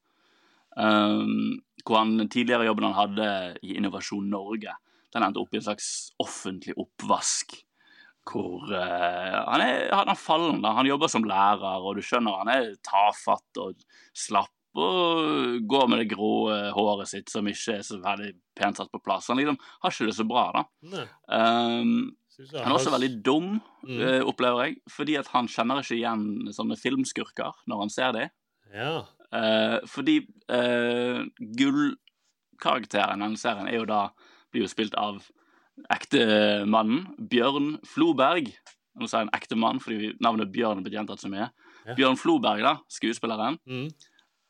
Um, 0.79 1.61
hvor 1.87 2.03
han 2.03 2.29
tidligere 2.31 2.67
jobben 2.69 2.89
han 2.91 2.99
hadde 2.99 3.31
i 3.67 3.79
Innovasjon 3.79 4.29
Norge, 4.31 4.75
den 5.15 5.25
endte 5.25 5.41
opp 5.41 5.55
i 5.55 5.61
en 5.61 5.69
slags 5.71 5.89
offentlig 6.21 6.75
oppvask. 6.79 7.57
Hvor 8.29 8.67
uh, 8.69 9.39
han, 9.49 9.63
er, 9.63 9.89
han 9.95 10.11
er 10.13 10.19
fallen, 10.21 10.61
da. 10.67 10.75
Han 10.77 10.91
jobber 10.91 11.11
som 11.11 11.27
lærer, 11.27 11.79
og 11.81 11.97
du 11.97 12.05
skjønner 12.05 12.43
han 12.43 12.53
er 12.53 12.73
tafatt 12.85 13.63
og 13.63 13.79
slapp 14.17 14.53
og 14.79 15.67
går 15.69 15.89
med 15.91 15.99
det 16.03 16.09
grå 16.13 16.31
eh, 16.55 16.71
håret 16.77 17.09
sitt 17.11 17.31
som 17.33 17.47
ikke 17.51 17.79
er 17.79 17.85
så 17.87 17.99
veldig 18.03 18.33
pent 18.59 18.79
satt 18.81 18.91
på 18.95 19.01
plass. 19.05 19.29
Han 19.33 19.39
liksom 19.41 19.59
har 19.83 19.91
ikke 19.95 20.09
det 20.11 20.17
så 20.17 20.27
bra, 20.29 20.47
da. 20.55 20.65
Um, 21.29 22.15
han 22.55 22.71
er 22.71 22.77
også 22.79 22.93
veldig 22.95 23.13
dum, 23.27 23.61
Mm. 23.89 24.01
eh, 24.03 24.21
opplever 24.27 24.65
jeg, 24.67 24.77
fordi 24.91 25.15
at 25.19 25.29
han 25.33 25.47
kjenner 25.49 25.81
ikke 25.83 25.97
igjen 25.97 26.51
sånne 26.55 26.77
filmskurker 26.79 27.55
når 27.71 27.79
han 27.85 27.91
ser 27.95 28.13
dem. 28.13 28.31
Ja. 28.75 29.05
Uh, 29.33 29.79
fordi 29.87 30.19
uh, 30.51 31.25
gullkarakteren 31.39 33.21
i 33.21 33.25
denne 33.27 33.41
serien 33.41 33.69
er 33.71 33.79
jo 33.81 33.87
da 33.89 34.01
blir 34.53 34.65
jo 34.67 34.71
spilt 34.71 34.95
av 34.99 35.21
ektemannen 35.95 37.07
Bjørn 37.31 37.77
Floberg. 37.87 38.51
Nå 38.99 39.07
sa 39.09 39.21
jeg 39.23 39.29
en 39.29 39.35
ekte 39.39 39.59
mann 39.59 39.79
fordi 39.83 40.13
navnet 40.25 40.51
Bjørn 40.55 40.81
er 40.81 40.87
blitt 40.87 40.97
gjentatt 40.99 41.23
så 41.23 41.31
mye. 41.33 41.51
Ja. 41.87 41.95
Bjørn 41.99 42.19
Floberg, 42.21 42.63
da, 42.67 42.77
skuespilleren, 42.93 43.59
Mm. 43.67 43.89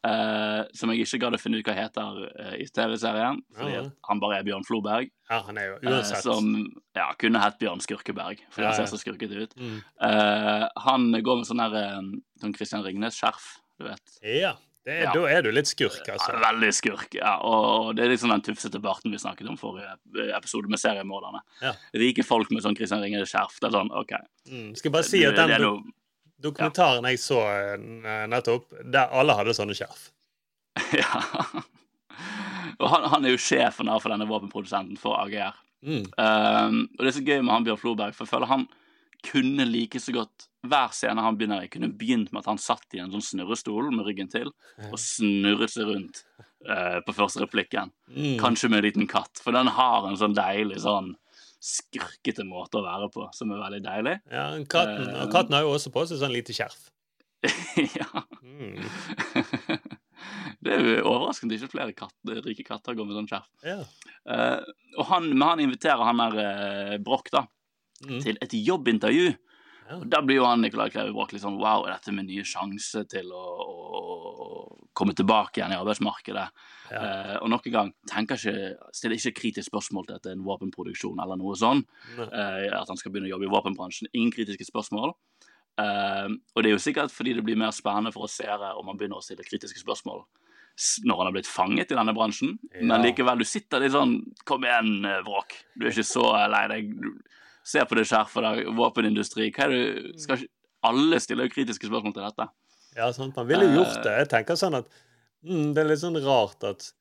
Eh, 0.07 0.61
som 0.75 0.93
jeg 0.93 1.05
ikke 1.07 1.21
gadd 1.25 1.35
å 1.39 1.41
finne 1.41 1.59
ut 1.59 1.67
hva 1.67 1.75
heter 1.77 2.21
uh, 2.29 2.53
i 2.59 2.67
TV-serien. 2.67 3.41
Fordi 3.57 3.73
Ja, 3.75 3.83
ja. 3.83 3.91
han 4.09 4.21
bare 4.23 4.39
er 4.39 4.47
Bjørn 4.47 4.67
Floberg. 4.69 5.11
ja, 5.31 5.41
han 5.47 5.59
er 5.59 5.67
jo 5.67 5.75
uansett. 5.81 5.91
uansett. 5.91 6.23
som 6.25 6.53
ja, 6.97 7.09
kunne 7.19 7.43
hett 7.43 7.59
Bjørn 7.59 7.81
Skurkeberg, 7.85 8.45
for 8.51 8.63
Ja, 8.63 8.71
han 8.73 8.79
ser 8.79 8.87
så 8.93 9.01
skurkete 9.01 9.43
ut. 9.45 9.57
Mm. 9.59 9.83
Eh, 10.09 10.69
han 10.87 11.11
går 11.13 11.37
med 11.43 11.47
sånn 11.51 11.61
eh, 11.67 12.01
sånn 12.41 12.55
Christian 12.57 12.85
Ringnes-skjerf, 12.87 13.59
du 13.79 13.89
vet. 13.91 14.19
Ja. 14.23 14.55
Det 14.89 14.95
er. 15.03 15.11
Da 15.13 15.25
er 15.29 15.43
du 15.45 15.51
litt 15.53 15.69
skurk, 15.69 16.07
altså. 16.09 16.33
Veldig 16.41 16.71
skurk, 16.73 17.13
ja. 17.19 17.35
Og 17.45 17.91
det 17.99 18.07
er 18.07 18.15
sånn 18.17 18.33
den 18.33 18.45
tufsete 18.47 18.81
barten 18.81 19.13
vi 19.13 19.19
snakket 19.21 19.51
om 19.51 19.59
forrige 19.61 19.99
episode 20.33 20.71
med 20.73 20.81
seriemorderne. 20.81 21.43
Ja. 21.61 21.75
Rike 21.93 22.25
folk 22.25 22.49
med 22.55 22.65
sånn 22.65 22.79
Christian 22.79 23.03
Ringnes-skjerf. 23.05 23.59
Det 23.61 23.69
er 23.69 23.75
sånn, 23.75 23.91
OK. 23.93 24.15
Mm. 24.49 24.71
Skal 24.81 24.95
bare 24.95 25.05
si 25.05 25.21
at 25.29 25.37
den 25.37 25.53
det 25.53 25.59
er 25.59 25.67
do 26.39 26.49
ja. 26.49 26.53
dokumentaren 26.53 27.09
jeg 27.11 27.21
så 27.23 27.41
eh, 27.51 28.27
nettopp, 28.31 28.71
der 28.85 29.11
alle 29.15 29.37
hadde 29.39 29.57
sånne 29.57 29.77
skjerf. 29.79 30.09
Ja. 30.95 31.23
Og 32.79 32.87
han, 32.93 33.09
han 33.11 33.25
er 33.27 33.33
jo 33.35 33.41
sjefen 33.43 33.89
da 33.91 33.97
for 33.99 34.15
denne 34.15 34.29
våpenprodusenten 34.31 34.99
for 35.01 35.19
AGR. 35.19 35.57
Mm. 35.83 36.05
Um, 36.15 36.77
og 36.95 37.03
det 37.03 37.11
er 37.11 37.17
så 37.17 37.25
gøy 37.27 37.41
med 37.41 37.51
han 37.51 37.67
Bjørn 37.67 37.81
Floberg, 37.81 38.15
for 38.15 38.27
jeg 38.27 38.33
føler 38.33 38.51
han 38.51 38.69
kunne 39.27 39.67
like 39.67 39.99
så 39.99 40.15
godt 40.15 40.47
hver 40.69 40.93
scene 40.95 41.23
han 41.23 41.39
begynner 41.39 41.65
i, 41.65 41.71
kunne 41.71 41.91
begynt 41.95 42.31
med 42.33 42.43
at 42.43 42.51
han 42.53 42.61
satt 42.63 42.95
i 42.95 43.01
en 43.03 43.11
sånn 43.11 43.25
snurrestol 43.25 43.91
med 43.95 44.07
ryggen 44.07 44.31
til 44.31 44.51
og 44.89 44.99
snurret 45.03 45.73
seg 45.75 45.91
rundt 45.91 46.23
uh, 46.69 46.99
på 47.07 47.15
første 47.17 47.43
replikken. 47.45 47.93
Mm. 48.11 48.37
Kanskje 48.43 48.71
med 48.71 48.81
en 48.81 48.89
liten 48.89 49.11
katt, 49.11 49.43
for 49.43 49.55
den 49.55 49.71
har 49.75 50.07
en 50.07 50.19
sånn 50.19 50.37
deilig 50.39 50.83
sånn 50.87 51.15
skurkete 51.61 52.45
måte 52.47 52.79
å 52.79 52.85
være 52.87 53.09
på, 53.15 53.27
som 53.35 53.51
er 53.53 53.63
veldig 53.65 53.81
deilig. 53.85 54.15
Ja, 54.31 54.45
katten, 54.71 55.09
Eh. 55.09 55.23
og 55.25 55.33
katten 55.35 55.57
har 55.57 55.63
jo 55.67 55.73
også 55.75 55.91
på 55.95 56.05
seg 56.07 56.21
sånn 56.21 56.35
lite 56.35 56.55
skjerf. 56.55 56.89
ja. 57.99 58.25
Mm. 58.43 58.79
Det 60.63 60.73
er 60.75 60.81
jo 60.83 61.05
overraskende 61.07 61.55
ikke 61.55 61.71
flere 61.71 61.95
katter, 61.97 62.41
rike 62.43 62.65
katter 62.67 62.97
går 62.99 63.07
med 63.07 63.19
sånn 63.19 63.29
skjerf. 63.31 63.47
Ja. 63.63 63.77
Uh, 64.27 64.63
og 64.99 65.07
han, 65.13 65.29
men 65.35 65.45
han 65.47 65.63
inviterer 65.63 66.03
han 66.09 66.19
der 66.25 66.39
uh, 66.43 66.97
Broch 67.03 67.31
da, 67.35 67.47
Mm. 67.99 68.21
til 68.23 68.37
et 68.39 68.53
jobbintervju. 68.55 69.33
Ja. 69.89 69.99
Da 70.05 70.21
blir 70.23 70.41
jo 70.41 70.45
han 70.45 70.61
Nicolai 70.61 70.91
Kleve 70.93 71.15
Broch 71.17 71.33
litt 71.33 71.43
sånn 71.43 71.57
Wow, 71.61 71.87
er 71.87 71.95
dette 71.95 72.13
min 72.13 72.27
nye 72.29 72.45
sjanse 72.47 73.05
til 73.09 73.31
å, 73.33 73.45
å, 73.99 74.57
komme 74.99 75.15
tilbake 75.17 75.61
igjen 75.61 75.73
i 75.73 75.79
arbeidsmarkedet? 75.79 76.47
Ja. 76.91 77.01
Eh, 77.01 77.37
og 77.39 77.49
nok 77.53 77.69
en 77.71 77.77
gang, 77.77 77.93
ikke, 78.11 78.37
stiller 78.37 79.17
ikke 79.17 79.37
kritisk 79.39 79.71
spørsmål 79.71 80.09
til 80.09 80.19
at 80.19 80.27
det 80.27 80.35
er 80.35 80.39
en 80.39 80.45
våpenproduksjon 80.47 81.23
eller 81.25 81.41
noe 81.41 81.57
sånn. 81.57 81.85
Eh, 82.19 82.69
at 82.69 82.91
han 82.91 83.01
skal 83.01 83.15
begynne 83.15 83.31
å 83.31 83.37
jobbe 83.37 83.49
i 83.49 83.55
våpenbransjen. 83.55 84.11
Ingen 84.13 84.35
kritiske 84.35 84.69
spørsmål. 84.69 85.15
Eh, 85.79 86.27
og 86.29 86.65
det 86.65 86.73
er 86.73 86.77
jo 86.77 86.83
sikkert 86.83 87.15
fordi 87.15 87.37
det 87.39 87.47
blir 87.47 87.59
mer 87.61 87.73
spennende 87.77 88.13
for 88.15 88.27
oss 88.27 88.37
seere 88.41 88.75
om 88.77 88.89
man 88.91 88.99
begynner 89.01 89.23
å 89.23 89.25
stille 89.25 89.47
kritiske 89.47 89.81
spørsmål 89.85 90.27
når 90.79 91.19
han 91.19 91.27
har 91.27 91.35
blitt 91.35 91.51
fanget 91.51 91.93
i 91.93 91.97
denne 91.99 92.15
bransjen. 92.15 92.53
Ja. 92.71 92.85
Men 92.87 93.03
likevel, 93.03 93.41
du 93.41 93.49
sitter 93.49 93.83
litt 93.83 93.95
sånn 93.97 94.21
Kom 94.47 94.63
igjen, 94.67 95.01
eh, 95.07 95.23
Vråk. 95.27 95.57
Du 95.75 95.87
er 95.87 95.91
ikke 95.91 96.07
så 96.07 96.29
lei 96.51 96.67
deg. 96.71 96.93
Du- 97.03 97.19
Se 97.69 97.83
på 97.85 97.99
det 97.99 98.07
skjerfet 98.09 98.45
der. 98.47 98.63
Våpenindustri. 98.79 99.51
Hva 99.53 99.67
er 99.69 99.75
det 99.75 100.15
skal 100.25 100.41
ikke, 100.41 100.53
Alle 100.89 101.19
stiller 101.21 101.49
jo 101.49 101.53
kritiske 101.57 101.89
spørsmål 101.91 102.15
til 102.17 102.25
dette. 102.25 102.49
Ja, 102.97 103.11
sant. 103.13 103.35
Man 103.37 103.49
ville 103.51 103.67
jo 103.69 103.81
gjort 103.83 103.97
Eh. 103.99 104.05
det. 104.07 104.15
Jeg 104.23 104.29
tenker 104.37 104.57
sånn 104.61 104.79
at 104.79 104.87
mm, 105.45 105.75
det 105.75 105.83
er 105.85 105.89
litt 105.91 106.01
sånn 106.05 106.17
rart 106.25 106.65
at 106.65 106.93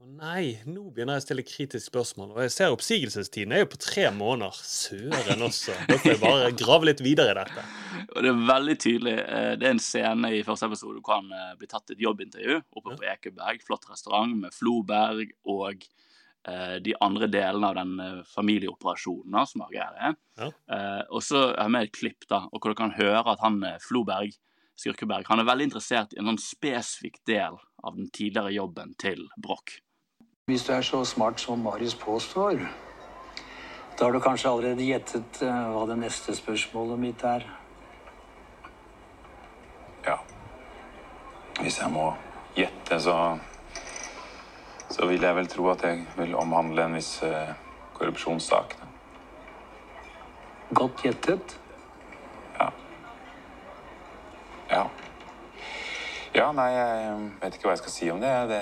nei, 0.00 0.56
nå 0.64 0.86
begynner 0.96 1.18
jeg 1.18 1.22
å 1.22 1.24
stille 1.26 1.42
kritiske 1.44 1.90
spørsmål. 1.90 2.30
Og 2.32 2.40
jeg 2.46 2.52
ser 2.54 2.72
oppsigelsestiden 2.72 3.52
er 3.52 3.62
jo 3.64 3.68
på 3.74 3.80
tre 3.84 4.06
måneder. 4.16 4.56
Søren 4.64 5.44
også. 5.44 5.74
Da 5.90 5.98
får 6.00 6.12
jeg 6.14 6.20
bare 6.22 6.52
grave 6.56 6.88
litt 6.88 7.02
videre 7.04 7.34
i 7.34 7.38
dette. 7.40 7.64
Og 8.16 8.24
det 8.24 8.30
er 8.32 8.40
veldig 8.48 8.76
tydelig. 8.80 9.16
eh, 9.20 9.50
Det 9.60 9.68
er 9.68 9.74
en 9.76 9.82
scene 9.84 10.30
i 10.38 10.42
første 10.46 10.66
episode 10.70 11.02
hvor 11.04 11.18
han 11.20 11.28
eh, 11.36 11.50
blir 11.60 11.68
tatt 11.70 11.92
et 11.94 12.00
jobbintervju 12.00 12.56
oppe 12.80 12.96
på 12.96 13.06
Ekeberg. 13.12 13.60
Flott 13.66 13.84
restaurant 13.92 14.38
med 14.46 14.56
Floberg 14.56 15.30
og 15.44 15.84
de 16.80 16.94
andre 17.04 17.28
delene 17.28 17.68
av 17.68 17.74
den 17.76 18.00
eh, 18.00 18.20
familieoperasjonen 18.34 19.36
da, 19.36 19.44
som 19.46 19.64
AGR 19.66 19.98
er. 20.08 20.14
Ja. 20.40 20.48
Eh, 20.72 21.02
og 21.10 21.24
så 21.24 21.42
har 21.50 21.66
jeg 21.66 21.74
med 21.74 21.88
et 21.88 21.96
klipp 21.96 22.28
da, 22.30 22.46
og 22.48 22.60
hvor 22.60 22.72
du 22.72 22.78
kan 22.78 22.94
høre 22.96 23.24
at 23.34 23.42
han 23.44 23.60
eh, 23.66 23.76
Floberg, 23.84 24.32
Skurkeberg, 24.80 25.28
han 25.28 25.42
er 25.42 25.48
veldig 25.48 25.68
interessert 25.68 26.14
i 26.14 26.20
en 26.22 26.30
sånn 26.30 26.40
spesifikk 26.40 27.20
del 27.28 27.58
av 27.84 27.96
den 27.98 28.08
tidligere 28.08 28.54
jobben 28.54 28.94
til 29.00 29.26
Broch. 29.36 29.76
Hvis 30.48 30.64
du 30.66 30.72
er 30.74 30.86
så 30.86 31.02
smart 31.04 31.42
som 31.42 31.60
Marius 31.62 31.94
påstår, 32.00 32.64
da 33.98 34.06
har 34.06 34.16
du 34.16 34.22
kanskje 34.24 34.48
allerede 34.48 34.86
gjettet 34.88 35.42
eh, 35.44 35.62
hva 35.74 35.84
det 35.90 35.98
neste 36.00 36.34
spørsmålet 36.38 37.04
mitt 37.04 37.24
er. 37.28 37.44
Ja. 40.06 40.16
Hvis 41.60 41.76
jeg 41.82 41.92
må 41.92 42.08
gjette, 42.56 42.96
så 43.04 43.16
Så 45.00 45.06
vil 45.08 45.22
jeg 45.24 45.32
vel 45.32 45.46
tro 45.48 45.64
at 45.72 45.80
jeg 45.80 46.02
vil 46.18 46.34
omhandle 46.36 46.84
en 46.84 46.94
viss 46.98 47.22
eh, 47.24 47.54
korrupsjonssak. 47.96 48.74
Godt 50.76 51.00
gjettet. 51.06 51.54
Ja. 52.58 52.66
Ja, 54.68 54.82
Ja, 56.34 56.50
nei, 56.52 56.68
jeg 56.74 57.16
vet 57.40 57.56
ikke 57.56 57.70
hva 57.70 57.72
jeg 57.78 57.80
skal 57.80 57.94
si 57.94 58.10
om 58.12 58.20
det. 58.20 58.34
det... 58.52 58.60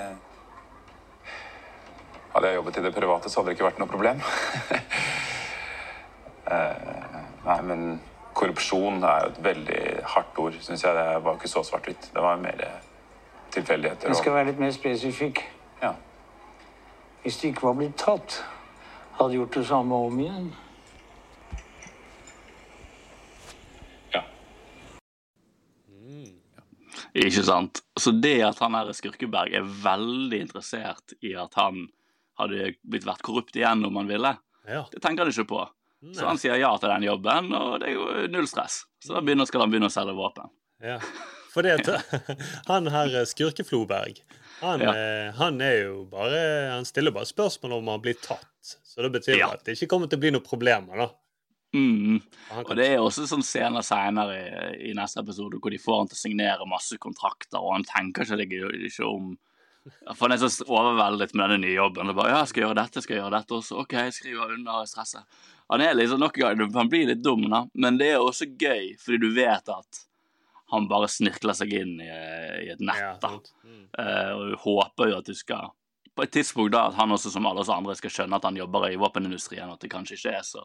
Hadde 2.37 2.53
jeg 2.53 2.61
jobbet 2.61 2.79
i 2.79 2.87
det 2.87 2.95
private, 2.95 3.29
så 3.29 3.41
hadde 3.41 3.51
det 3.51 3.59
ikke 3.59 3.71
vært 3.73 3.83
noe 3.83 3.95
problem. 3.97 4.23
Eh, 6.49 7.17
nei, 7.45 7.55
men 7.69 7.81
korrupsjon 8.33 9.03
er 9.05 9.27
jo 9.27 9.33
et 9.35 9.41
veldig 9.45 9.81
hardt 10.15 10.39
ord, 10.41 10.55
syns 10.65 10.81
jeg. 10.87 10.95
Det 10.97 11.19
var 11.27 11.35
ikke 11.37 11.51
så 11.53 11.61
svart-hvitt. 11.61 12.09
Det 12.15 12.23
var 12.25 12.41
mer 12.41 12.63
tilfeldigheter. 13.53 14.09
Jeg 14.09 14.17
skal 14.23 14.33
være 14.39 14.49
litt 14.49 14.63
mer 14.63 14.73
spesifikk. 14.73 15.43
Ja. 15.83 15.91
Hvis 17.23 17.41
de 17.41 17.51
ikke 17.51 17.67
var 17.67 17.77
blitt 17.79 17.99
tatt, 18.01 18.39
hadde 19.19 19.37
gjort 19.37 19.59
det 19.59 19.65
samme 19.69 20.01
om 20.09 20.21
igjen. 20.23 20.49
Ja. 24.15 24.23
Ikke 27.19 27.43
sant? 27.47 27.83
Så 27.99 28.15
det 28.15 28.37
at 28.47 28.61
han 28.63 28.77
her 28.79 28.93
Skurkeberg 28.95 29.57
er 29.59 29.67
veldig 29.67 30.45
interessert 30.47 31.17
i 31.21 31.35
at 31.39 31.59
han 31.59 31.89
hadde 32.39 32.75
blitt 32.87 33.07
vært 33.09 33.25
korrupt 33.27 33.59
igjen 33.59 33.83
om 33.89 33.99
han 33.99 34.11
ville. 34.11 34.37
Ja. 34.69 34.85
Det 34.93 35.03
tenker 35.03 35.27
han 35.27 35.33
ikke 35.35 35.49
på. 35.51 35.65
Nei. 35.99 36.15
Så 36.15 36.29
han 36.29 36.39
sier 36.39 36.61
ja 36.61 36.71
til 36.79 36.93
den 36.93 37.09
jobben, 37.09 37.51
og 37.59 37.81
det 37.83 37.91
er 37.91 37.97
jo 37.97 38.29
null 38.31 38.47
stress. 38.47 38.85
Så 39.03 39.17
da 39.17 39.23
begynner, 39.25 39.49
skal 39.51 39.65
han 39.65 39.73
begynne 39.73 39.91
å 39.91 39.95
selge 39.95 40.15
våpen. 40.15 40.53
Ja. 40.85 41.01
For 41.51 41.67
det 41.67 41.81
at 41.81 42.13
han 42.71 42.87
her 42.95 43.17
Skurkefloberg, 43.27 44.21
han, 44.61 44.81
Ja. 44.81 44.93
eh, 44.93 45.33
han 45.39 45.61
er 45.63 45.77
jo 45.85 46.05
bare 46.11 46.71
Han 46.73 46.85
stiller 46.89 47.11
bare 47.15 47.29
spørsmål 47.29 47.79
om 47.79 47.89
han 47.93 48.01
blir 48.05 48.19
tatt. 48.21 48.47
Så 48.63 49.03
det 49.03 49.13
betyr 49.21 49.39
Ja. 49.39 49.51
at 49.53 49.65
det 49.65 49.77
ikke 49.79 49.89
kommer 49.95 50.09
til 50.11 50.19
å 50.19 50.21
bli 50.21 50.31
noen 50.35 50.45
problemer, 50.47 50.97
da. 50.97 51.09
Mm. 51.77 52.23
Og 52.65 52.71
det 52.77 52.87
er 52.95 52.99
også 52.99 53.27
sånn 53.29 53.43
scener 53.45 53.83
senere 53.85 54.39
i, 54.81 54.89
i 54.91 54.95
neste 54.97 55.21
episode 55.21 55.59
hvor 55.61 55.71
de 55.71 55.77
får 55.79 55.99
han 56.01 56.09
til 56.09 56.17
å 56.17 56.23
signere 56.23 56.67
masse 56.67 56.97
kontrakter, 56.99 57.61
og 57.61 57.75
han 57.75 57.85
tenker 57.85 58.25
ikke, 58.25 58.39
det 58.41 58.89
ikke 58.89 59.05
om 59.07 59.37
For 60.17 60.29
han 60.29 60.33
er 60.33 60.43
så 60.49 60.65
overveldet 60.67 61.35
med 61.35 61.49
denne 61.49 61.61
nye 61.65 61.77
jobben. 61.79 62.11
Og 62.11 62.17
bare, 62.17 62.31
ja, 62.35 62.45
skal 62.45 62.65
gjøre 62.67 62.75
dette, 62.77 63.01
skal 63.01 63.15
jeg 63.17 63.23
gjøre 63.23 63.39
dette 63.39 63.55
også? 63.57 63.79
OK, 63.81 63.93
jeg 63.93 64.13
skriver 64.13 64.53
under 64.57 64.85
stresset. 64.85 65.25
Han 65.71 65.81
er 65.81 65.95
liksom 65.95 66.21
nok 66.21 66.37
en 66.39 66.59
gang, 66.59 66.73
han 66.75 66.89
blir 66.93 67.07
litt 67.09 67.23
dum, 67.23 67.47
da, 67.49 67.63
men 67.75 67.97
det 68.01 68.11
er 68.15 68.19
også 68.21 68.49
gøy, 68.59 68.97
fordi 69.01 69.19
du 69.23 69.31
vet 69.37 69.69
at 69.73 70.03
han 70.71 70.89
bare 70.91 71.09
snirkler 71.09 71.57
seg 71.57 71.73
inn 71.73 71.95
i, 72.05 72.09
i 72.67 72.71
et 72.75 72.81
nett. 72.85 73.21
da. 73.23 73.31
uh, 73.99 74.33
og 74.37 74.43
vi 74.51 74.59
håper 74.65 75.13
jo 75.13 75.19
at 75.23 75.29
du 75.31 75.35
skal 75.39 75.71
På 76.19 76.25
et 76.27 76.33
tidspunkt 76.35 76.73
da 76.75 76.89
at 76.91 76.97
han 76.99 77.15
også 77.15 77.31
som 77.31 77.47
alle 77.47 77.63
oss 77.63 77.71
andre 77.73 77.95
skal 77.97 78.11
skjønne 78.11 78.37
at 78.41 78.45
han 78.45 78.57
jobber 78.59 78.89
i 78.91 78.99
våpenindustrien, 78.99 79.69
og 79.71 79.79
at 79.79 79.85
det 79.87 79.91
kanskje 79.93 80.19
ikke 80.19 80.33
er 80.35 80.45
så 80.47 80.65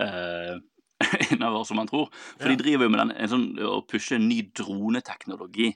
uh, 0.00 0.56
innover 1.32 1.64
som 1.68 1.78
han 1.78 1.90
tror. 1.90 2.08
For 2.38 2.48
Ja. 2.48 2.54
de 2.56 2.62
driver 2.62 2.88
jo 2.88 2.90
med 2.94 3.02
den, 3.04 3.12
en 3.14 3.30
sånn, 3.30 3.46
å 3.62 3.82
pushe 3.86 4.16
en 4.16 4.28
ny 4.28 4.40
droneteknologi. 4.56 5.74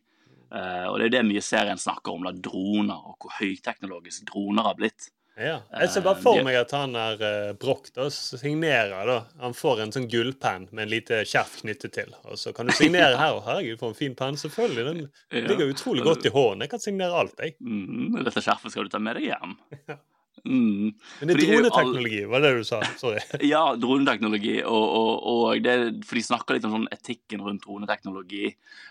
Uh, 0.53 0.89
og 0.91 0.99
det 1.01 1.07
er 1.07 1.13
det 1.15 1.27
mye 1.29 1.43
serien 1.45 1.79
snakker 1.81 2.13
om, 2.13 2.25
da, 2.27 2.33
droner, 2.33 2.99
og 3.13 3.17
hvor 3.23 3.37
høyteknologisk 3.39 4.27
droner 4.33 4.67
har 4.67 4.75
blitt. 4.81 5.11
Ja. 5.41 5.63
Jeg 5.81 5.89
ser 5.95 6.05
bare 6.05 6.21
for 6.21 6.37
Eh, 6.39 6.45
meg 6.45 6.59
at 6.61 6.73
han 6.77 6.93
er 6.99 7.23
uh, 7.23 7.53
Broch 7.57 7.87
da, 7.97 8.11
signerer. 8.13 9.07
da. 9.09 9.17
Han 9.41 9.55
får 9.57 9.81
en 9.81 9.93
sånn 9.95 10.09
gullpenn 10.13 10.67
med 10.73 10.85
en 10.85 10.91
lite 10.93 11.23
skjerf 11.25 11.55
knyttet 11.63 11.95
til. 11.97 12.13
Og 12.29 12.37
så 12.39 12.53
kan 12.53 12.69
du 12.69 12.75
signere 12.77 13.17
her. 13.23 13.39
Og 13.39 13.47
herregud, 13.49 13.79
for 13.81 13.95
en 13.95 13.99
fin 13.99 14.15
penn. 14.19 14.37
Selvfølgelig. 14.37 14.85
Den 14.93 15.07
Ja. 15.33 15.47
ligger 15.49 15.73
utrolig 15.73 16.05
godt 16.05 16.27
i 16.29 16.33
hånden. 16.35 16.67
Jeg 16.67 16.71
kan 16.75 16.85
signere 16.85 17.17
alt, 17.25 17.39
jeg. 17.41 17.57
Mm, 17.65 18.21
dette 18.25 18.45
skjerfet 18.45 18.75
skal 18.75 18.85
du 18.85 18.93
ta 18.93 19.01
med 19.03 19.17
deg 19.21 19.31
hjem. 19.33 19.57
Mm. 20.43 20.89
Men 21.21 21.29
det 21.29 21.35
er 21.37 21.41
droneteknologi, 21.45 22.23
var 22.27 22.41
det 22.43 22.49
du 22.57 22.65
sa? 22.67 22.81
Sorry. 22.99 23.21
Ja, 23.53 23.77
droneteknologi. 23.79 24.57
Og, 24.67 24.87
og, 24.99 25.27
og 25.31 25.61
det, 25.63 25.75
for 26.09 26.19
de 26.19 26.23
snakker 26.27 26.57
litt 26.57 26.65
om 26.67 26.73
sånn 26.75 26.89
etikken 26.91 27.45
rundt 27.47 27.63
droneteknologi. 27.63 28.49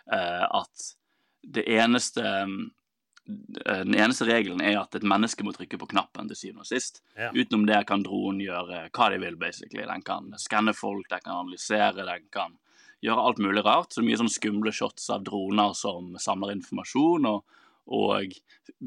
Uh, 0.07 0.45
at 0.61 0.85
det 1.43 1.65
eneste 1.73 2.23
eh, 2.23 2.53
Den 3.61 3.95
eneste 3.95 4.27
regelen 4.29 4.61
er 4.65 4.79
at 4.81 4.95
et 4.97 5.05
menneske 5.07 5.45
må 5.45 5.53
trykke 5.55 5.79
på 5.81 5.89
knappen 5.93 6.29
til 6.31 6.39
syvende 6.39 6.65
og 6.65 6.69
sist. 6.69 7.01
Ja. 7.17 7.31
Utenom 7.35 7.67
det 7.69 7.83
kan 7.89 8.03
dronen 8.05 8.43
gjøre 8.43 8.85
hva 8.89 9.09
de 9.13 9.21
vil, 9.23 9.37
basically. 9.39 9.85
Den 9.87 10.05
kan 10.07 10.31
skanne 10.41 10.75
folk, 10.77 11.07
den 11.11 11.23
kan 11.23 11.39
analysere, 11.39 12.07
den 12.07 12.27
kan 12.33 12.57
gjøre 13.01 13.25
alt 13.29 13.41
mulig 13.41 13.65
rart. 13.65 13.93
Så 13.93 14.05
mye 14.05 14.19
sånn 14.19 14.31
skumle 14.31 14.73
shots 14.75 15.09
av 15.13 15.25
droner 15.27 15.75
som 15.77 16.15
samler 16.21 16.55
informasjon. 16.57 17.29
og 17.31 17.59
og 17.91 18.35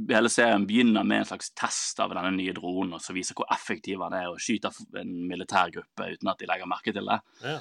hele 0.09 0.30
serien 0.32 0.64
begynner 0.68 1.05
med 1.05 1.22
en 1.22 1.28
slags 1.28 1.51
test 1.59 1.99
av 2.01 2.12
denne 2.14 2.30
nye 2.36 2.55
dronen, 2.57 2.97
som 3.03 3.16
viser 3.16 3.36
hvor 3.36 3.49
effektiv 3.53 4.03
han 4.05 4.14
er 4.16 4.30
og 4.30 4.40
skyter 4.42 4.74
en 5.01 5.12
militær 5.28 5.72
gruppe 5.74 6.09
uten 6.14 6.30
at 6.30 6.40
de 6.40 6.49
legger 6.49 6.70
merke 6.70 6.95
til 6.95 7.11
det. 7.11 7.18
Ja. 7.42 7.57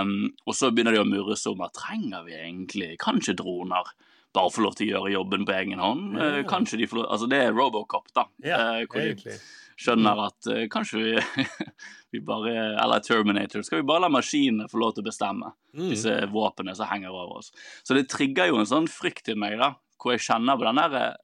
Um, 0.00 0.30
og 0.46 0.56
så 0.56 0.72
begynner 0.72 0.96
de 0.96 1.02
å 1.02 1.08
murres 1.08 1.46
om 1.50 1.62
at 1.66 1.76
trenger 1.76 2.24
vi 2.26 2.38
egentlig 2.38 2.94
kanskje 3.02 3.36
droner 3.38 3.92
bare 4.36 4.50
få 4.52 4.62
lov 4.64 4.74
til 4.78 4.88
å 4.88 4.92
gjøre 4.98 5.12
jobben 5.14 5.46
på 5.48 5.54
egen 5.56 5.80
hånd? 5.82 6.18
Ja. 6.18 6.26
Eh, 6.38 6.42
kanskje 6.48 6.78
de 6.80 6.86
får 6.90 7.00
lov, 7.00 7.06
altså 7.14 7.28
Det 7.30 7.38
er 7.46 7.52
Robocop, 7.56 8.10
da. 8.14 8.26
Ja, 8.44 8.58
eh, 8.78 8.84
hvor 8.86 9.00
de 9.00 9.12
egentlig. 9.14 9.38
skjønner 9.78 10.20
at 10.26 10.48
uh, 10.50 10.64
kanskje 10.72 11.00
vi, 11.04 11.44
vi 12.12 12.20
bare 12.26 12.52
Eller 12.82 13.00
Terminator. 13.04 13.62
Skal 13.66 13.80
vi 13.82 13.86
bare 13.88 14.04
la 14.06 14.10
maskinene 14.12 14.68
få 14.70 14.80
lov 14.82 14.94
til 14.96 15.04
å 15.06 15.08
bestemme 15.10 15.54
Mm. 15.78 15.90
disse 15.92 16.10
våpnene 16.32 16.72
som 16.74 16.88
henger 16.90 17.12
over 17.14 17.38
oss? 17.38 17.52
Så 17.86 17.94
det 17.94 18.08
trigger 18.10 18.48
jo 18.50 18.56
en 18.58 18.66
sånn 18.66 18.88
frykt 18.90 19.28
i 19.30 19.36
meg, 19.38 19.58
da, 19.60 19.74
hvor 20.00 20.14
jeg 20.16 20.24
kjenner 20.26 20.58
på 20.58 20.64
den 20.68 20.80
der 20.84 20.96
eh, 21.02 21.16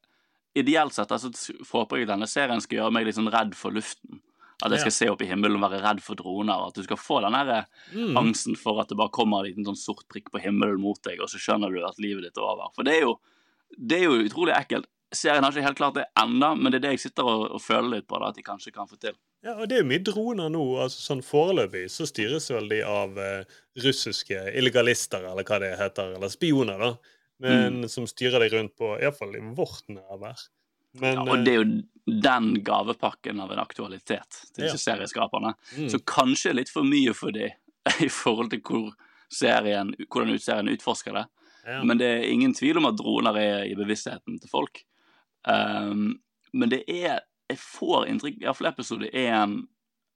Ideelt 0.57 0.95
sett 0.95 1.11
altså, 1.11 1.33
håper 1.73 1.99
jeg 1.99 2.07
denne 2.07 2.29
serien 2.31 2.61
skal 2.63 2.77
gjøre 2.79 2.93
meg 2.95 3.09
litt 3.09 3.17
sånn 3.17 3.27
redd 3.35 3.57
for 3.59 3.75
luften. 3.75 4.21
At 4.63 4.71
jeg 4.71 4.81
skal 4.85 4.93
se 4.93 5.09
opp 5.11 5.23
i 5.23 5.27
himmelen 5.27 5.57
og 5.59 5.65
være 5.71 5.83
redd 5.83 6.01
for 6.01 6.15
droner. 6.15 6.69
At 6.69 6.75
du 6.79 6.83
skal 6.87 6.97
få 6.97 7.21
den 7.25 7.33
der 7.33 7.67
Mm. 7.93 8.17
angsten 8.17 8.57
for 8.57 8.81
at 8.81 8.89
det 8.89 8.97
bare 8.97 9.11
kommer 9.11 9.39
en 9.41 9.51
liten 9.51 9.65
sånn 9.67 9.77
sort 9.77 10.07
prikk 10.09 10.31
på 10.31 10.41
himmelen 10.41 10.81
mot 10.81 11.01
deg, 11.03 11.21
og 11.21 11.29
så 11.29 11.39
skjønner 11.39 11.73
du 11.75 11.85
at 11.85 11.99
livet 11.99 12.23
ditt 12.23 12.37
er 12.39 12.43
over. 12.47 12.71
For 12.75 12.83
det 12.85 12.95
er 12.95 13.01
jo, 13.03 13.19
det 13.79 13.99
er 13.99 14.05
jo 14.05 14.23
utrolig 14.29 14.55
ekkelt. 14.55 14.87
Serien 15.13 15.45
har 15.45 15.53
ikke 15.53 15.63
helt 15.67 15.77
klart 15.79 15.95
det 15.95 16.07
enda, 16.19 16.55
men 16.57 16.73
det 16.73 16.79
er 16.79 16.89
det 16.89 16.91
jeg 16.99 17.11
sitter 17.11 17.25
og, 17.25 17.51
og 17.55 17.61
føler 17.63 17.91
litt 17.99 18.07
på, 18.09 18.19
da, 18.19 18.29
at 18.29 18.35
de 18.35 18.43
kanskje 18.43 18.73
kan 18.73 18.87
få 18.89 18.99
til. 18.99 19.15
Ja, 19.45 19.55
og 19.61 19.69
det 19.69 19.77
er 19.77 19.83
jo 19.83 19.89
mye 19.91 20.03
droner 20.03 20.49
nå. 20.51 20.63
altså 20.83 20.99
sånn 21.05 21.23
Foreløpig 21.23 21.85
så 21.93 22.07
styres 22.09 22.49
vel 22.51 22.69
de 22.69 22.81
av 22.83 23.19
eh, 23.19 23.45
russiske 23.85 24.39
illegalister, 24.57 25.23
eller 25.31 25.45
hva 25.47 25.59
det 25.61 25.75
heter, 25.79 26.15
eller 26.17 26.29
spioner, 26.33 26.79
da. 26.79 26.95
Men 27.41 27.83
Mm. 27.83 27.89
som 27.91 28.07
styrer 28.07 28.41
de 28.41 28.49
rundt 28.57 28.77
på 28.79 28.95
iallfall 29.01 29.35
i 29.37 29.41
vårt 29.55 29.85
nærvær. 29.91 30.39
Men 30.95 31.15
Ja, 31.15 31.23
og 31.33 31.45
det 31.45 31.49
eh, 31.49 31.61
er 31.61 31.65
jo 31.65 31.83
den 32.07 32.63
gavepakken 32.65 33.41
av 33.41 33.53
en 33.53 33.59
aktualitet 33.63 34.41
til 34.55 34.67
disse 34.67 34.77
Ja. 34.77 34.97
serieskaperne. 34.97 35.55
Mm. 35.77 35.89
Så 35.91 35.99
kanskje 36.05 36.53
litt 36.55 36.73
for 36.73 36.85
mye 36.85 37.15
for 37.17 37.33
de 37.33 37.51
i 38.05 38.09
forhold 38.09 38.51
til 38.51 38.61
hvor 38.61 38.93
serien, 39.33 39.95
hvordan 40.09 40.39
serien 40.39 40.69
utforsker 40.69 41.17
det. 41.17 41.27
Ja. 41.67 41.83
Men 41.85 41.99
det 41.99 42.07
er 42.07 42.29
ingen 42.29 42.55
tvil 42.55 42.77
om 42.77 42.87
at 42.91 42.97
droner 42.97 43.37
er 43.41 43.65
i 43.65 43.75
bevisstheten 43.75 44.37
til 44.41 44.51
folk. 44.51 44.83
Um, 45.49 46.21
men 46.53 46.71
det 46.73 46.85
er 46.89 47.21
Jeg 47.51 47.59
får 47.61 48.07
inntrykk, 48.09 48.39
iallfall 48.41 48.71
episode 48.71 49.11
én 49.13 49.59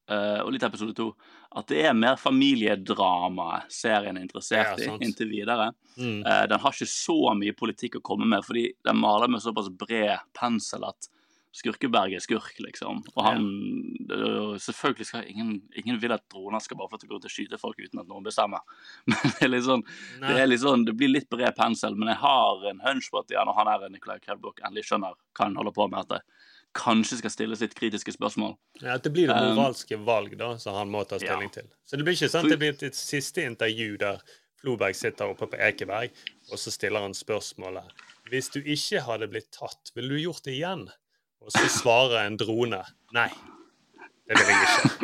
uh, 0.09 0.41
og 0.41 0.53
litt 0.55 0.62
episode 0.64 0.95
to, 0.97 1.11
at 1.53 1.66
det 1.68 1.82
er 1.84 1.93
mer 1.93 2.16
familiedramaet 2.16 3.68
serien 3.72 4.16
er 4.16 4.24
interessert 4.24 4.80
Ja, 4.80 4.95
i 4.97 5.05
inntil 5.05 5.28
videre. 5.28 5.72
Mm. 5.99 6.22
Uh, 6.24 6.47
den 6.49 6.61
har 6.62 6.72
ikke 6.72 6.89
så 6.89 7.34
mye 7.36 7.53
politikk 7.53 7.99
å 8.01 8.05
komme 8.05 8.24
med, 8.24 8.47
fordi 8.47 8.70
den 8.84 8.97
maler 8.97 9.28
med 9.28 9.45
såpass 9.45 9.68
bred 9.68 10.16
pensel 10.41 10.89
at 10.89 11.11
Skurkeberg 11.59 12.14
er 12.16 12.22
skurk, 12.22 12.54
liksom. 12.62 13.00
Og 13.14 13.24
han 13.26 13.46
øh, 14.14 14.54
Selvfølgelig 14.62 15.09
skal 15.09 15.28
ingen 15.28 15.52
Ingen 15.78 15.98
vil 16.02 16.14
at 16.14 16.24
droner 16.30 16.62
skal 16.62 16.78
bare 16.78 16.92
få 16.92 17.00
til 17.00 17.11
å 17.11 17.14
gå 17.14 17.20
ut 17.20 17.28
og 17.28 17.34
skyte 17.34 17.61
folk 17.61 17.80
uten 17.80 18.02
at 18.02 18.11
noen 18.11 18.26
bestemmer. 18.26 18.62
Men 19.11 19.34
det 19.34 19.46
er 19.46 19.52
litt 19.52 19.66
sånn 19.66 19.84
Det, 20.22 20.34
er 20.34 20.50
litt 20.50 20.62
sånn, 20.64 20.86
det 20.86 20.94
blir 20.98 21.12
litt 21.12 21.28
bred 21.32 21.56
pensel, 21.59 21.96
men 21.98 22.11
jeg 22.12 22.20
har 22.20 22.64
en 22.70 22.80
hunch 22.84 23.09
på 23.12 23.20
at 23.20 23.32
ja, 23.32 23.44
når 23.46 23.56
han 23.59 23.70
her 23.72 23.86
Nicolai 23.92 24.18
Krellbukk 24.22 24.61
endelig 24.62 24.88
skjønner 24.88 25.14
hva 25.14 25.46
han 25.46 25.56
holder 25.59 25.74
på 25.74 25.86
med, 25.90 26.06
at 26.06 26.18
det 26.18 26.20
kanskje 26.78 27.20
skal 27.20 27.32
stilles 27.32 27.62
litt 27.64 27.74
kritiske 27.78 28.12
spørsmål. 28.14 28.56
ja, 28.82 28.96
at 28.96 29.06
det 29.06 29.12
blir 29.14 29.30
det 29.30 29.36
Um, 29.36 29.56
moralske 29.56 29.96
valg 29.96 30.36
da, 30.38 30.52
som 30.59 30.76
han 30.76 30.90
må 30.92 31.04
ta 31.09 31.18
stilling 31.18 31.50
til. 31.54 31.68
Så 31.86 31.96
det 31.96 32.06
blir 32.06 32.18
ikke 32.18 32.30
at 32.38 32.50
det 32.52 32.61
blir 32.61 32.84
et 32.90 32.98
siste 32.98 33.44
intervju 33.46 33.96
der 34.00 34.22
Floberg 34.59 34.96
sitter 34.98 35.30
oppe 35.30 35.46
på 35.46 35.59
Ekeberg, 35.62 36.14
og 36.50 36.59
så 36.59 36.72
stiller 36.74 37.04
han 37.04 37.14
spørsmålet 37.14 37.92
Hvis 38.28 38.50
du 38.50 38.59
ikke 38.61 39.04
hadde 39.06 39.28
blitt 39.30 39.52
tatt, 39.54 39.92
ville 39.94 40.16
du 40.16 40.18
gjort 40.18 40.44
det 40.44 40.56
igjen? 40.59 40.88
Og 41.45 41.55
så 41.55 41.68
svarer 41.72 42.26
en 42.26 42.39
drone 42.41 42.82
nei. 43.16 43.28
Det 44.28 44.36
vil 44.36 44.51
jeg 44.53 44.66
ikke. 44.66 44.95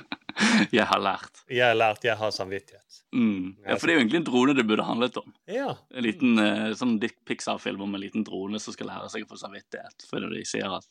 Jeg 0.76 0.84
har 0.86 1.00
lært. 1.02 1.42
Jeg 1.50 1.64
har 1.66 1.76
lært, 1.76 2.04
jeg 2.04 2.16
har 2.16 2.30
samvittighet. 2.34 3.00
Mm. 3.16 3.56
Ja, 3.64 3.74
For 3.76 3.88
det 3.88 3.92
er 3.92 3.96
jo 3.98 4.02
egentlig 4.02 4.18
en 4.20 4.26
drone 4.28 4.54
det 4.56 4.64
burde 4.68 4.84
handlet 4.86 5.16
om. 5.20 5.32
Ja. 5.50 5.72
En 5.92 6.04
liten 6.04 6.38
eh, 6.40 6.70
sånn 6.78 6.98
Dick 7.02 7.16
Pixar-film 7.28 7.82
om 7.84 7.96
en 7.96 8.02
liten 8.02 8.24
drone 8.26 8.60
som 8.62 8.74
skal 8.74 8.90
lære 8.90 9.08
seg 9.12 9.26
å 9.26 9.30
få 9.30 9.38
samvittighet. 9.40 10.06
Fordi 10.10 10.30
de 10.32 10.44
sier 10.48 10.76
at 10.78 10.86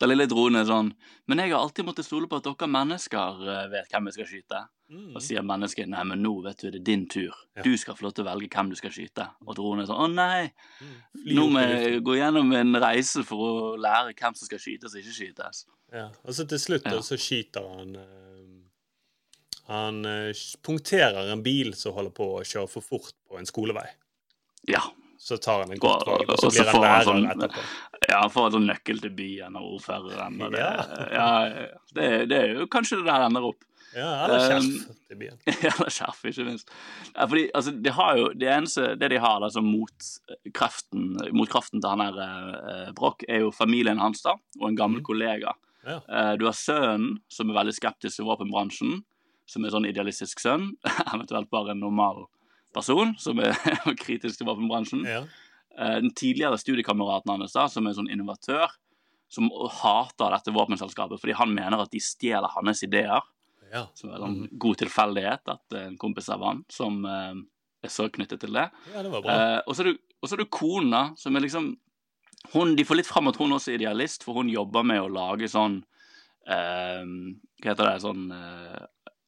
den 0.00 0.10
lille 0.10 0.26
dronen 0.26 0.58
er 0.60 0.64
sånn 0.68 0.88
Men 1.30 1.38
jeg 1.38 1.52
har 1.52 1.62
alltid 1.62 1.86
måttet 1.86 2.04
stole 2.06 2.26
på 2.28 2.36
at 2.40 2.44
dere 2.48 2.66
mennesker 2.68 3.44
eh, 3.48 3.66
vet 3.72 3.92
hvem 3.92 4.08
jeg 4.10 4.16
skal 4.16 4.26
skyte. 4.30 4.62
Og 5.14 5.22
sier 5.24 5.42
mennesket 5.46 5.88
nei, 5.88 6.02
men 6.06 6.20
nå 6.22 6.32
vet 6.44 6.60
du, 6.60 6.66
det 6.70 6.80
er 6.82 6.84
din 6.86 7.06
tur. 7.10 7.32
Du 7.64 7.70
skal 7.80 7.96
få 7.96 8.04
lov 8.04 8.12
til 8.14 8.22
å 8.26 8.28
velge 8.28 8.50
hvem 8.52 8.68
du 8.70 8.76
skal 8.78 8.92
skyte. 8.94 9.24
Og 9.46 9.56
dronen 9.56 9.82
er 9.82 9.88
sånn 9.88 10.02
å 10.04 10.08
nei, 10.12 10.50
Fly 11.22 11.38
nå 11.38 11.46
må 11.54 11.62
jeg 11.64 12.02
gå 12.04 12.18
gjennom 12.18 12.52
en 12.58 12.76
reise 12.84 13.24
for 13.26 13.46
å 13.46 13.54
lære 13.80 14.12
hvem 14.18 14.36
som 14.36 14.50
skal 14.50 14.60
skytes 14.60 14.92
og 14.94 15.00
ikke 15.00 15.16
skytes. 15.16 15.62
Ja. 15.94 16.08
Og 16.26 16.36
så 16.36 16.44
til 16.50 16.60
slutt 16.60 16.90
Ja. 16.90 17.00
så 17.06 17.16
skyter 17.20 17.64
han 17.76 17.96
eh, 17.96 18.50
Han 19.70 20.04
eh, 20.04 20.44
punkterer 20.62 21.32
en 21.32 21.42
bil 21.42 21.72
som 21.78 21.94
holder 21.96 22.12
på 22.12 22.26
å 22.36 22.44
kjøre 22.44 22.68
for 22.68 22.84
fort 22.84 23.14
på 23.30 23.38
en 23.40 23.48
skolevei. 23.48 23.86
Ja. 24.68 24.82
Så 25.24 25.38
tar 25.40 25.62
han 25.62 25.70
en 25.72 25.80
godt 25.80 26.02
valg, 26.06 26.28
og 26.28 26.36
så 26.42 26.50
blir 26.52 26.66
han 26.68 26.74
får 26.74 26.82
han 26.84 26.90
lærer 26.90 27.06
sånn- 27.08 27.28
etterpå. 27.32 27.62
Ja, 28.10 28.18
han 28.20 28.32
får 28.34 28.46
en 28.50 28.52
sånn 28.58 28.66
nøkkel 28.68 28.98
til 29.00 29.12
byen 29.16 29.54
og 29.56 29.68
ordføreren. 29.78 30.34
Og 30.44 30.50
det, 30.52 30.58
Ja. 30.60 30.72
ja, 31.14 31.28
ja, 31.48 31.68
det, 31.96 32.08
det 32.28 32.40
er 32.42 32.50
jo 32.58 32.66
kanskje 32.68 32.98
det 33.00 33.06
der 33.08 33.24
ender 33.30 33.46
opp. 33.48 33.64
Ja, 33.94 34.08
eller 34.26 34.42
skjerf 34.42 34.64
Um, 34.66 34.96
til 35.08 35.16
byen. 35.20 35.36
Eller 35.70 35.90
skjerf, 35.94 36.20
ikke 36.26 36.44
minst. 36.48 36.70
Ja, 37.14 37.26
fordi, 37.30 37.44
altså, 37.54 37.70
de 37.86 37.90
har 37.94 38.16
jo, 38.18 38.24
det 38.34 38.48
eneste 38.50 38.88
det 38.98 39.10
de 39.14 39.20
har 39.22 39.38
da, 39.40 39.48
som 39.54 39.64
mot 39.70 40.08
kraften, 40.52 41.14
mot 41.32 41.48
kraften 41.52 41.80
til 41.80 41.88
han 41.92 42.02
her 42.02 42.18
eh, 42.24 42.92
Broch, 42.98 43.22
er 43.30 43.44
jo 43.46 43.52
familien 43.54 44.02
hans 44.02 44.20
da, 44.26 44.34
og 44.60 44.68
en 44.68 44.76
gammel 44.78 45.00
kollega. 45.06 45.54
Ja. 45.86 46.00
Eh, 46.10 46.32
du 46.40 46.44
har 46.48 46.56
sønnen, 46.58 47.20
som 47.30 47.48
er 47.52 47.58
veldig 47.62 47.76
skeptisk 47.76 48.18
til 48.20 48.26
våpenbransjen, 48.28 48.98
som 49.46 49.64
er 49.64 49.70
sånn 49.74 49.86
idealistisk 49.88 50.40
sønn, 50.42 50.72
eventuelt 51.14 51.48
bare 51.54 51.72
en 51.76 51.80
normal 51.86 52.26
person 52.74 53.14
som 53.20 53.40
er 53.42 53.54
kritisk 54.04 54.40
til 54.40 54.48
våpenbransjen. 54.48 55.04
Ja. 55.08 55.22
Eh, 55.78 55.98
den 56.04 56.14
tidligere 56.14 56.58
studiekameraten 56.60 57.34
hans, 57.34 57.54
da, 57.56 57.68
som 57.70 57.86
er 57.86 57.96
sånn 57.96 58.10
innovatør, 58.12 58.72
som 59.32 59.48
hater 59.80 60.34
dette 60.36 60.52
våpenselskapet 60.54 61.18
fordi 61.18 61.34
han 61.34 61.54
mener 61.54 61.80
at 61.82 61.90
de 61.94 62.02
stjeler 62.02 62.52
hans 62.54 62.84
ideer. 62.86 63.24
Ja. 63.72 63.88
Som 63.98 64.12
er 64.12 64.20
en 64.20 64.26
sånn 64.26 64.58
god 64.62 64.78
tilfeldighet 64.84 65.50
at 65.50 65.78
en 65.80 65.96
kompis 65.98 66.28
av 66.30 66.44
han 66.46 66.62
som 66.70 67.00
eh, 67.08 67.40
er 67.84 67.92
så 67.92 68.08
knyttet 68.12 68.44
til 68.44 68.54
det. 68.54 68.68
Ja, 68.92 69.02
det 69.02 69.10
var 69.12 69.24
bra. 69.24 69.34
Eh, 69.34 69.60
og 69.64 69.74
så 69.74 69.84
er 69.84 69.90
det, 69.92 69.98
er 70.30 70.42
det 70.44 70.52
kona, 70.54 71.02
som 71.20 71.36
er 71.36 71.44
liksom 71.46 71.74
hun, 72.52 72.74
De 72.76 72.84
får 72.84 72.98
litt 72.98 73.08
fram 73.08 73.30
at 73.30 73.38
hun 73.40 73.54
også 73.56 73.72
er 73.72 73.78
idealist, 73.78 74.24
for 74.26 74.36
hun 74.36 74.50
jobber 74.52 74.84
med 74.84 75.00
å 75.00 75.08
lage 75.08 75.48
sånn 75.48 75.78
eh, 76.44 77.04
Hva 77.62 77.70
heter 77.70 77.88
det? 77.88 77.94
Sånn 78.04 78.26
eh, 78.36 78.63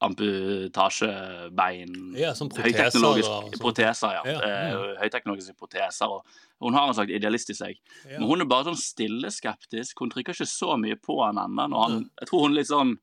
amputasjebein 0.07 1.95
Ja, 2.19 2.33
Høyteknologiske 2.35 3.61
proteser 3.63 4.17
ja. 4.19 4.23
Ja, 4.27 4.37
Eh, 4.47 4.75
mm. 4.75 4.97
høyteknologiske 5.03 5.57
proteser. 5.59 6.13
Og 6.13 6.23
hun 6.65 6.77
har 6.77 6.89
en 6.89 6.97
slags 6.97 7.13
idealist 7.15 7.51
i 7.53 7.59
seg. 7.59 7.81
Ja. 8.05 8.19
Men 8.19 8.29
hun 8.31 8.45
er 8.45 8.51
bare 8.51 8.71
sånn 8.71 8.81
stille 8.81 9.33
skeptisk. 9.35 9.99
Hun 10.01 10.13
trykker 10.13 10.37
ikke 10.37 10.49
så 10.49 10.79
mye 10.81 10.97
på 11.01 11.19
han 11.25 11.41
ennå. 11.43 11.85
Jeg 12.23 12.31
tror 12.31 12.47
hun 12.47 12.57
litt 12.57 12.71
sånn 12.73 12.97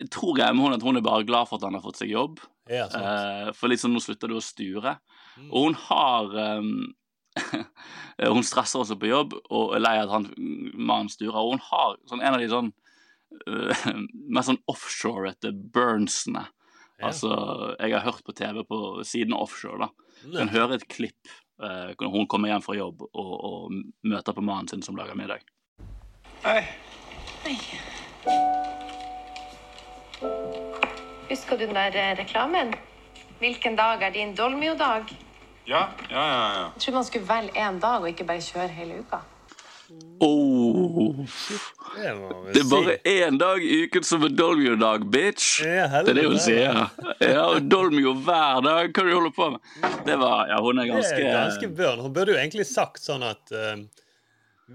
jeg 0.00 0.10
tror 0.12 0.36
jeg 0.36 0.52
med 0.52 0.66
hun 0.66 0.76
at 0.76 0.82
hun 0.84 0.98
er 0.98 1.04
bare 1.04 1.24
glad 1.24 1.48
for 1.48 1.56
at 1.56 1.64
han 1.64 1.76
har 1.78 1.84
fått 1.84 2.02
seg 2.02 2.10
jobb. 2.12 2.40
Ja. 2.70 2.86
Eh, 2.86 3.50
for 3.56 3.72
sånn, 3.80 3.94
nå 3.96 4.02
slutter 4.04 4.28
du 4.30 4.36
å 4.36 4.44
sture. 4.44 4.98
Og 5.48 5.70
hun 5.70 5.76
har 5.88 6.34
um, 6.60 6.72
Hun 8.36 8.44
stresser 8.44 8.82
også 8.82 8.98
på 9.00 9.08
jobb 9.08 9.36
og 9.38 9.74
er 9.76 9.80
lei 9.80 9.94
av 10.00 10.08
at 10.08 10.14
han 10.18 10.26
mannen 10.74 11.08
sturer. 11.12 11.38
Og 11.40 11.54
hun 11.54 11.64
har 11.70 11.96
sånn, 12.10 12.20
en 12.20 12.36
av 12.36 12.42
de 12.42 12.50
sånn 12.50 12.72
eh, 13.46 13.84
sånn 14.30 14.60
sånn 14.68 15.30
etter 15.30 15.52
burnsene. 15.52 16.46
Ja. 17.00 17.08
Altså, 17.08 17.30
jeg 17.80 17.94
har 17.94 18.04
hørt 18.04 18.24
på 18.26 18.34
TV 18.36 18.62
på 18.68 18.80
siden 19.08 19.32
offshore, 19.32 19.86
da. 19.86 20.10
Du 20.20 20.36
Kan 20.36 20.52
høre 20.52 20.76
et 20.76 20.84
klipp 20.92 21.30
uh, 21.62 21.96
når 21.96 22.10
hun 22.12 22.26
kommer 22.28 22.52
hjem 22.52 22.64
fra 22.64 22.76
jobb 22.76 23.06
og, 23.08 23.32
og 23.40 23.72
møter 24.04 24.36
på 24.36 24.44
mannen 24.44 24.68
sin 24.68 24.84
som 24.84 24.98
lager 25.00 25.16
middag. 25.16 25.46
Hei. 26.44 26.60
Hei. 27.46 27.56
Husker 31.30 31.56
du 31.56 31.64
den 31.64 31.74
der 31.78 31.96
eh, 31.96 32.12
reklamen? 32.18 32.74
Hvilken 33.40 33.76
dag 33.76 34.02
er 34.02 34.12
din 34.12 34.34
Dolmio-dag? 34.36 35.08
Ja, 35.64 35.88
ja, 36.10 36.24
ja. 36.28 36.48
ja. 36.52 36.64
Jeg 36.74 36.84
tror 36.84 36.94
man 36.94 37.04
skulle 37.08 37.28
velge 37.28 37.56
én 37.56 37.80
dag 37.80 38.02
og 38.02 38.08
ikke 38.08 38.26
bare 38.28 38.44
kjøre 38.44 38.68
hele 38.76 39.00
uka. 39.00 39.22
Oh. 40.20 41.26
Det 42.52 42.60
er 42.60 42.70
bare 42.70 42.96
én 43.08 43.38
dag 43.40 43.62
i 43.64 43.84
uken 43.84 44.04
som 44.04 44.22
er 44.26 44.34
Dolmio-dag, 44.36 45.06
bitch! 45.10 45.62
Ja, 45.64 46.02
det 46.04 46.12
er 46.12 46.18
det 46.20 46.26
hun 46.28 46.42
sier. 46.42 46.82
Ja, 47.18 47.46
og 47.48 47.64
Dolmio 47.72 48.12
hver 48.20 48.60
dag. 48.66 48.92
Hva 48.92 49.06
du 49.06 49.10
holder 49.14 49.34
på 49.34 49.48
med? 49.54 49.88
Det 50.06 50.18
var 50.20 50.52
Ja, 50.52 50.60
hun 50.62 50.82
er 50.82 50.90
ganske, 50.92 51.16
er 51.16 51.38
ganske 51.38 51.72
børn. 51.80 52.04
Hun 52.04 52.14
burde 52.14 52.36
jo 52.36 52.38
egentlig 52.38 52.68
sagt 52.68 53.02
sånn 53.02 53.24
at 53.26 53.54
uh, 53.56 53.80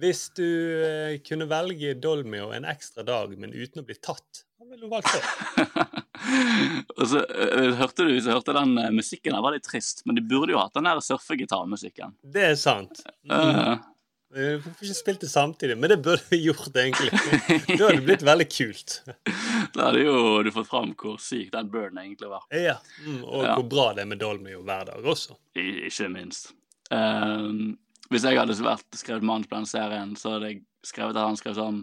hvis 0.02 0.28
du 0.36 0.44
uh, 0.44 1.16
kunne 1.24 1.48
velge 1.52 1.96
Dolmio 2.02 2.50
en 2.56 2.68
ekstra 2.68 3.06
dag, 3.08 3.38
men 3.40 3.54
uten 3.56 3.84
å 3.84 3.88
bli 3.88 3.96
tatt, 4.02 4.44
hva 4.58 4.68
ville 4.68 4.84
du 4.84 4.92
valgt 4.92 5.14
da? 5.14 5.88
Og 6.98 7.06
så 7.12 7.22
uh, 7.22 7.74
hørte 7.80 8.08
du 8.08 8.16
så 8.20 8.34
hørte 8.36 8.56
den 8.58 8.80
uh, 8.82 8.92
musikken 8.96 9.36
der 9.38 9.46
var 9.46 9.56
litt 9.56 9.68
trist, 9.68 10.04
men 10.10 10.18
de 10.18 10.26
burde 10.26 10.56
jo 10.56 10.60
hatt 10.60 10.76
den 10.76 10.90
der 10.90 11.00
surfegitarmusikken. 11.06 12.18
Det 12.34 12.50
er 12.52 12.58
sant. 12.60 13.06
Mm. 13.30 13.36
Vi 13.36 13.95
får 14.36 14.74
ikke 14.84 14.96
spilt 14.98 15.22
det 15.24 15.30
samtidig, 15.32 15.78
men 15.80 15.90
det 15.94 15.98
burde 16.04 16.26
vi 16.30 16.42
gjort, 16.44 16.76
egentlig. 16.76 17.12
Da 17.16 17.86
hadde 17.86 18.00
det 18.02 18.06
blitt 18.10 18.26
veldig 18.28 18.48
kult. 18.52 18.96
da 19.76 19.86
hadde 19.88 20.02
jo 20.04 20.18
du 20.44 20.50
fått 20.52 20.68
fram 20.68 20.92
hvor 21.00 21.16
syk 21.24 21.54
den 21.54 21.70
burnen 21.72 22.02
egentlig 22.04 22.28
var. 22.34 22.44
Ja. 22.52 22.76
Mm, 23.06 23.22
og 23.24 23.46
Ja. 23.46 23.54
hvor 23.56 23.68
bra 23.72 23.86
det 23.96 24.04
er 24.04 24.10
med 24.12 24.20
Dolmio 24.20 24.60
hver 24.68 24.86
dag 24.92 25.08
også. 25.16 25.38
I, 25.56 25.88
ikke 25.88 26.10
minst. 26.12 26.52
Um, 26.92 27.78
hvis 28.12 28.26
jeg 28.28 28.38
hadde 28.38 28.58
vært 28.62 29.00
skrevet 29.00 29.24
manus 29.26 29.48
på 29.48 29.56
den 29.58 29.66
serien, 29.72 30.12
så 30.20 30.36
hadde 30.36 30.52
jeg 30.52 30.62
skrevet 30.86 31.16
at 31.16 31.26
han 31.30 31.40
skrev 31.40 31.56
sånn 31.58 31.80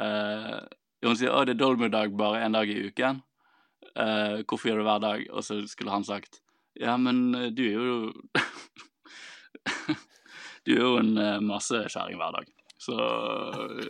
uh, 0.00 0.62
Hun 1.02 1.16
sier 1.18 1.34
'Å, 1.34 1.42
det 1.44 1.56
er 1.56 1.60
Dolmy-dag 1.64 2.14
bare 2.16 2.44
én 2.46 2.54
dag 2.54 2.70
i 2.70 2.78
uken'. 2.86 3.18
Uh, 3.98 4.40
'Hvorfor 4.46 4.70
gjør 4.70 4.78
du 4.78 4.84
det 4.84 4.88
hver 4.88 5.02
dag?' 5.08 5.26
Og 5.34 5.42
så 5.44 5.58
skulle 5.68 5.90
han 5.90 6.04
sagt 6.06 6.38
'Ja, 6.78 6.94
men 6.96 7.34
eh, 7.34 7.50
du 7.50 7.62
er 7.66 7.74
jo 7.74 8.12
Du 10.66 10.74
er 10.74 10.82
jo 10.82 10.96
en 11.00 11.14
uh, 11.18 11.38
massekjerring 11.44 12.18
hver 12.20 12.36
dag'. 12.38 12.50
Så 12.82 12.94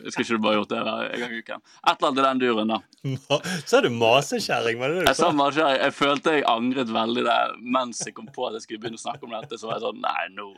jeg 0.05 0.13
skal 0.13 0.25
ikke 0.25 0.37
du 0.37 0.43
bare 0.45 0.57
gjort 0.59 0.73
det 0.73 0.81
hver 0.85 1.07
gang 1.17 1.33
i 1.33 1.39
uken? 1.41 1.63
Et 1.89 1.95
eller 1.95 2.09
annet 2.11 2.19
i 2.21 2.27
den 2.27 2.41
duren, 2.43 2.73
da. 2.75 3.39
Sa 3.71 3.81
du 3.81 3.89
masekjerring? 3.89 4.81
Var 4.83 4.93
det 4.93 4.99
det 4.99 5.05
du 5.07 5.09
Jeg 5.09 5.17
sa 5.17 5.31
masekjerring. 5.33 5.79
Jeg 5.81 5.95
følte 5.97 6.35
jeg 6.37 6.45
angret 6.51 6.93
veldig 6.93 7.25
det 7.25 7.39
mens 7.79 8.03
jeg 8.05 8.13
kom 8.19 8.29
på 8.29 8.51
at 8.51 8.59
jeg 8.59 8.67
skulle 8.67 8.83
begynne 8.83 9.01
å 9.01 9.05
snakke 9.07 9.25
om 9.25 9.33
dette. 9.33 9.57
Så 9.57 9.71
var 9.71 9.79
jeg 9.79 9.87
sånn 9.87 10.03
Nei, 10.05 10.27
nå 10.37 10.51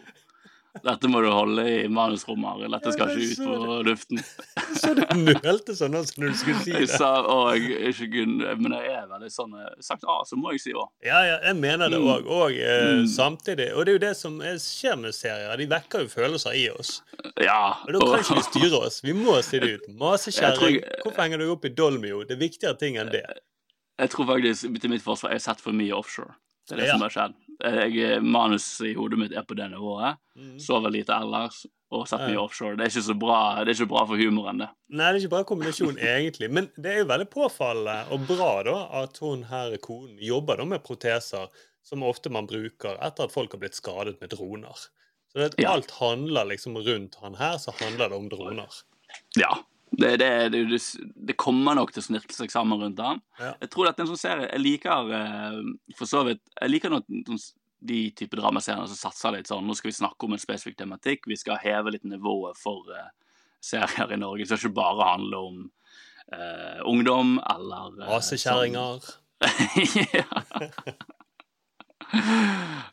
Dette 0.83 1.07
må 1.07 1.21
du 1.23 1.29
holde 1.31 1.63
i 1.71 1.87
manusrommet, 1.89 2.49
Arild. 2.51 2.73
Dette 2.75 2.93
skal 2.97 3.13
ikke 3.15 3.29
ut 3.31 3.43
på 3.47 3.75
luften. 3.87 4.19
Så 4.81 4.91
du 4.99 5.03
nølte 5.39 5.77
sånn 5.79 5.95
også 5.95 6.19
når 6.19 6.33
du 6.33 6.39
skulle 6.41 6.63
si 6.65 6.73
det? 6.75 6.81
Jeg 6.83 6.89
sa 6.99 7.11
å, 7.23 7.37
jeg 7.55 7.93
ikke 7.95 8.09
kun, 8.17 8.33
Men 8.59 8.75
jeg 8.75 8.91
er 8.91 9.07
veldig 9.13 9.31
sånn 9.31 9.55
eh, 9.61 9.69
Sagt 9.87 10.03
A, 10.11 10.17
så 10.27 10.35
må 10.41 10.51
jeg 10.57 10.65
si 10.65 10.75
Å. 10.75 10.89
Ja, 11.07 11.21
ja, 11.29 11.37
jeg 11.47 11.57
mener 11.63 11.89
det 11.95 12.01
Mm. 12.03 12.09
òg. 12.17 12.27
Og 12.27 12.59
eh, 12.59 12.91
Mm. 12.99 13.07
samtidig 13.07 13.69
Og 13.77 13.85
det 13.87 13.93
er 13.95 13.99
jo 14.01 14.03
det 14.09 14.17
som 14.19 14.41
er- 14.43 14.59
skjer 14.59 14.99
med 14.99 15.15
serier. 15.15 15.57
De 15.57 15.67
vekker 15.71 16.05
jo 16.05 16.09
følelser 16.09 16.59
i 16.59 16.67
oss. 16.75 17.03
Ja. 17.41 17.77
Og 17.87 17.93
da 17.95 18.01
kan 18.01 18.25
ikke 18.25 18.41
vi 18.43 18.47
styre 18.51 18.83
oss. 18.89 19.01
Vi 19.07 19.13
må 19.15 19.39
si 19.47 19.59
det 19.63 19.71
ut. 19.79 19.89
Masekjerring. 19.95 20.83
Hvorfor 21.05 21.23
henger 21.23 21.39
du 21.39 21.51
opp 21.53 21.65
i 21.65 21.69
Dolmio? 21.71 22.25
Det 22.27 22.35
er 22.35 22.43
viktigere 22.49 22.79
ting 22.79 22.97
enn 22.99 23.11
det. 23.15 23.23
Jeg 24.01 24.11
tror 24.11 24.27
faktisk, 24.27 24.81
til 24.81 24.91
mitt 24.91 25.03
forsvar, 25.07 25.31
jeg 25.31 25.39
har 25.39 25.47
sett 25.55 25.61
for 25.63 25.71
mye 25.73 25.93
offshore. 25.95 26.35
Det 26.69 26.79
er 26.79 26.81
det 26.83 26.91
som 26.91 27.01
har 27.05 27.11
skjedd. 27.15 27.35
Jeg, 27.63 28.23
manus 28.23 28.81
i 28.81 28.95
hodet 28.95 29.19
mitt 29.19 29.33
er 29.37 29.43
på 29.47 29.55
det 29.57 29.71
nivået. 29.71 30.17
Mm. 30.37 30.57
Sover 30.59 30.91
lite 30.91 31.15
ellers 31.15 31.65
og 31.95 32.09
setter 32.09 32.27
meg 32.27 32.35
Ja. 32.35 32.41
offshore. 32.43 32.77
Det 32.77 32.87
er 32.87 32.91
ikke 32.91 33.07
så 33.07 33.15
bra, 33.19 33.39
det 33.65 33.69
er 33.71 33.85
ikke 33.85 33.89
bra 33.93 34.05
for 34.07 34.17
humoren, 34.19 34.59
det. 34.59 34.69
Nei, 34.91 35.13
det 35.13 35.21
er 35.23 35.27
ikke 35.29 35.31
bra 35.37 35.43
kombinasjon, 35.45 35.99
egentlig. 35.99 36.51
Men 36.51 36.71
det 36.77 36.87
er 36.91 36.99
jo 37.05 37.05
veldig 37.13 37.29
påfallende 37.31 38.11
og 38.11 38.27
bra 38.27 38.63
da 38.67 38.77
at 39.05 39.19
hun 39.23 39.45
her 39.45 39.77
konen 39.79 40.19
jobber 40.19 40.57
da 40.59 40.65
med 40.65 40.83
proteser 40.83 41.47
som 41.85 42.03
ofte 42.03 42.31
man 42.33 42.47
bruker 42.49 42.99
etter 43.01 43.25
at 43.29 43.33
folk 43.33 43.53
har 43.53 43.61
blitt 43.61 43.75
skadet 43.79 44.19
med 44.21 44.31
droner. 44.35 44.75
Så 45.31 45.35
det, 45.51 45.55
Ja. 45.63 45.71
alt 45.75 45.91
handler 46.01 46.45
liksom 46.47 46.75
rundt 46.77 47.15
han 47.23 47.35
her, 47.35 47.59
så 47.59 47.71
handler 47.79 48.09
det 48.09 48.17
om 48.17 48.29
droner. 48.29 48.83
Ja. 49.37 49.53
Det, 50.01 50.11
det, 50.21 50.31
det, 50.55 50.63
det, 50.71 50.79
det 51.29 51.37
kommer 51.41 51.77
nok 51.79 51.93
til 51.95 52.03
å 52.03 52.07
snirkle 52.09 52.37
seg 52.37 52.53
sammen 52.53 52.81
rundt 52.81 52.99
den. 52.99 53.21
Ja. 53.41 53.53
Jeg 53.61 53.71
tror 53.73 53.89
dette 53.89 54.03
er 54.03 54.07
en 54.07 54.13
sånn 54.13 54.21
serie 54.23 54.49
Jeg 54.49 54.63
liker 54.63 55.13
eh, 55.19 55.61
for 55.99 56.11
så 56.11 56.25
vidt 56.27 56.43
Jeg 56.61 56.73
liker 56.73 56.95
når 56.95 57.05
sånn- 57.29 57.45
de 57.85 57.99
type 58.17 58.37
dramaserier 58.39 58.89
som 58.89 58.97
satser 58.97 59.35
litt 59.37 59.51
sånn 59.51 59.67
Nå 59.69 59.75
skal 59.77 59.91
vi 59.91 59.99
snakke 59.99 60.25
om 60.25 60.33
en 60.33 60.41
spesifikk 60.41 60.79
tematikk. 60.79 61.27
Vi 61.29 61.37
skal 61.37 61.61
heve 61.61 61.93
litt 61.93 62.07
nivået 62.09 62.57
for 62.57 62.89
uh, 62.89 63.11
serier 63.61 64.15
i 64.15 64.21
Norge. 64.21 64.47
Det 64.47 64.57
skal 64.57 64.71
ikke 64.71 64.79
bare 64.79 65.09
handle 65.11 65.43
om 65.51 65.59
uh, 66.33 66.81
ungdom 66.89 67.37
eller 67.43 67.99
uh, 68.01 68.07
Rasekjerringer. 68.15 69.05
Sånn. 69.05 69.21
ja. 70.17 70.25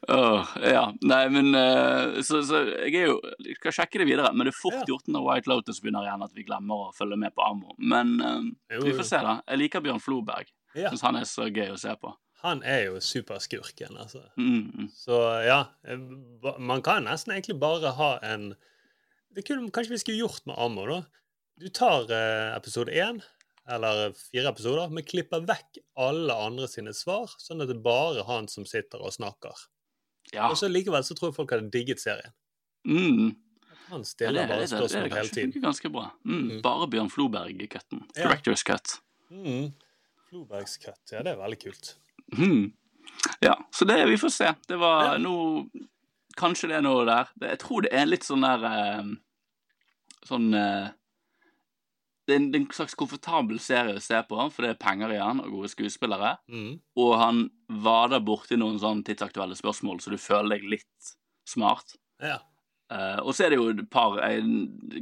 Åh, 0.08 0.54
ja. 0.66 0.84
Nei, 1.06 1.22
men 1.34 1.52
uh, 1.56 2.22
så, 2.26 2.42
så 2.48 2.64
jeg 2.66 2.96
er 3.04 3.12
jo 3.12 3.20
Jeg 3.46 3.60
skal 3.60 3.76
sjekke 3.76 4.02
det 4.02 4.08
videre, 4.10 4.32
men 4.34 4.50
det 4.50 4.56
er 4.56 4.58
fort 4.58 4.90
gjort 4.90 5.12
når 5.12 5.28
White 5.28 5.52
Lotus 5.52 5.82
begynner 5.84 6.08
igjen 6.08 6.26
at 6.26 6.34
vi 6.38 6.46
glemmer 6.48 6.88
å 6.88 6.96
følge 6.98 7.20
med 7.22 7.36
på 7.38 7.46
Ammo. 7.46 7.76
Men 7.78 8.18
uh, 8.24 8.42
Jo, 8.74 8.82
vi 8.88 8.96
får 8.98 9.08
se, 9.12 9.22
da. 9.28 9.38
Jeg 9.46 9.64
liker 9.66 9.86
Bjørn 9.86 10.04
Floberg. 10.04 10.50
Ja. 10.74 10.90
Syns 10.90 11.06
han 11.06 11.20
er 11.20 11.28
så 11.30 11.48
gøy 11.52 11.74
å 11.74 11.80
se 11.80 11.94
på. 12.02 12.14
Han 12.42 12.64
er 12.66 12.88
jo 12.88 13.02
superskurken, 13.04 13.98
altså. 14.02 14.24
Mm. 14.42 14.88
Så 14.98 15.18
ja, 15.46 15.60
eh, 15.86 16.00
man 16.58 16.82
kan 16.82 17.06
nesten 17.06 17.36
egentlig 17.36 17.60
bare 17.62 17.94
ha 18.00 18.16
en 18.26 18.54
det 19.32 19.46
kunne, 19.48 19.70
Kanskje 19.72 19.94
vi 19.94 20.00
skulle 20.02 20.24
gjort 20.24 20.48
med 20.50 20.58
Ammo, 20.58 20.88
da. 20.90 21.04
Du 21.62 21.70
tar 21.70 22.10
uh, 22.10 22.56
episode 22.58 22.92
én, 22.92 23.22
eller 23.70 24.14
fire 24.18 24.50
episoder, 24.50 24.90
men 24.90 25.04
klipper 25.06 25.44
vekk 25.46 25.78
alle 26.02 26.34
andre 26.34 26.68
sine 26.68 26.94
svar, 26.98 27.30
sånn 27.40 27.62
at 27.62 27.70
det 27.70 27.78
er 27.78 27.84
bare 27.86 28.24
han 28.28 28.48
som 28.52 28.66
sitter 28.66 29.02
og 29.06 29.14
snakker. 29.14 29.54
Ja. 30.34 30.50
Og 30.50 30.58
så 30.58 30.70
likevel 30.72 31.04
så 31.04 31.16
tror 31.18 31.30
jeg 31.32 31.36
folk 31.38 31.52
hadde 31.52 31.70
digget 31.74 32.00
serien. 32.02 32.34
Mm. 32.88 33.36
Han 33.92 34.00
Ja, 34.02 34.08
stiller 34.08 34.42
det, 34.42 34.48
bare 34.48 34.58
hele 34.58 34.68
tiden. 34.68 34.80
det 34.80 34.90
spørsmål 34.90 35.06
er 35.06 35.10
kanskje 35.16 35.32
ikke 35.32 35.46
funker 35.52 35.62
ganske 35.68 35.90
bra. 35.92 36.06
Mm. 36.26 36.62
Bare 36.64 36.88
Bjørn 36.88 37.10
Floberg-cutten. 37.12 38.04
Ja. 38.16 38.24
Directors 38.24 38.64
cut. 38.64 38.94
Mm. 39.30 39.74
Flobergs 40.30 40.78
cut, 40.80 41.02
ja, 41.12 41.22
det 41.22 41.34
er 41.34 41.42
veldig 41.42 41.60
kult. 41.66 41.96
Mhm. 42.38 42.72
Ja, 43.44 43.58
så 43.76 43.86
det 43.86 43.98
vi 44.08 44.16
får 44.18 44.32
se. 44.32 44.54
Det 44.68 44.78
var 44.80 45.18
noe 45.20 45.66
Kanskje 46.40 46.70
det 46.70 46.78
er 46.78 46.82
noe 46.86 47.04
der. 47.06 47.28
Jeg 47.44 47.60
tror 47.60 47.82
det 47.84 47.90
er 47.92 48.06
litt 48.08 48.24
sånn 48.24 48.42
der 48.46 48.64
eh, 48.64 49.10
Sånn 50.30 50.54
eh, 50.56 50.88
det, 52.28 52.34
er 52.36 52.40
en, 52.40 52.50
en 52.56 52.68
slags 52.76 52.94
komfortabel 53.00 53.60
serie 53.60 53.98
å 53.98 54.04
se 54.04 54.20
på, 54.30 54.38
for 54.54 54.66
det 54.66 54.76
er 54.76 54.80
penger 54.82 55.14
i 55.16 55.20
den 55.20 55.42
og 55.44 55.56
gode 55.58 55.72
skuespillere. 55.74 56.36
Mm. 56.52 56.80
Og 57.02 57.12
han 57.20 57.42
vader 57.82 58.22
borti 58.24 58.60
noen 58.60 58.80
sånn 58.82 59.04
tidsaktuelle 59.08 59.58
spørsmål, 59.58 60.00
så 60.04 60.14
du 60.14 60.20
føler 60.22 60.58
deg 60.58 60.70
litt 60.78 61.12
smart. 61.50 61.96
Ja. 62.22 62.38
Uh, 62.92 63.20
og 63.24 63.32
så 63.34 63.46
er 63.46 63.54
det 63.54 63.58
jo 63.62 63.70
et 63.72 63.86
par 63.90 64.18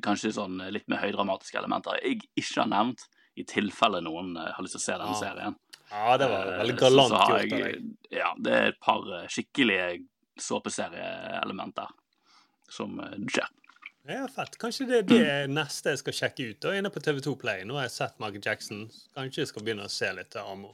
kanskje 0.06 0.32
sånn 0.36 0.60
litt 0.70 0.86
mer 0.92 1.02
høydramatiske 1.02 1.58
elementer 1.58 1.98
jeg 2.04 2.20
ikke 2.38 2.62
har 2.62 2.70
nevnt, 2.70 3.08
i 3.40 3.46
tilfelle 3.48 4.02
noen 4.04 4.34
eh, 4.36 4.50
har 4.52 4.66
lyst 4.66 4.76
til 4.76 4.82
å 4.82 4.84
se 4.84 4.96
denne 5.00 5.14
Ja. 5.16 5.20
serien. 5.20 5.54
Ja, 5.90 6.18
det 6.20 6.28
var 6.28 6.50
Eh, 6.50 6.58
veldig 6.60 6.74
galant 6.78 7.14
gjort 7.14 7.30
av 7.32 7.38
deg. 7.40 7.86
Ja, 8.12 8.34
det 8.38 8.52
er 8.54 8.66
et 8.74 8.80
par 8.84 9.06
skikkelige 9.32 9.86
såpeserieelementer 10.38 11.88
som 12.70 13.00
skjer. 13.30 13.48
Ja, 14.10 14.28
fett. 14.36 14.56
Kanskje 14.58 14.86
det 14.90 14.98
er 14.98 15.04
det 15.06 15.34
neste 15.54 15.92
jeg 15.94 16.00
skal 16.02 16.16
sjekke 16.18 16.46
ut. 16.50 16.58
da, 16.64 16.72
Inne 16.74 16.90
på 16.90 16.98
TV2 16.98 17.36
Play. 17.38 17.62
Nå 17.62 17.76
har 17.78 17.84
jeg 17.86 17.94
sett 17.94 18.16
Michael 18.18 18.42
Jackson. 18.42 18.80
Kanskje 19.14 19.44
jeg 19.44 19.50
skal 19.52 19.66
begynne 19.68 19.86
å 19.86 19.92
se 19.94 20.10
litt 20.18 20.32
til 20.34 20.48
Ammo. 20.50 20.72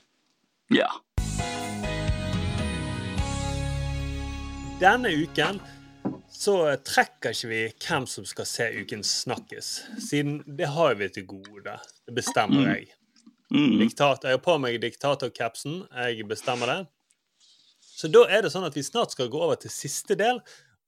Ja. 0.71 0.87
Denne 4.79 5.11
uken 5.11 5.59
så 6.31 6.55
trekker 6.87 7.35
ikke 7.35 7.51
vi 7.51 7.61
hvem 7.75 8.07
som 8.07 8.23
skal 8.23 8.47
se 8.47 8.69
ukens 8.79 9.11
Snakkes, 9.25 9.73
siden 9.99 10.39
det 10.47 10.71
har 10.71 10.95
vi 10.95 11.11
til 11.11 11.27
gode. 11.35 11.75
Det 12.07 12.15
bestemmer 12.15 12.71
jeg. 12.71 12.93
Diktator, 13.51 14.31
jeg 14.31 14.39
har 14.39 14.45
på 14.47 14.55
meg 14.63 14.79
diktatorcapsen. 14.79 15.81
Jeg 16.07 16.23
bestemmer 16.31 16.71
det. 16.71 16.81
Så 17.83 18.07
da 18.11 18.23
er 18.31 18.47
det 18.47 18.55
sånn 18.55 18.67
at 18.67 18.75
vi 18.75 18.83
snart 18.83 19.11
skal 19.11 19.27
gå 19.31 19.43
over 19.43 19.59
til 19.59 19.71
siste 19.71 20.15
del. 20.19 20.39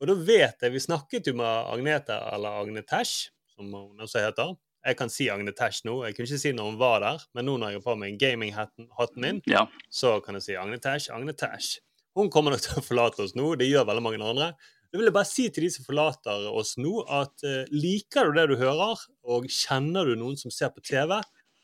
Og 0.01 0.07
da 0.11 0.13
vet 0.13 0.61
jeg 0.61 0.73
Vi 0.75 0.79
snakket 0.83 1.27
jo 1.27 1.33
med 1.39 1.71
Agnete, 1.73 2.13
eller 2.33 2.61
Agnetesh, 2.61 3.31
som 3.55 3.71
hun 3.73 3.99
også 4.05 4.21
heter. 4.21 4.55
Jeg 4.85 4.95
kan 4.99 5.09
si 5.11 5.25
Agnetesh 5.33 5.83
nå. 5.87 5.97
Jeg 6.05 6.15
kunne 6.15 6.27
ikke 6.29 6.39
si 6.39 6.51
når 6.55 6.69
hun 6.69 6.79
var 6.79 6.99
der, 7.03 7.23
men 7.35 7.45
nå 7.49 7.57
når 7.57 7.73
jeg 7.73 7.79
har 7.79 7.85
på 7.87 7.95
meg 7.99 8.19
gaminghatten 8.21 8.87
min, 9.17 9.41
Ja. 9.49 9.65
så 9.89 10.19
kan 10.23 10.35
jeg 10.37 10.43
si 10.43 10.55
Agnetesh, 10.55 11.09
Agnetesh. 11.11 11.79
Hun 12.15 12.29
kommer 12.29 12.51
nok 12.53 12.61
til 12.61 12.77
å 12.79 12.85
forlate 12.85 13.25
oss 13.25 13.35
nå. 13.35 13.55
Det 13.57 13.67
gjør 13.67 13.85
veldig 13.89 14.03
mange 14.05 14.21
andre. 14.23 14.53
Da 14.87 14.97
vil 14.97 15.09
jeg 15.09 15.13
bare 15.17 15.27
si 15.27 15.49
til 15.49 15.65
de 15.65 15.69
som 15.73 15.83
forlater 15.85 16.45
oss 16.47 16.77
nå, 16.77 17.01
at 17.11 17.43
uh, 17.43 17.65
liker 17.73 18.29
du 18.29 18.37
det 18.37 18.45
du 18.53 18.55
hører, 18.61 19.01
og 19.27 19.49
kjenner 19.51 20.07
du 20.07 20.15
noen 20.15 20.37
som 20.39 20.53
ser 20.53 20.71
på 20.71 20.81
TV, 20.85 21.17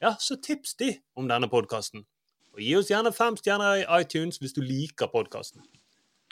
ja, 0.03 0.11
så 0.19 0.35
tips 0.35 0.75
de 0.81 0.89
om 1.15 1.29
denne 1.29 1.47
podkasten. 1.47 2.03
Og 2.53 2.59
gi 2.59 2.75
oss 2.75 2.91
gjerne 2.91 3.13
fem 3.15 3.37
stjerner 3.39 3.79
i 3.85 4.01
iTunes 4.01 4.37
hvis 4.41 4.53
du 4.53 4.59
liker 4.61 5.07
podkasten. 5.07 5.63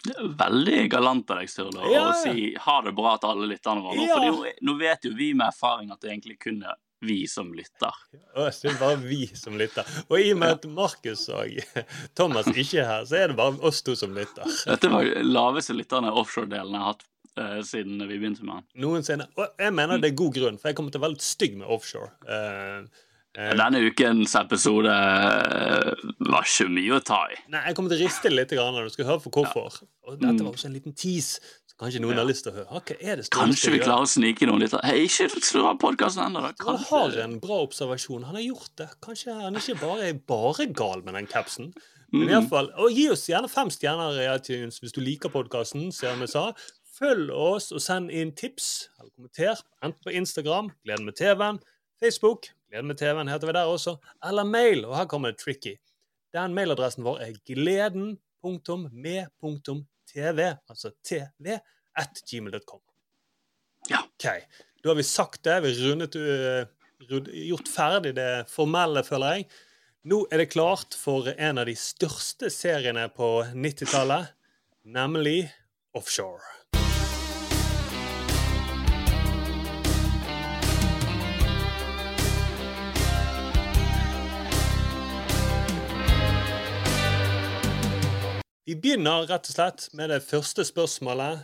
Det 0.02 0.14
er 0.18 0.30
veldig 0.40 0.86
galant 0.90 1.30
av 1.34 1.42
deg, 1.42 1.50
Sturle, 1.52 1.84
Ja, 1.92 2.06
å 2.08 2.14
ja. 2.14 2.14
si 2.24 2.48
ha 2.58 2.78
det 2.86 2.94
bra 2.98 3.18
til 3.22 3.36
alle 3.36 3.50
lytterne 3.52 3.84
våre. 3.86 4.06
Ja. 4.08 4.18
For 4.18 4.48
nå, 4.66 4.78
vet 4.80 5.06
jo 5.06 5.12
vi 5.18 5.34
med 5.38 5.52
erfaring 5.52 5.92
at 5.94 6.02
det 6.02 6.10
egentlig 6.14 6.40
kun 6.42 6.64
er 6.66 6.80
vi 7.06 7.20
som 7.30 7.50
lytter. 7.58 7.94
Og 8.38 8.50
det 8.50 8.70
er 8.70 8.80
bare 8.82 8.98
vi 9.02 9.24
som 9.38 9.56
lytter. 9.58 9.88
Og 10.08 10.20
i 10.22 10.32
og 10.34 10.42
med 10.42 10.58
at 10.58 10.66
Markus 10.70 11.28
og 11.34 11.78
Thomas 12.18 12.50
ikke 12.54 12.82
er 12.84 12.90
her, 12.92 13.06
så 13.10 13.18
er 13.22 13.32
det 13.32 13.38
bare 13.40 13.58
oss 13.66 13.82
to 13.86 13.96
som 13.98 14.14
lytter. 14.18 14.46
Dette 14.70 14.92
var 14.92 15.10
laveste 15.26 15.78
lytterne 15.78 16.14
offshore-delen 16.14 16.78
jeg 16.78 16.84
har 16.84 16.94
hatt 16.94 17.08
uh, 17.42 17.62
siden 17.66 18.02
vi 18.06 18.18
begynte 18.20 18.46
med 18.46 18.62
den. 18.62 18.68
Noensinne. 18.86 19.30
Og 19.38 19.62
jeg 19.62 19.74
mener 19.78 20.02
det 20.02 20.12
er 20.12 20.20
god 20.22 20.38
grunn, 20.38 20.62
for 20.62 20.70
jeg 20.70 20.78
kommer 20.78 20.94
til 20.94 21.02
å 21.02 21.06
være 21.08 21.18
litt 21.18 21.26
stygg 21.26 21.58
med 21.62 21.74
offshore. 21.74 22.14
Eh, 22.30 23.02
Denne 23.36 23.80
ukens 23.88 24.34
episode 24.36 24.92
eh, 24.92 25.92
var 26.28 26.44
ikke 26.44 26.66
mye 26.68 26.98
å 26.98 27.04
ta 27.08 27.22
i. 27.32 27.38
Nei, 27.54 27.62
jeg 27.70 27.78
kommer 27.78 27.94
til 27.94 28.02
å 28.02 28.06
riste 28.06 28.32
litt, 28.32 28.52
når 28.52 28.90
du 28.90 28.94
skal 28.96 29.08
høre 29.08 29.22
for 29.24 29.32
hvorfor. 29.38 29.78
Og 30.08 30.18
dette 30.20 30.34
Mm. 30.34 30.44
var 30.46 30.52
også 30.52 30.68
en 30.68 30.74
liten 30.76 30.94
tease, 30.94 31.40
så 31.70 31.78
kanskje 31.80 32.02
noen 32.04 32.18
har 32.20 32.26
lyst 32.28 32.44
til 32.44 32.52
å 32.52 32.56
høre. 32.60 32.82
Kanskje 33.32 33.72
vi 33.72 33.80
gjøre? 33.80 33.86
klarer 33.88 34.04
å 34.04 34.12
snike 34.12 34.48
noen 34.50 34.60
litt 34.66 34.76
Hei, 34.84 35.06
ikke 35.08 35.30
slå 35.40 35.64
av 35.70 35.80
podkasten 35.80 36.26
ennå. 36.28 36.44
Han 36.66 36.78
har 36.92 37.18
en 37.24 37.40
bra 37.40 37.62
observasjon. 37.64 38.26
Han 38.28 38.36
har 38.36 38.44
gjort 38.44 38.76
det. 38.76 38.90
Kanskje 39.02 39.34
han 39.40 39.56
ikke 39.56 39.80
bare 39.80 40.10
er 40.10 40.14
bare 40.14 40.68
gal 40.74 41.02
med 41.04 41.14
den 41.16 41.28
capsen. 41.28 41.74
Men 42.12 42.24
i 42.28 42.34
hvert 42.34 42.36
alle 42.42 42.50
fall, 42.50 42.72
og 42.76 42.92
gi 42.92 43.10
oss 43.10 43.28
gjerne 43.30 43.48
fem 43.50 43.70
stjerner 43.72 44.20
i 44.20 44.28
iTunes 44.36 44.82
hvis 44.84 44.92
du 44.92 45.00
liker 45.00 45.30
podkasten. 45.32 45.88
Følg 47.00 47.30
oss 47.32 47.72
og 47.72 47.80
send 47.82 48.12
inn 48.12 48.34
tips 48.36 48.90
eller 49.00 49.10
kommenter, 49.16 49.62
enten 49.82 50.04
på 50.04 50.12
Instagram, 50.20 50.72
Gleden 50.86 51.06
med 51.08 51.16
TV-en, 51.16 51.60
Facebook, 52.04 52.50
Gleden 52.72 52.88
med 52.88 52.96
TV-en 53.02 53.28
heter 53.28 53.50
vi 53.50 53.54
der 53.58 53.68
også, 53.68 53.98
eller 54.24 54.48
mail. 54.48 54.86
Og 54.88 54.96
her 54.96 55.08
kommer 55.12 55.32
det 55.34 55.42
tricky. 55.44 55.74
Den 56.32 56.54
mailadressen 56.56 57.04
vår 57.04 57.18
er 57.26 57.34
gleden.med.tv, 57.44 58.16
altså 60.72 60.92
tv, 61.04 61.58
at 62.00 62.22
gmail.com. 62.30 62.80
Ja. 63.90 64.00
Ok, 64.06 64.26
da 64.80 64.90
har 64.90 64.96
vi 64.96 65.04
sagt 65.04 65.44
det. 65.44 65.58
Vi 65.66 65.74
rundet, 65.82 66.16
uh, 66.16 66.64
gjort 67.50 67.68
ferdig 67.68 68.16
det 68.16 68.48
formelle, 68.48 69.04
føler 69.04 69.28
jeg. 69.36 69.46
Nå 70.08 70.24
er 70.32 70.38
det 70.42 70.54
klart 70.56 70.96
for 70.96 71.28
en 71.36 71.60
av 71.60 71.68
de 71.68 71.76
største 71.76 72.50
seriene 72.54 73.10
på 73.12 73.44
90-tallet, 73.52 74.32
nemlig 74.88 75.52
Offshore. 75.94 76.61
Vi 88.72 88.78
begynner 88.80 89.26
rett 89.28 89.50
og 89.50 89.52
slett 89.52 89.82
med 90.00 90.14
det 90.14 90.22
første 90.24 90.64
spørsmålet. 90.64 91.42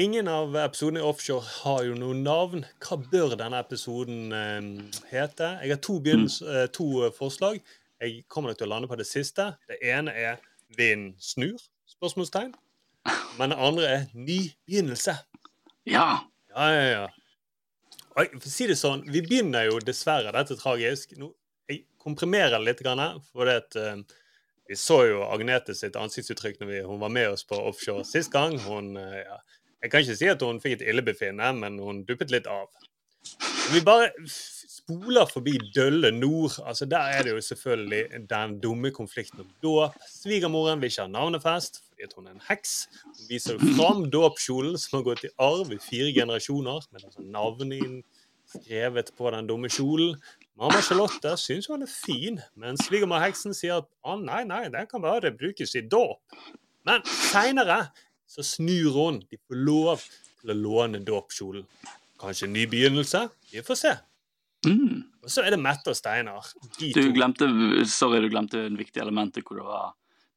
Ingen 0.00 0.30
av 0.32 0.54
episodene 0.56 1.02
i 1.02 1.04
Offshore 1.04 1.44
har 1.58 1.82
jo 1.84 1.98
noe 1.98 2.16
navn. 2.16 2.62
Hva 2.80 2.96
bør 2.96 3.34
denne 3.36 3.60
episoden 3.60 4.32
eh, 4.32 4.70
hete? 5.10 5.50
Jeg 5.60 5.74
har 5.74 5.82
to, 5.84 5.98
begynnels, 6.06 6.38
eh, 6.40 6.64
to 6.72 6.86
eh, 7.04 7.12
forslag. 7.12 7.60
Jeg 8.00 8.24
kommer 8.32 8.54
nok 8.54 8.62
til 8.62 8.70
å 8.70 8.70
lande 8.72 8.88
på 8.88 8.96
det 8.96 9.04
siste. 9.10 9.50
Det 9.68 9.76
ene 9.92 10.16
er 10.16 10.40
'Vind 10.72 11.20
snur?' 11.20 11.68
spørsmålstegn. 11.98 12.56
Men 13.36 13.52
det 13.52 13.60
andre 13.60 13.92
er 13.98 14.08
'Ny 14.14 14.40
begynnelse'. 14.64 15.20
Ja. 15.84 16.24
Ja, 16.48 16.72
ja, 16.72 16.90
ja. 16.94 17.06
Oi, 18.16 18.28
for 18.40 18.48
å 18.48 18.56
si 18.56 18.72
det 18.72 18.80
sånn, 18.80 19.04
vi 19.04 19.20
begynner 19.20 19.68
jo 19.68 19.84
dessverre, 19.84 20.32
dette 20.32 20.56
er 20.56 20.64
tragisk. 20.64 21.12
Nå, 21.20 21.34
jeg 21.68 21.84
komprimerer 22.00 22.56
det 22.56 22.64
litt, 22.64 23.24
for 23.34 23.44
det 23.44 23.60
at, 23.66 23.76
eh, 23.76 24.22
vi 24.68 24.76
så 24.76 25.02
jo 25.08 25.24
Agnete 25.28 25.74
sitt 25.76 25.96
ansiktsuttrykk 26.00 26.60
når 26.60 26.70
vi, 26.70 26.80
hun 26.88 27.02
var 27.02 27.12
med 27.12 27.34
oss 27.34 27.44
på 27.48 27.58
offshore 27.58 28.04
sist 28.08 28.32
gang. 28.32 28.56
Hun, 28.64 28.96
eh, 28.96 29.20
ja, 29.24 29.38
jeg 29.84 29.92
kan 29.92 30.04
ikke 30.04 30.16
si 30.16 30.30
at 30.32 30.42
hun 30.42 30.60
fikk 30.62 30.78
et 30.78 30.88
illebefinnende, 30.92 31.52
men 31.60 31.78
hun 31.82 32.04
duppet 32.08 32.32
litt 32.32 32.48
av. 32.50 32.70
Vi 33.72 33.80
bare 33.84 34.10
spoler 34.28 35.28
forbi 35.28 35.58
dølle 35.74 36.10
nord. 36.12 36.58
altså 36.64 36.84
Der 36.84 37.12
er 37.16 37.22
det 37.22 37.30
jo 37.30 37.40
selvfølgelig 37.40 38.28
den 38.30 38.58
dumme 38.60 38.90
konflikten 38.90 39.40
om 39.40 39.50
dåp. 39.62 39.96
Svigermoren 40.08 40.80
vil 40.80 40.92
ikke 40.92 41.06
ha 41.06 41.08
navnefest 41.08 41.80
fordi 41.84 42.08
hun 42.16 42.26
er 42.26 42.34
en 42.34 42.46
heks. 42.48 42.88
Hun 43.04 43.28
viser 43.28 43.60
fram 43.76 44.04
dåpskjolen 44.10 44.78
som 44.78 44.98
har 44.98 45.06
gått 45.08 45.24
i 45.24 45.32
arv 45.38 45.72
i 45.72 45.80
fire 45.80 46.12
generasjoner, 46.12 46.88
med 46.92 47.04
altså 47.04 47.22
navnet 47.22 48.04
skrevet 48.54 49.12
på 49.16 49.30
den 49.30 49.48
dumme 49.48 49.70
kjolen. 49.72 50.16
Mamma 50.54 50.78
Charlotte 50.86 51.32
syns 51.40 51.66
han 51.66 51.82
er 51.82 51.90
fin, 51.90 52.36
men 52.54 52.78
svigermor-heksen 52.78 53.56
sier 53.56 53.80
at 53.82 53.88
å, 54.06 54.14
nei, 54.20 54.44
nei, 54.46 54.68
den 54.70 54.86
kan 54.90 55.02
bare 55.02 55.32
brukes 55.34 55.74
i 55.74 55.82
dåp. 55.82 56.22
Men 56.86 57.02
seinere 57.10 57.80
så 58.30 58.44
snur 58.46 58.94
hun. 58.94 59.18
De 59.30 59.38
får 59.40 59.60
lov 59.66 60.04
til 60.40 60.54
å 60.54 60.58
låne 60.58 61.02
dåpskjolen. 61.02 61.66
Kanskje 62.22 62.46
en 62.46 62.54
ny 62.54 62.68
begynnelse? 62.70 63.24
Vi 63.50 63.64
får 63.66 63.80
se. 63.80 63.94
Og 65.24 65.32
så 65.32 65.42
er 65.42 65.56
det 65.56 65.60
Mette 65.60 65.90
og 65.90 65.98
Steinar. 65.98 66.46
De 66.78 66.92
Du 66.94 67.02
glemte, 67.16 67.48
sorry, 67.90 68.22
du 68.22 68.30
glemte 68.32 68.62
en 68.68 68.78
viktig 68.78 69.02
element 69.02 69.36
hvor 69.42 69.58
det 69.58 69.66
var 69.66 69.92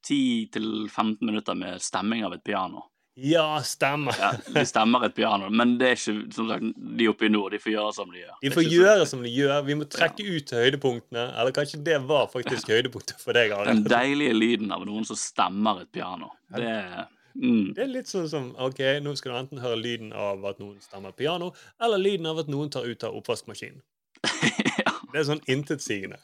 10-15 0.07 1.21
minutter 1.21 1.57
med 1.59 1.83
stemming 1.83 2.25
av 2.25 2.35
et 2.35 2.43
piano. 2.43 2.87
Ja, 3.19 3.61
stemmer. 3.65 4.13
Ja, 4.21 4.29
de 4.53 4.61
stemmer 4.69 5.07
et 5.07 5.15
piano, 5.17 5.47
men 5.49 5.71
det 5.79 5.87
er 5.87 5.95
ikke 5.97 6.33
som 6.35 6.49
sagt, 6.51 6.67
de 6.99 7.07
oppe 7.09 7.25
i 7.25 7.31
nord. 7.33 7.49
De 7.55 7.59
får 7.61 7.73
gjøre 7.73 7.93
som 7.95 8.11
de 8.13 8.19
gjør. 8.21 8.35
De 8.43 8.51
får 8.53 8.63
så- 8.67 8.73
gjøre 8.75 9.07
som 9.09 9.23
de 9.23 9.31
gjør. 9.33 9.61
Vi 9.65 9.77
må 9.79 9.87
trekke 9.89 10.25
ut 10.35 10.53
høydepunktene. 10.53 11.23
Eller 11.33 11.51
kanskje 11.51 11.83
det 11.83 11.97
var 12.05 12.27
faktisk 12.29 12.69
høydepunktet 12.75 13.19
for 13.19 13.33
deg, 13.33 13.55
Den 13.65 13.83
deilige 13.83 14.37
lyden 14.37 14.71
av 14.71 14.85
noen 14.85 15.05
som 15.05 15.17
stemmer 15.17 15.81
et 15.81 15.91
piano. 15.91 16.29
Det 16.53 17.07
mm. 17.41 17.73
Det 17.73 17.83
er 17.83 17.89
litt 17.89 18.07
sånn 18.07 18.29
som 18.29 18.55
OK, 18.59 18.79
nå 19.01 19.15
skal 19.17 19.33
du 19.33 19.37
enten 19.39 19.65
høre 19.65 19.81
lyden 19.81 20.13
av 20.13 20.45
at 20.45 20.61
noen 20.61 20.77
stemmer 20.81 21.11
piano, 21.11 21.53
eller 21.81 21.97
lyden 21.97 22.29
av 22.29 22.39
at 22.39 22.47
noen 22.47 22.69
tar 22.69 22.85
ut 22.85 23.03
av 23.03 23.17
oppvaskmaskinen. 23.17 23.81
Det 25.07 25.21
er 25.21 25.25
sånn 25.25 25.45
intetsigende. 25.49 26.17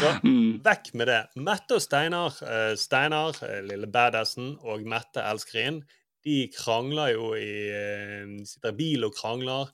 Så 0.00 0.12
vekk 0.66 0.94
med 0.98 1.06
det. 1.06 1.22
Mette 1.36 1.76
og 1.76 1.82
Steinar, 1.84 2.34
eh, 2.42 2.74
Steinar, 2.80 3.36
eh, 3.46 3.60
lille 3.66 3.86
badassen, 3.86 4.56
og 4.66 4.86
Mette 4.88 5.22
elskerinnen, 5.22 5.84
de 6.22 6.36
krangler 6.54 7.14
jo 7.16 7.32
i 7.34 7.50
eh, 7.74 8.36
Sitter 8.46 8.74
i 8.74 8.78
bil 8.78 9.08
og 9.08 9.16
krangler. 9.16 9.72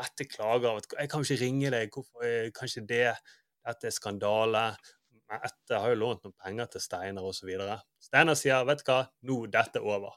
Mette 0.00 0.24
klager 0.24 0.70
over 0.70 0.80
at 0.80 0.94
'jeg 0.96 1.10
kan 1.10 1.24
ikke 1.24 1.42
ringe 1.44 1.70
deg', 1.70 1.92
hvorfor 1.92 2.24
eh, 2.24 2.50
kan 2.56 2.68
ikke 2.68 2.86
det? 2.88 3.14
Dette 3.66 3.86
er 3.86 3.94
skandale. 3.94 4.64
Mette 5.30 5.78
har 5.78 5.92
jo 5.92 6.00
lånt 6.00 6.24
noen 6.24 6.34
penger 6.34 6.66
til 6.72 6.80
Steinar 6.80 7.22
osv. 7.22 7.50
Steinar 8.00 8.34
sier 8.34 8.64
'vet 8.64 8.84
du 8.84 8.90
hva, 8.90 9.00
nå 9.22 9.46
dette 9.46 9.78
er 9.78 9.84
over'. 9.84 10.16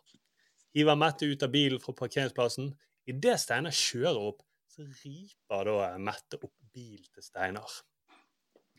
Hiver 0.74 0.96
Mette 0.96 1.28
ut 1.30 1.44
av 1.44 1.52
bilen 1.52 1.80
fra 1.80 1.94
parkeringsplassen. 1.94 2.72
Idet 3.06 3.40
Steinar 3.40 3.76
kjører 3.76 4.22
opp, 4.30 4.42
så 4.72 4.82
riper 5.04 5.66
da 5.68 5.98
Mette 5.98 6.40
opp 6.42 6.56
bil 6.74 7.04
til 7.14 7.24
Steinar. 7.24 7.84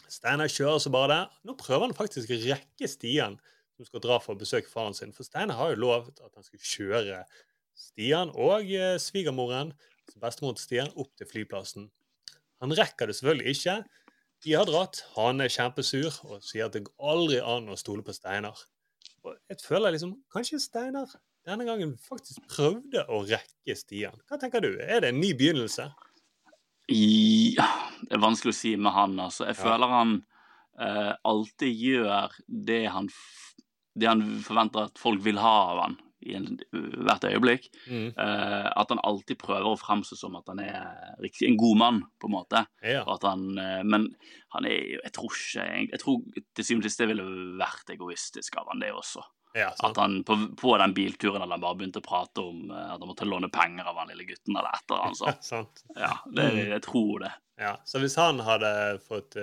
Steinar 0.08 0.48
kjører 0.48 0.80
så 0.80 0.90
bare 0.90 1.12
det. 1.12 1.22
Nå 1.44 1.54
prøver 1.60 1.86
han 1.86 1.96
faktisk 1.96 2.32
å 2.32 2.40
rekke 2.40 2.88
Stian, 2.88 3.38
som 3.76 3.86
skal 3.88 4.02
dra 4.04 4.18
for 4.22 4.34
å 4.34 4.40
besøke 4.40 4.70
faren 4.70 4.94
sin. 4.96 5.12
For 5.16 5.26
Steinar 5.26 5.58
har 5.58 5.72
jo 5.74 5.80
lovt 5.82 6.20
at 6.24 6.34
han 6.38 6.46
skal 6.46 6.62
kjøre 6.62 7.24
Stian 7.74 8.30
og 8.38 8.70
eh, 8.70 8.94
svigermoren, 9.02 9.72
altså 10.06 10.20
bestemoren 10.22 10.58
til 10.60 10.66
Stian, 10.68 10.92
opp 11.00 11.10
til 11.18 11.26
flyplassen. 11.30 11.88
Han 12.62 12.74
rekker 12.78 13.10
det 13.10 13.16
selvfølgelig 13.18 13.56
ikke. 13.56 13.76
De 14.44 14.52
har 14.54 14.68
dratt. 14.68 15.00
Han 15.16 15.40
er 15.42 15.50
kjempesur 15.50 16.14
og 16.28 16.42
sier 16.44 16.68
at 16.68 16.76
det 16.76 16.84
går 16.86 17.10
aldri 17.14 17.40
an 17.42 17.66
å 17.72 17.76
stole 17.80 18.04
på 18.06 18.14
Steinar. 18.14 18.60
Og 19.24 19.34
jeg 19.50 19.58
føler 19.64 19.94
liksom 19.94 20.14
Kanskje 20.32 20.60
Steinar 20.62 21.10
denne 21.44 21.66
gangen 21.68 21.90
faktisk 22.00 22.44
prøvde 22.48 23.02
å 23.12 23.18
rekke 23.28 23.74
Stian. 23.76 24.14
Hva 24.30 24.38
tenker 24.40 24.62
du? 24.64 24.70
Er 24.80 25.02
det 25.04 25.10
en 25.12 25.20
ny 25.20 25.34
begynnelse? 25.36 25.90
Ja, 26.92 27.66
det 28.04 28.12
er 28.16 28.20
vanskelig 28.22 28.52
å 28.52 28.56
si 28.58 28.74
med 28.76 28.92
han, 28.92 29.18
altså. 29.20 29.46
Jeg 29.48 29.56
Ja. 29.56 29.62
føler 29.64 29.88
han 29.92 30.14
eh, 30.80 31.12
alltid 31.24 31.72
gjør 31.80 32.32
det 32.48 32.82
han, 32.92 33.08
det 33.94 34.08
han 34.10 34.24
forventer 34.42 34.88
at 34.90 34.98
folk 34.98 35.22
vil 35.24 35.38
ha 35.42 35.54
av 35.74 35.80
han 35.84 35.96
i 36.24 36.32
en, 36.38 36.46
hvert 37.04 37.26
øyeblikk. 37.28 37.66
Mm. 37.84 38.06
Uh, 38.16 38.70
at 38.80 38.88
han 38.88 39.00
alltid 39.04 39.36
prøver 39.42 39.66
å 39.68 39.76
fremstå 39.76 40.16
som 40.16 40.38
at 40.38 40.46
han 40.48 40.62
er 40.64 40.86
riktig, 41.20 41.50
en 41.50 41.58
god 41.60 41.76
mann, 41.82 41.98
på 42.18 42.30
en 42.30 42.32
måte. 42.32 42.62
Ja. 42.80 43.02
Han, 43.26 43.42
uh, 43.60 43.82
men 43.84 44.06
han 44.56 44.64
er 44.70 44.94
Jeg 45.02 45.12
tror 45.12 45.34
ikke 45.36 45.66
Jeg 45.90 46.00
tror 46.00 46.22
til 46.56 46.64
syvende 46.64 46.86
og 46.86 46.90
sist 46.94 47.02
det 47.04 47.10
ville 47.12 47.26
vært 47.60 47.92
egoistisk 47.92 48.56
av 48.56 48.72
han, 48.72 48.80
det 48.80 48.94
også. 48.96 49.20
Ja, 49.54 49.68
At 49.86 50.00
han 50.00 50.22
på, 50.26 50.34
på 50.58 50.72
den 50.80 50.96
bilturen 50.96 51.42
eller 51.44 51.54
han 51.58 51.62
bare 51.62 51.76
begynte 51.78 52.00
å 52.00 52.08
prate 52.08 52.40
om 52.42 52.72
uh, 52.72 52.94
at 52.94 52.98
han 53.04 53.10
måtte 53.12 53.28
låne 53.28 53.52
penger 53.54 53.86
av 53.92 54.00
han 54.00 54.08
lille 54.10 54.24
gutten 54.32 54.56
eller 54.56 54.72
et 54.80 54.88
eller 54.90 55.04
annet 55.10 55.44
sånt. 55.52 55.84
Ja, 56.06 56.14
det, 56.24 56.48
Mm. 56.56 56.62
jeg 56.72 56.82
tror 56.88 57.20
det. 57.28 57.34
Ja, 57.60 57.76
Så 57.86 58.00
hvis 58.02 58.16
han 58.18 58.40
hadde 58.42 58.98
fått 59.04 59.36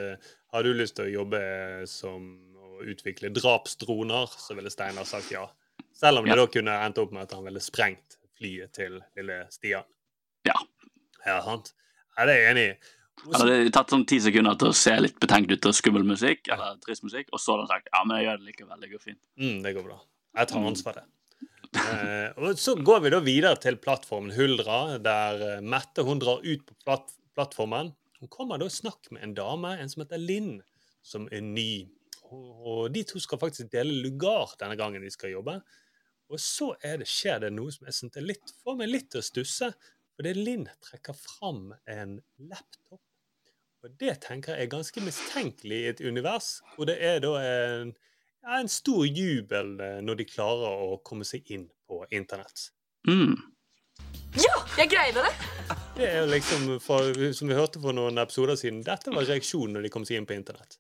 Har 0.51 0.63
du 0.67 0.73
lyst 0.75 0.97
til 0.97 1.05
å 1.07 1.13
jobbe 1.21 1.39
som 1.87 2.25
å 2.81 2.87
utvikle 2.93 3.31
drapsdroner, 3.33 4.27
så 4.37 4.55
ville 4.57 4.71
Steinar 4.73 5.05
sagt 5.09 5.31
ja. 5.33 5.45
Selv 5.93 6.19
om 6.19 6.25
det 6.25 6.33
Ja. 6.35 6.39
da 6.41 6.47
kunne 6.47 6.77
endt 6.85 6.97
opp 7.01 7.11
med 7.13 7.23
at 7.23 7.33
han 7.37 7.43
ville 7.45 7.59
sprengt 7.63 8.17
flyet 8.39 8.71
til 8.73 8.99
lille 9.15 9.45
Stian. 9.53 9.83
Ja. 10.45 10.53
Ja, 11.25 11.41
sant. 11.45 11.73
Ja, 12.17 12.25
det 12.25 12.35
er 12.35 12.41
jeg 12.41 12.55
enig 12.55 12.65
i. 12.71 12.77
Og 13.27 13.33
så- 13.35 13.39
Hadde 13.43 13.63
det 13.65 13.73
tatt 13.73 13.89
sånn 13.93 14.07
ti 14.07 14.17
sekunder 14.19 14.55
til 14.57 14.69
å 14.69 14.73
se 14.75 14.95
litt 14.99 15.19
betenkt 15.19 15.51
ut 15.51 15.65
og 15.65 15.73
skummel 15.73 16.03
musikk, 16.03 16.47
eller 16.49 16.77
trist 16.81 17.03
musikk, 17.03 17.27
og 17.31 17.39
så 17.39 17.53
hadde 17.53 17.67
han 17.67 17.77
sagt 17.77 17.89
ja, 17.93 18.03
men 18.03 18.17
jeg 18.17 18.25
gjør 18.25 18.37
det 18.39 18.47
likevel, 18.55 18.81
det 18.81 18.91
går 18.91 18.99
fint. 19.01 19.19
Mm, 19.37 19.61
det 19.63 19.75
går 19.75 19.83
bra. 19.85 19.99
Jeg 20.37 20.47
tar 20.47 20.59
Mm. 20.59 20.67
ansvar 20.71 20.93
for 20.93 21.01
det. 21.01 21.07
Eh, 21.73 22.33
og 22.37 22.55
så 22.57 22.75
går 22.83 23.01
vi 23.03 23.09
da 23.11 23.19
videre 23.19 23.55
til 23.61 23.75
plattformen 23.77 24.33
Huldra, 24.35 24.97
der 25.01 25.57
eh, 25.57 25.61
Mette 25.61 26.03
hun 26.03 26.19
drar 26.19 26.41
ut 26.43 26.65
på 26.65 26.73
platt, 26.83 27.11
plattformen. 27.37 27.93
Hun 28.19 28.27
kommer 28.27 28.57
da 28.59 28.65
i 28.65 28.69
snakk 28.69 29.09
med 29.11 29.23
en 29.23 29.33
dame, 29.35 29.77
en 29.79 29.87
som 29.87 30.03
heter 30.03 30.17
Linn, 30.19 30.61
som 31.03 31.29
er 31.31 31.41
ny. 31.41 31.87
Og, 32.31 32.89
de 32.93 33.03
to 33.07 33.19
skal 33.21 33.39
faktisk 33.41 33.71
dele 33.73 34.01
lugar 34.05 34.55
denne 34.59 34.77
gangen 34.79 35.03
de 35.03 35.11
skal 35.11 35.33
jobbe. 35.33 35.57
Og 36.31 36.39
så 36.39 36.71
er 36.87 37.01
det, 37.01 37.09
skjer 37.11 37.41
det 37.43 37.51
noe 37.53 37.73
som 37.75 37.89
jeg 37.89 37.97
synes 37.97 38.19
er 38.19 38.27
litt, 38.27 38.53
får 38.63 38.77
meg 38.79 38.91
litt 38.91 39.09
til 39.11 39.19
å 39.19 39.27
stusse. 39.27 39.71
For 40.15 40.27
det 40.27 40.37
Linn 40.37 40.67
trekker 40.83 41.17
fram 41.17 41.71
en 41.89 42.19
laptop. 42.47 43.01
Og 43.81 43.95
det 43.99 44.19
tenker 44.21 44.53
jeg 44.53 44.67
er 44.67 44.71
ganske 44.75 45.01
mistenkelig 45.01 45.79
i 45.81 45.87
et 45.89 46.01
univers 46.05 46.59
hvor 46.75 46.85
det 46.85 46.99
er 47.01 47.17
da 47.23 47.31
en, 47.41 47.95
ja, 48.43 48.59
en 48.59 48.69
stor 48.69 49.07
jubel 49.07 49.73
eh, 49.81 49.97
når 50.05 50.19
de 50.19 50.27
klarer 50.29 50.83
å 50.85 50.99
komme 51.07 51.25
seg 51.25 51.49
inn 51.49 51.65
på 51.89 52.03
internett. 52.13 52.69
Mm. 53.09 53.33
Ja, 54.37 54.53
jeg 54.77 54.91
greide 54.93 55.25
det! 55.25 55.33
Det 55.97 56.07
er 56.07 56.29
liksom, 56.29 56.77
for, 56.83 57.09
som 57.35 57.49
vi 57.49 57.57
hørte 57.57 57.81
for 57.81 57.97
noen 57.97 58.21
episoder 58.21 58.55
siden, 58.59 58.83
dette 58.85 59.11
var 59.11 59.25
reaksjonen 59.27 59.75
når 59.75 59.87
de 59.87 59.93
kom 59.97 60.05
seg 60.07 60.21
inn 60.21 60.29
på 60.29 60.37
internett. 60.37 60.77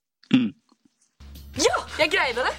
Jeg 2.01 2.09
greide 2.15 2.41
det! 2.41 2.51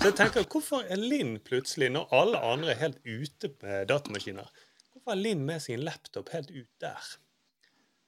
Så 0.00 0.08
jeg 0.08 0.14
tenker, 0.18 0.46
hvorfor 0.50 0.88
er 0.90 0.98
Linn 0.98 1.36
plutselig, 1.46 1.92
når 1.94 2.08
alle 2.16 2.40
andre 2.42 2.72
er 2.72 2.80
helt 2.80 2.96
ute 3.06 3.52
med 3.62 3.84
datamaskiner, 3.86 4.48
hvorfor 4.90 5.12
er 5.14 5.20
Linn 5.20 5.44
med 5.46 5.62
sin 5.62 5.84
laptop 5.86 6.32
helt 6.34 6.50
ut 6.50 6.72
der? 6.82 7.12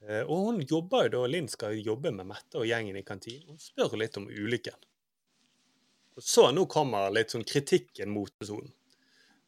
Eh, 0.02 0.24
Og 0.26 0.48
hun 0.48 0.58
jobber 0.66 1.06
jo 1.06 1.12
da, 1.14 1.22
Linn 1.30 1.46
skal 1.46 1.78
jobbe 1.78 2.10
med 2.10 2.26
Mette 2.26 2.58
og 2.58 2.66
gjengen 2.66 2.98
i 2.98 3.04
kantinen. 3.06 3.46
Hun 3.46 3.62
spør 3.62 3.94
litt 3.94 4.18
om 4.18 4.26
ulykken. 4.26 4.74
Og 6.18 6.26
så 6.34 6.48
nå 6.50 6.66
kommer 6.66 7.14
litt 7.14 7.30
sånn 7.30 7.46
kritikken 7.46 8.10
mot 8.10 8.34
personen. 8.34 8.74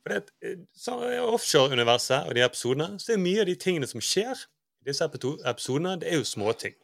For 0.04 0.14
det, 0.14 0.22
er 0.38 0.60
så 0.70 1.00
offshore-universet 1.32 2.30
og 2.30 2.38
de 2.38 2.46
episodene, 2.46 2.92
så 3.02 3.16
er 3.16 3.24
mye 3.26 3.42
av 3.42 3.50
de 3.50 3.58
tingene 3.58 3.90
som 3.90 3.98
skjer 3.98 4.46
i 4.84 4.92
disse 4.92 5.10
episodene, 5.10 5.98
det 5.98 6.12
er 6.12 6.22
jo 6.22 6.30
småting. 6.30 6.78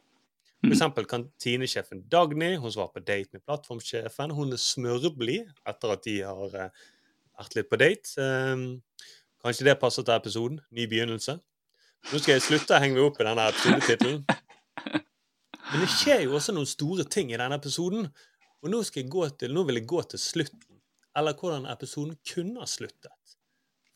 For 0.65 0.73
eksempel 0.73 1.05
kantinesjefen 1.05 2.05
Dagny, 2.09 2.55
hun 2.57 2.71
var 2.73 2.87
på 2.93 3.01
date 3.05 3.29
med 3.35 3.43
plattformsjefen, 3.45 4.31
hun 4.33 4.53
er 4.55 4.61
smørblid 4.61 5.51
etter 5.69 5.91
at 5.93 6.05
de 6.07 6.15
har 6.25 6.55
eh, 6.57 6.85
vært 7.37 7.57
litt 7.57 7.69
på 7.69 7.77
date. 7.77 8.13
Um, 8.17 8.63
kanskje 9.43 9.67
det 9.67 9.75
passer 9.81 10.05
til 10.07 10.15
episoden. 10.15 10.61
Ny 10.73 10.87
begynnelse. 10.89 11.37
Nå 12.09 12.21
skal 12.21 12.35
jeg 12.35 12.45
slutte 12.47 12.73
å 12.73 12.81
henge 12.81 12.97
meg 12.97 13.05
opp 13.05 13.21
i 13.21 13.27
denne 13.27 13.45
episodetittelen. 13.51 14.23
Men 15.69 15.83
det 15.83 15.91
skjer 15.93 16.25
jo 16.25 16.35
også 16.37 16.55
noen 16.55 16.69
store 16.69 17.05
ting 17.13 17.29
i 17.33 17.37
denne 17.37 17.57
episoden. 17.61 18.09
Og 18.65 18.71
nå, 18.73 18.81
skal 18.85 19.03
jeg 19.03 19.13
gå 19.13 19.25
til, 19.37 19.53
nå 19.53 19.65
vil 19.67 19.81
jeg 19.81 19.89
gå 19.89 20.01
til 20.13 20.21
slutten. 20.21 20.81
Eller 21.17 21.37
hvordan 21.37 21.69
episoden 21.69 22.17
kunne 22.25 22.63
ha 22.63 22.69
sluttet. 22.69 23.35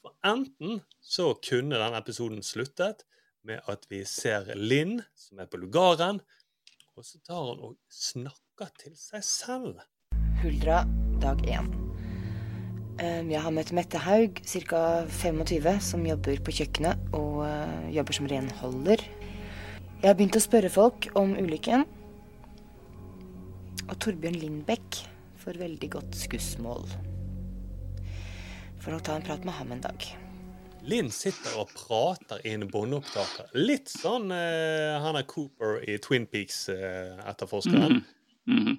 For 0.04 0.14
enten 0.26 0.84
så 1.02 1.32
kunne 1.46 1.82
denne 1.82 2.02
episoden 2.02 2.46
sluttet 2.46 3.08
med 3.48 3.66
at 3.72 3.86
vi 3.90 4.04
ser 4.06 4.52
Linn, 4.58 5.00
som 5.18 5.42
er 5.42 5.50
på 5.50 5.60
lugaren, 5.62 6.22
og 7.00 7.06
så 7.08 7.20
tar 7.24 7.46
han 7.48 7.62
og 7.64 7.76
snakker 7.96 8.72
til 8.82 8.96
seg 9.00 9.24
selv. 9.24 9.78
Huldra, 10.42 10.82
dag 11.24 11.40
én. 11.48 11.70
Um, 13.00 13.30
Jeg 13.32 13.40
har 13.40 13.54
møtt 13.56 13.72
Mette 13.72 14.02
Haug, 14.04 14.42
ca. 14.44 14.82
25, 15.08 15.80
som 15.80 16.04
jobber 16.04 16.44
på 16.44 16.58
kjøkkenet 16.60 17.16
og 17.16 17.46
uh, 17.48 17.88
jobber 17.96 18.18
som 18.18 18.28
renholder. 18.28 19.06
Jeg 20.02 20.08
har 20.10 20.18
begynt 20.20 20.36
å 20.36 20.44
spørre 20.44 20.72
folk 20.74 21.08
om 21.20 21.38
ulykken. 21.40 21.88
Og 23.88 23.96
Torbjørn 24.04 24.42
Lindbekk 24.44 25.04
får 25.40 25.64
veldig 25.64 25.94
godt 25.96 26.20
skussmål. 26.20 26.84
Får 28.84 28.92
nok 28.92 29.08
ta 29.08 29.16
en 29.16 29.30
prat 29.32 29.48
med 29.48 29.56
ham 29.56 29.72
en 29.72 29.88
dag. 29.88 30.12
Linn 30.88 31.10
sitter 31.12 31.58
og 31.60 31.72
prater 31.76 32.40
i 32.48 32.54
en 32.56 32.68
båndopptaker. 32.72 33.52
Litt 33.58 33.92
sånn 33.92 34.32
eh, 34.34 34.96
han 35.04 35.18
er 35.20 35.28
Cooper 35.30 35.82
i 35.84 35.98
Twin 36.02 36.26
Peaks-etterforskeren. 36.30 38.00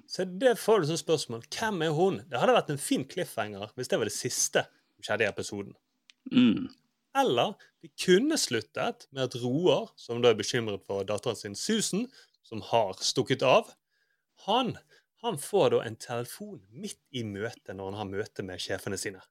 Så 0.09 0.25
det 0.25 0.57
får 0.59 0.81
du 0.81 0.89
som 0.89 0.99
spørsmål. 0.99 1.45
Hvem 1.53 1.85
er 1.85 1.95
hun? 1.95 2.19
Det 2.27 2.39
hadde 2.41 2.55
vært 2.57 2.71
en 2.73 2.81
fin 2.81 3.05
cliffhanger 3.07 3.71
hvis 3.77 3.91
det 3.91 3.99
var 4.01 4.09
det 4.09 4.15
siste 4.15 4.65
som 4.67 5.05
skjedde 5.05 5.27
i 5.27 5.29
episoden. 5.29 5.75
Mm. 6.33 6.67
Eller 7.21 7.53
vi 7.83 7.91
kunne 7.99 8.37
sluttet 8.39 9.07
med 9.11 9.29
at 9.29 9.37
Roar, 9.43 9.91
som 9.99 10.21
da 10.23 10.31
er 10.31 10.39
bekymret 10.39 10.83
for 10.87 11.07
datteren 11.07 11.39
sin 11.39 11.55
Susan, 11.55 12.07
som 12.43 12.63
har 12.71 12.97
stukket 13.03 13.45
av, 13.47 13.71
han, 14.47 14.75
han 15.23 15.37
får 15.39 15.75
da 15.75 15.83
en 15.85 15.99
telefon 16.01 16.59
midt 16.73 16.99
i 17.15 17.23
møtet 17.27 17.75
når 17.75 17.91
han 17.91 18.01
har 18.01 18.11
møte 18.11 18.45
med 18.47 18.63
sjefene 18.63 18.99
sine. 18.99 19.21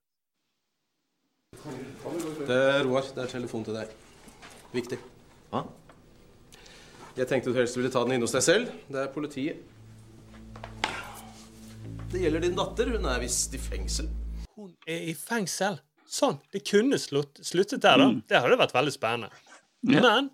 Det 2.47 2.57
er 2.57 2.85
Roar. 2.87 3.07
Det 3.15 3.23
er 3.25 3.31
telefon 3.33 3.65
til 3.67 3.75
deg. 3.77 3.91
Viktig. 4.73 4.99
Hva? 5.51 5.65
Jeg 7.19 7.27
tenkte 7.29 7.51
du 7.51 7.59
helst 7.59 7.77
ville 7.77 7.91
ta 7.93 8.05
den 8.07 8.17
inne 8.17 8.27
hos 8.27 8.35
deg 8.37 8.45
selv. 8.47 8.71
Det 8.89 9.03
er 9.03 9.11
politiet. 9.13 9.61
Det 12.11 12.23
gjelder 12.23 12.47
din 12.47 12.57
datter. 12.59 12.93
Hun 12.95 13.09
er 13.11 13.21
visst 13.23 13.55
i 13.59 13.61
fengsel. 13.63 14.09
Hun 14.57 14.71
er 14.87 15.11
i 15.11 15.17
fengsel. 15.19 15.81
Sånn. 16.11 16.41
Det 16.55 16.63
kunne 16.67 16.99
slutt, 16.99 17.43
sluttet 17.47 17.85
der, 17.85 18.01
da. 18.03 18.09
Det 18.31 18.41
hadde 18.43 18.59
vært 18.59 18.75
veldig 18.75 18.95
spennende. 18.95 19.45
Men 19.87 20.31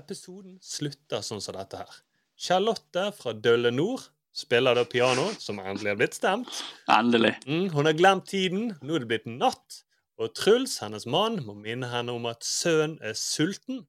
episoden 0.00 0.58
slutter 0.64 1.22
sånn 1.24 1.40
som 1.44 1.56
dette 1.56 1.84
her. 1.84 2.02
Charlotte 2.36 3.08
fra 3.16 3.32
Dølle 3.32 3.70
Nord 3.72 4.08
spiller 4.34 4.76
da 4.76 4.82
piano, 4.88 5.28
som 5.38 5.60
endelig 5.62 5.92
har 5.92 6.00
blitt 6.00 6.18
stemt. 6.18 6.60
Endelig. 6.90 7.36
Mm, 7.46 7.68
hun 7.72 7.88
har 7.88 7.96
glemt 7.96 8.28
tiden. 8.28 8.72
Nå 8.82 8.96
er 8.98 9.04
det 9.04 9.12
blitt 9.14 9.30
natt. 9.30 9.84
Og 10.18 10.30
Truls, 10.34 10.78
hennes 10.78 11.06
mann, 11.10 11.40
må 11.46 11.54
minne 11.58 11.88
henne 11.90 12.12
om 12.14 12.26
at 12.30 12.44
sønnen 12.46 12.98
er 13.02 13.16
sulten. 13.18 13.80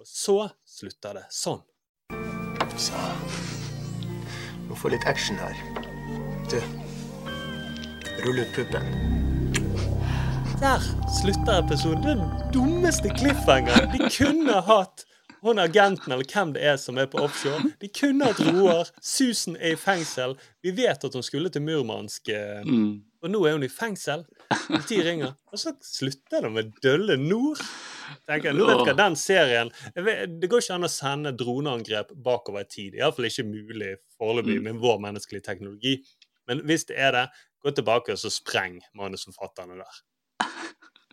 Og 0.00 0.08
så 0.08 0.36
slutter 0.66 1.18
det 1.20 1.26
sånn. 1.32 1.60
Så 2.80 2.96
Må 4.70 4.78
få 4.80 4.88
litt 4.94 5.04
action 5.06 5.36
her. 5.36 5.58
Du, 6.48 6.56
rull 8.24 8.40
ut 8.40 8.54
puppen. 8.56 8.88
Der 10.62 10.80
slutter 11.20 11.58
episoden. 11.60 12.06
Den 12.06 12.24
dummeste 12.54 13.12
cliffhangeren 13.12 13.92
de 13.92 14.08
kunne 14.08 14.60
hatt. 14.66 15.04
Hun 15.42 15.58
agenten 15.58 16.12
eller 16.14 16.24
hvem 16.30 16.52
det 16.54 16.62
er 16.64 16.76
som 16.78 16.96
er 17.02 17.08
på 17.10 17.18
offshore. 17.26 17.72
De 17.82 17.88
kunne 17.90 18.28
hatt 18.30 18.40
Roar. 18.46 18.88
Susan 19.02 19.56
er 19.58 19.74
i 19.74 19.80
fengsel. 19.80 20.36
Vi 20.62 20.70
vet 20.78 21.02
at 21.04 21.14
hun 21.18 21.24
skulle 21.26 21.50
til 21.50 21.64
Murmansk. 21.66 22.28
eh, 22.30 22.62
Og 23.22 23.30
nå 23.30 23.40
er 23.46 23.54
hun 23.54 23.62
i 23.66 23.70
fengsel. 23.70 24.24
Politiet 24.66 25.06
ringer. 25.06 25.34
Og 25.52 25.60
så 25.60 25.72
slutter 25.86 26.42
det 26.46 26.50
med 26.52 26.72
Dølle 26.82 27.16
Nord. 27.20 27.60
Tenker 28.26 28.50
jeg, 28.50 28.58
nå 28.58 28.66
vet 28.68 28.88
jeg, 28.90 28.96
den 28.98 29.14
serien 29.16 29.70
vet, 29.94 30.34
Det 30.42 30.50
går 30.50 30.64
ikke 30.64 30.74
an 30.74 30.88
å 30.88 30.90
sende 30.90 31.32
droneangrep 31.38 32.10
bakover 32.24 32.66
i 32.66 32.70
tid. 32.70 32.98
Iallfall 32.98 33.30
ikke 33.30 33.46
mulig 33.48 33.92
foreløpig 34.18 34.58
med 34.66 34.80
vår 34.82 34.98
menneskelige 35.06 35.46
teknologi. 35.46 35.94
Men 36.50 36.64
hvis 36.66 36.88
det 36.90 36.98
er 36.98 37.14
det, 37.16 37.24
gå 37.62 37.72
tilbake 37.76 38.16
og 38.16 38.20
så 38.20 38.32
spreng 38.34 38.80
manusforfatterne 38.98 39.78
der. 39.78 40.02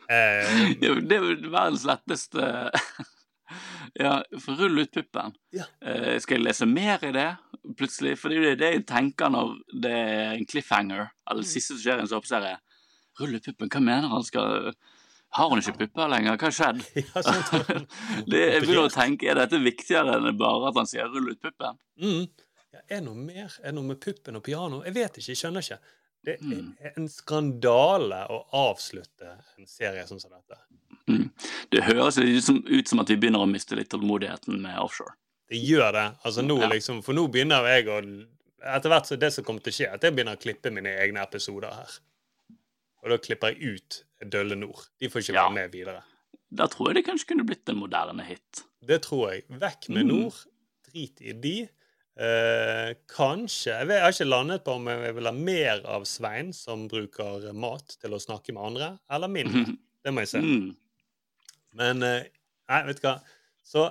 Eh, 0.09 0.73
Det 0.81 0.95
det 1.05 1.21
er 1.21 1.29
verdens 1.45 1.85
letteste 1.85 2.49
Ja, 3.97 4.19
rull 4.47 4.81
ut 4.83 4.91
puppen. 4.93 5.33
Ja. 5.55 5.65
Eh, 5.81 6.17
skal 6.21 6.39
jeg 6.39 6.45
lese 6.45 6.67
mer 6.69 7.01
i 7.05 7.13
det? 7.13 7.29
Plutselig. 7.77 8.15
For 8.19 8.31
det 8.31 8.39
er 8.39 8.47
jo 8.53 8.59
det 8.59 8.71
jeg 8.73 8.85
tenker 8.89 9.31
når 9.33 9.53
det 9.83 9.91
er 9.91 10.33
en 10.35 10.47
cliffhanger, 10.49 11.11
eller 11.29 11.45
det 11.45 11.51
siste 11.51 11.75
som 11.75 11.83
skjer 11.83 12.01
i 12.01 12.05
en 12.05 12.11
såpeserie. 12.11 12.55
Rulle 13.19 13.41
puppen, 13.43 13.71
hva 13.73 13.81
mener 13.83 14.11
han 14.11 14.23
skal 14.23 14.71
Har 15.35 15.49
hun 15.51 15.59
ikke 15.59 15.75
pupper 15.83 16.09
lenger? 16.09 16.37
Hva 16.39 16.49
har 16.49 16.55
skjedd? 16.55 16.79
det, 18.31 18.39
jeg 18.39 18.61
begynner 18.63 18.87
å 18.87 18.93
tenke, 18.93 19.29
Er 19.29 19.37
dette 19.37 19.59
viktigere 19.61 20.15
enn 20.17 20.37
bare 20.39 20.71
at 20.71 20.79
han 20.79 20.89
sier 20.89 21.09
'rull 21.09 21.33
ut 21.33 21.41
puppen'? 21.43 21.77
Mm. 22.01 22.23
Ja, 22.73 22.81
er 22.97 23.03
noe 23.05 23.17
mer? 23.17 23.53
Er 23.61 23.75
noe 23.75 23.85
med 23.91 23.99
puppen 24.01 24.39
og 24.39 24.45
piano? 24.45 24.81
Jeg 24.85 24.95
vet 24.95 25.19
ikke, 25.19 25.31
jeg 25.33 25.41
skjønner 25.41 25.65
ikke. 25.65 25.79
Det 26.25 26.35
er 26.43 26.97
en 26.97 27.07
skandale 27.07 28.25
å 28.33 28.41
avslutte 28.67 29.37
en 29.57 29.69
serie 29.69 30.03
sånn 30.07 30.19
som 30.19 30.33
dette. 30.33 30.57
Mm. 31.09 31.29
Det 31.71 31.85
høres 31.87 32.19
ut 32.19 32.91
som 32.91 33.01
at 33.01 33.09
vi 33.09 33.17
begynner 33.17 33.43
å 33.43 33.49
miste 33.49 33.77
litt 33.79 33.89
tålmodigheten 33.93 34.59
med 34.61 34.77
offshore. 34.81 35.15
Det 35.49 35.57
gjør 35.65 35.91
det. 35.95 36.05
Altså 36.27 36.43
nå 36.45 36.57
liksom, 36.69 36.99
For 37.05 37.17
nå 37.17 37.23
begynner 37.33 37.65
jeg 37.73 37.87
å 37.89 37.99
Etter 38.59 38.91
hvert 38.91 39.07
så 39.07 39.15
det 39.15 39.29
som 39.31 39.45
kommer 39.47 39.63
til 39.63 39.71
å 39.71 39.75
skje, 39.77 39.87
at 39.95 40.03
jeg 40.03 40.11
begynner 40.13 40.35
å 40.35 40.39
klippe 40.43 40.67
mine 40.75 40.91
egne 40.99 41.21
episoder 41.23 41.71
her. 41.71 41.93
Og 42.99 43.13
da 43.13 43.17
klipper 43.23 43.53
jeg 43.55 43.77
ut 43.77 43.99
Dølle 44.33 44.57
Nord. 44.59 44.81
De 44.99 45.07
får 45.07 45.23
ikke 45.23 45.35
være 45.37 45.53
med 45.55 45.71
videre. 45.71 46.01
Da 46.51 46.67
tror 46.67 46.89
jeg 46.89 46.97
det 46.99 47.05
kanskje 47.07 47.29
kunne 47.29 47.45
blitt 47.47 47.71
en 47.71 47.79
moderne 47.79 48.25
hit. 48.27 48.65
Det 48.83 48.97
tror 49.05 49.29
jeg. 49.31 49.45
Vekk 49.61 49.87
med 49.95 50.03
Mm. 50.09 50.11
Nord. 50.11 50.41
Drit 50.89 51.21
i 51.23 51.31
de. 51.31 51.55
Eh, 52.19 52.91
kanskje 53.07 53.71
jeg, 53.71 53.87
vet, 53.87 53.95
jeg 53.95 54.03
har 54.03 54.11
ikke 54.17 54.27
landet 54.27 54.63
på 54.67 54.75
om 54.75 54.87
jeg 54.91 55.15
vil 55.15 55.29
ha 55.31 55.35
mer 55.39 55.81
av 55.87 56.03
Svein, 56.09 56.51
som 56.51 56.83
bruker 56.91 57.47
mat 57.55 57.95
til 58.01 58.11
å 58.11 58.19
snakke 58.19 58.51
med 58.51 58.63
andre, 58.73 58.89
eller 59.09 59.31
mindre. 59.31 59.63
Det 60.03 60.11
må 60.11 60.25
jeg 60.27 60.33
se. 60.35 60.43
Mm. 60.43 60.75
Men 61.79 62.03
eh, 62.03 62.27
Nei, 62.67 62.83
vet 62.91 62.99
du 62.99 63.07
hva. 63.07 63.15
Så 63.63 63.87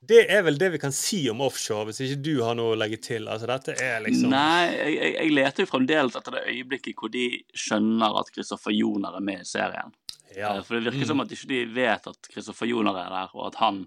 det 0.00 0.22
er 0.32 0.42
vel 0.46 0.56
det 0.58 0.70
vi 0.72 0.78
kan 0.80 0.92
si 0.96 1.18
om 1.30 1.42
offshore, 1.44 1.84
hvis 1.90 2.00
ikke 2.06 2.22
du 2.24 2.32
har 2.42 2.54
noe 2.56 2.72
å 2.72 2.78
legge 2.80 2.96
til. 3.04 3.26
Altså, 3.28 3.46
dette 3.50 3.74
er 3.84 4.00
liksom 4.04 4.30
Nei, 4.32 4.70
jeg, 4.72 4.94
jeg, 4.96 5.14
jeg 5.18 5.34
leter 5.36 5.64
jo 5.66 5.70
fremdeles 5.70 6.16
etter 6.16 6.36
det 6.38 6.44
øyeblikket 6.54 6.96
hvor 6.96 7.12
de 7.12 7.24
skjønner 7.52 8.16
at 8.22 8.30
Kristoffer 8.34 8.72
Joner 8.74 9.18
er 9.18 9.26
med 9.28 9.42
i 9.44 9.48
serien. 9.48 9.92
Ja. 10.34 10.54
Eh, 10.56 10.62
For 10.64 10.78
det 10.78 10.86
virker 10.88 11.04
Mm. 11.04 11.10
som 11.12 11.20
at 11.24 11.32
ikke 11.36 11.48
de 11.52 11.60
vet 11.74 12.06
at 12.06 12.28
Kristoffer 12.32 12.66
Joner 12.70 12.96
er 12.96 13.10
der, 13.12 13.32
og 13.36 13.46
at 13.50 13.58
han 13.60 13.82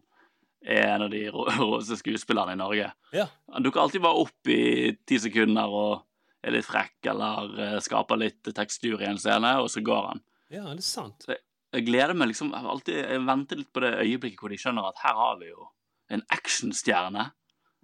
er 0.64 0.93
en 0.93 1.01
av 1.07 1.09
de 1.11 1.24
rå- 1.34 1.47
råeste 1.59 1.97
skuespillerne 1.99 2.53
i 2.55 2.61
Norge. 2.61 2.91
Ja. 3.11 3.26
Han 3.51 3.64
dukker 3.66 3.82
alltid 3.84 4.01
bare 4.05 4.22
opp 4.24 4.47
i 4.53 4.93
ti 5.09 5.18
sekunder 5.20 5.68
og 5.68 6.03
er 6.43 6.51
litt 6.55 6.68
frekk 6.68 7.09
eller 7.09 7.51
eh, 7.59 7.80
skaper 7.84 8.20
litt 8.22 8.53
tekstur 8.53 9.01
i 9.01 9.09
en 9.09 9.18
scene, 9.20 9.55
og 9.64 9.70
så 9.72 9.82
går 9.84 10.09
han. 10.14 10.22
Ja, 10.53 10.64
det 10.70 10.84
er 10.84 10.88
sant. 10.88 11.26
Jeg, 11.28 11.39
jeg 11.74 11.86
gleder 11.88 12.14
meg 12.14 12.30
liksom 12.30 12.51
Jeg, 12.53 12.66
alltid, 12.70 12.97
jeg 13.01 13.22
venter 13.26 13.57
litt 13.64 13.72
på 13.74 13.82
det 13.82 13.93
øyeblikket 14.03 14.43
hvor 14.43 14.51
de 14.53 14.59
skjønner 14.61 14.91
at 14.91 14.99
her 15.01 15.16
har 15.18 15.39
vi 15.41 15.49
jo 15.49 15.70
en 16.14 16.26
actionstjerne. 16.34 17.30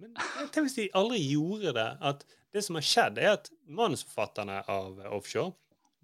Tenk 0.00 0.62
hvis 0.64 0.78
de 0.78 0.88
aldri 0.96 1.20
gjorde 1.32 1.74
det. 1.76 1.88
At 2.00 2.24
det 2.54 2.64
som 2.66 2.78
har 2.78 2.86
skjedd, 2.86 3.18
er 3.20 3.36
at 3.36 3.50
manusforfatterne 3.68 4.62
av 4.70 5.00
Offshore 5.12 5.52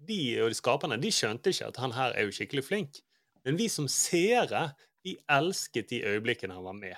de, 0.07 0.19
og 0.43 0.51
de 0.53 0.57
skaperne 0.57 0.99
de 1.01 1.09
skjønte 1.13 1.51
ikke 1.51 1.71
at 1.71 1.79
han 1.81 1.95
her 1.95 2.13
er 2.13 2.27
jo 2.27 2.35
skikkelig 2.37 2.65
flink. 2.67 2.99
Men 3.47 3.57
vi 3.57 3.69
som 3.71 3.87
seere, 3.89 4.69
vi 5.05 5.15
elsket 5.31 5.89
de 5.89 6.03
øyeblikkene 6.05 6.53
han 6.53 6.67
var 6.67 6.77
med. 6.77 6.97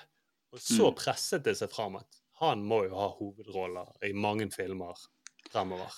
Og 0.51 0.59
så 0.59 0.89
Mm. 0.89 0.97
presset 0.97 1.43
det 1.45 1.55
seg 1.57 1.71
fram 1.71 1.95
at 1.95 2.19
han 2.41 2.63
må 2.65 2.83
jo 2.87 2.95
ha 2.95 3.09
hovedroller 3.15 3.87
i 4.03 4.13
mange 4.13 4.49
filmer 4.51 4.97
fremover. 5.51 5.91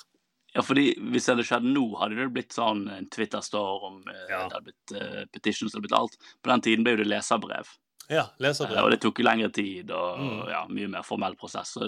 Ja, 0.54 0.62
fordi 0.62 0.96
hvis 1.00 1.26
det 1.26 1.36
hadde 1.36 1.46
skjedd 1.48 1.64
nå, 1.64 1.86
hadde 1.98 2.18
det 2.20 2.34
blitt 2.36 2.52
sånn 2.52 2.84
en 2.92 3.08
Twitter-storm, 3.08 4.02
ja. 4.28 4.50
det 4.50 4.58
hadde 4.58 4.66
blitt 4.66 4.96
uh, 4.98 5.22
petitions, 5.32 5.72
det 5.72 5.78
hadde 5.78 5.86
blitt 5.88 6.00
alt. 6.00 6.18
På 6.44 6.52
den 6.52 6.62
tiden 6.66 6.84
ble 6.84 6.98
jo 6.98 7.04
det 7.04 7.08
leserbrev. 7.08 7.70
Ja, 8.12 8.26
leserbrev. 8.44 8.78
Eh, 8.78 8.84
Og 8.84 8.92
det 8.92 9.00
tok 9.04 9.20
jo 9.22 9.24
lengre 9.26 9.48
tid 9.56 9.92
og 9.96 10.20
Mm. 10.20 10.50
ja, 10.52 10.62
mye 10.68 10.90
mer 10.92 11.04
formell 11.08 11.36
prosess. 11.40 11.72
Så 11.78 11.88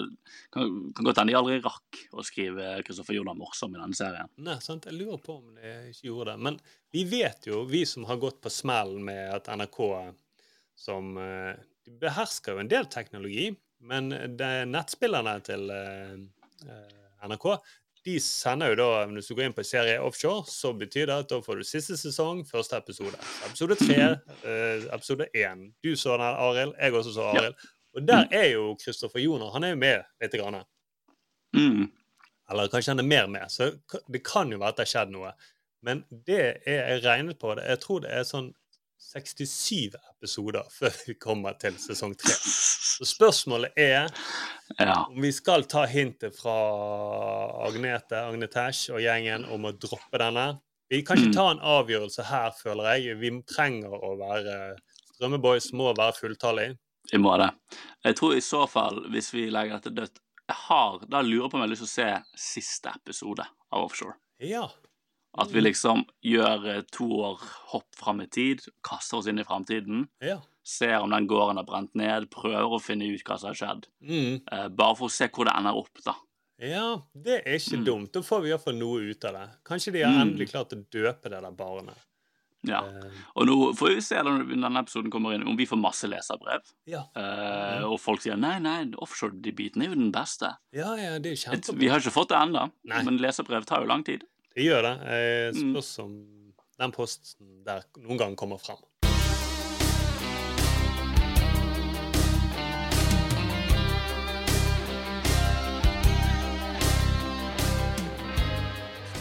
kan, 0.54 0.70
kan 0.96 1.04
godt 1.04 1.18
hende 1.20 1.32
de 1.34 1.36
aldri 1.38 1.58
rakk 1.64 1.98
å 2.16 2.24
skrive 2.24 2.82
Kristoffer 2.86 3.14
Jordan 3.18 3.36
morsom 3.38 3.74
i 3.76 3.80
denne 3.82 3.94
serien. 3.98 4.30
Nei, 4.40 4.56
sant? 4.64 4.86
Jeg 4.88 4.96
lurer 4.96 5.20
på 5.20 5.36
om 5.42 5.54
de 5.58 5.74
ikke 5.92 6.08
gjorde 6.08 6.32
det. 6.32 6.38
Men 6.48 6.58
vi 6.96 7.04
vet 7.12 7.46
jo, 7.50 7.64
vi 7.68 7.84
som 7.86 8.06
har 8.08 8.16
gått 8.22 8.40
på 8.40 8.50
smellen 8.52 9.04
med 9.04 9.34
at 9.36 9.52
NRK 9.52 9.80
som 10.74 11.16
eh, 11.20 11.54
de 11.84 11.92
behersker 12.00 12.56
jo 12.56 12.64
en 12.64 12.68
del 12.72 12.86
teknologi, 12.90 13.50
men 13.84 14.08
det, 14.38 14.52
nettspillerne 14.72 15.36
til 15.44 15.68
eh, 15.70 16.14
eh, 16.64 17.00
NRK 17.28 17.50
de 18.04 18.18
sender 18.20 18.72
jo 18.72 18.76
da, 18.80 18.88
Hvis 19.06 19.30
du 19.30 19.34
går 19.34 19.48
inn 19.48 19.56
på 19.56 19.64
serie 19.64 20.00
offshore, 20.02 20.44
så 20.50 20.72
betyr 20.76 21.08
det 21.08 21.16
at 21.24 21.30
da 21.30 21.40
får 21.44 21.60
du 21.60 21.64
siste 21.64 21.96
sesong, 21.96 22.44
første 22.48 22.76
episode. 22.76 23.16
Episode 23.46 23.78
tre, 23.80 23.98
eh, 24.44 24.84
episode 24.92 25.28
én. 25.34 25.70
Du 25.84 25.94
så 25.96 26.18
den, 26.20 26.26
Arild. 26.44 26.74
Jeg 26.80 26.94
også 26.94 27.14
så 27.16 27.28
Arild. 27.32 27.54
Og 27.94 28.08
der 28.08 28.26
er 28.30 28.48
jo 28.52 28.74
Kristoffer 28.84 29.22
Joner. 29.22 29.52
Han 29.54 29.64
er 29.64 29.68
jo 29.68 29.76
med 29.76 30.02
lite 30.22 30.38
grann. 30.38 30.64
Mm. 31.56 31.90
Eller 32.50 32.68
kanskje 32.68 32.90
han 32.90 32.98
er 32.98 33.08
mer 33.08 33.26
med. 33.26 33.48
Så 33.48 33.70
det 34.12 34.24
kan 34.24 34.52
jo 34.52 34.58
være 34.58 34.74
at 34.74 34.76
det 34.76 34.86
har 34.86 34.92
skjedd 34.92 35.14
noe. 35.14 35.32
Men 35.84 36.04
det 36.26 36.40
er 36.66 36.92
jeg 36.92 37.04
regnet 37.04 37.38
på 37.38 37.54
det. 37.54 37.64
Jeg 37.68 37.80
tror 37.80 38.04
det 38.04 38.12
er 38.12 38.26
sånn 38.28 38.52
67 39.12 39.94
episoder 40.14 40.64
før 40.72 40.94
vi 41.06 41.14
kommer 41.20 41.56
til 41.60 41.76
sesong 41.78 42.14
tre. 42.18 42.34
Så 42.34 43.06
spørsmålet 43.08 43.76
er 43.78 44.08
om 45.08 45.20
vi 45.22 45.30
skal 45.34 45.64
ta 45.70 45.84
hintet 45.90 46.36
fra 46.38 46.54
Agnete, 47.68 48.16
Agnetesh 48.30 48.90
og 48.94 49.02
gjengen 49.04 49.44
om 49.52 49.68
å 49.68 49.74
droppe 49.76 50.20
denne. 50.22 50.46
Vi 50.90 51.02
kan 51.02 51.16
ikke 51.18 51.30
Mm. 51.32 51.36
ta 51.36 51.50
en 51.50 51.60
avgjørelse 51.60 52.24
her, 52.28 52.50
føler 52.52 52.84
jeg. 52.98 53.16
Vi 53.20 53.30
trenger 53.48 53.90
å 53.90 54.16
være 54.20 54.76
Strømmeboys 55.14 55.72
må 55.72 55.92
være 55.96 56.12
fulltallig. 56.18 56.76
Vi 57.12 57.18
må 57.18 57.36
det. 57.38 57.50
Jeg 58.04 58.16
tror 58.16 58.34
i 58.34 58.40
så 58.40 58.64
fall, 58.68 59.04
hvis 59.10 59.32
vi 59.32 59.50
legger 59.50 59.78
dette 59.80 59.94
dødt 59.94 60.18
jeg 60.48 60.56
har, 60.68 60.98
Da 61.08 61.22
lurer 61.22 61.44
jeg 61.44 61.50
på 61.50 61.54
om 61.54 61.60
jeg 61.62 61.68
har 61.68 61.72
lyst 61.76 61.84
til 61.84 61.88
å 61.88 61.94
se 61.94 62.22
siste 62.36 62.92
episode 62.94 63.46
av 63.72 63.84
Offshore. 63.84 64.14
Ja. 64.40 64.68
At 65.36 65.50
vi 65.50 65.60
liksom 65.64 66.04
gjør 66.22 66.66
eh, 66.76 66.82
to 66.94 67.08
år 67.26 67.40
hopp 67.72 67.88
fram 67.98 68.20
i 68.22 68.26
tid, 68.30 68.60
kaster 68.86 69.18
oss 69.18 69.26
inn 69.30 69.38
i 69.42 69.46
framtiden. 69.46 70.04
Ja. 70.22 70.38
Ser 70.64 71.00
om 71.02 71.10
den 71.10 71.26
gården 71.28 71.58
har 71.58 71.66
brent 71.68 71.94
ned, 71.98 72.28
prøver 72.30 72.76
å 72.76 72.80
finne 72.80 73.08
ut 73.10 73.24
hva 73.26 73.36
som 73.40 73.50
har 73.50 73.58
skjedd. 73.58 73.88
Mm. 74.06 74.40
Eh, 74.46 74.68
bare 74.68 74.96
for 74.96 75.10
å 75.10 75.12
se 75.12 75.26
hvor 75.28 75.44
det 75.50 75.56
ender 75.58 75.76
opp, 75.76 75.90
da. 76.06 76.14
Ja, 76.62 77.02
det 77.18 77.40
er 77.42 77.58
ikke 77.58 77.82
dumt. 77.84 78.12
Da 78.14 78.22
får 78.22 78.44
vi 78.44 78.52
iallfall 78.52 78.78
noe 78.78 79.02
ut 79.10 79.24
av 79.26 79.34
det. 79.34 79.46
Kanskje 79.66 79.92
de 79.92 80.02
har 80.06 80.12
Mm. 80.14 80.20
endelig 80.22 80.50
klart 80.52 80.72
å 80.72 80.78
døpe 80.86 81.28
det 81.28 81.40
der 81.42 81.50
barnet. 81.50 81.98
Ja. 82.64 82.78
Og 83.36 83.44
nå 83.46 83.56
får 83.76 83.90
vi 83.96 84.00
se 84.00 84.16
når 84.24 84.46
denne 84.48 84.78
episoden 84.80 85.10
kommer 85.12 85.34
inn, 85.34 85.42
om 85.46 85.56
vi 85.58 85.66
får 85.66 85.76
masse 85.82 86.08
leserbrev. 86.08 86.62
Ja. 86.88 87.02
Eh, 87.14 87.82
og 87.84 87.98
folk 88.00 88.22
sier 88.22 88.38
nei, 88.40 88.54
nei, 88.58 88.86
offshore-debuten 88.96 89.82
er 89.84 89.90
jo 89.90 89.98
den 89.98 90.12
beste. 90.14 90.54
Ja, 90.72 90.94
ja, 90.96 91.18
det 91.18 91.32
er 91.34 91.42
kjempebra. 91.42 91.76
vi 91.82 91.88
har 91.92 92.00
ikke 92.00 92.14
fått 92.14 92.28
det 92.32 92.38
ennå, 92.40 92.70
men 92.86 93.18
leserbrev 93.20 93.66
tar 93.66 93.82
jo 93.82 93.90
lang 93.90 94.02
tid. 94.06 94.24
Det 94.54 94.62
gjør 94.68 94.82
det. 94.86 94.94
Eh, 95.14 95.52
Mm. 95.62 95.76
om 96.04 96.12
den 96.78 96.92
posten 96.92 97.64
der 97.64 97.82
noen 97.96 98.18
gang 98.18 98.36
kommer 98.36 98.58
fram. 98.58 98.78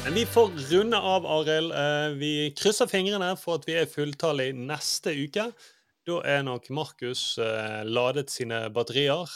Men 0.04 0.14
vi 0.14 0.26
får 0.26 0.50
runde 0.72 0.98
av, 1.00 1.26
Arild. 1.26 1.72
Eh, 1.72 2.10
Vi 2.20 2.34
krysser 2.58 2.90
fingrene 2.92 3.38
for 3.40 3.56
at 3.56 3.66
vi 3.68 3.78
er 3.80 3.88
fulltallige 3.88 4.54
neste 4.58 5.14
uke. 5.16 5.46
Da 6.04 6.18
er 6.28 6.42
nok 6.44 6.68
Markus 6.76 7.38
eh, 7.40 7.84
ladet 7.88 8.30
sine 8.34 8.66
batterier. 8.76 9.30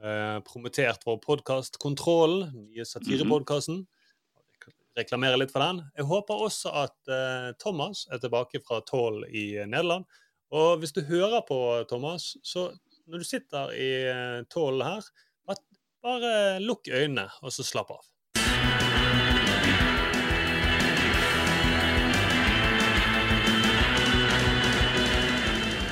Eh, 0.00 0.38
promotert 0.48 1.04
vår 1.04 1.18
podkast 1.20 1.76
Kontrollen, 1.82 2.48
nye 2.70 2.86
satirepodkasten. 2.88 3.82
Reklamere 4.98 5.38
litt 5.38 5.52
for 5.54 5.62
den. 5.62 5.84
Jeg 5.96 6.08
håper 6.10 6.44
også 6.46 6.72
at 6.82 7.10
eh, 7.14 7.50
Thomas 7.62 8.06
er 8.10 8.18
tilbake 8.22 8.62
fra 8.64 8.80
Tål 8.86 9.22
i 9.28 9.44
Nederland. 9.62 10.06
Og 10.50 10.80
hvis 10.82 10.92
du 10.96 11.04
hører 11.06 11.44
på 11.46 11.58
Thomas, 11.88 12.32
så 12.42 12.72
når 13.06 13.22
du 13.22 13.26
sitter 13.28 13.74
i 13.78 13.90
eh, 14.10 14.40
Tål 14.50 14.82
her, 14.82 15.06
bare 16.00 16.58
lukk 16.64 16.88
øynene, 16.88 17.28
og 17.42 17.52
så 17.52 17.64
slapp 17.66 17.90
av. 17.92 18.06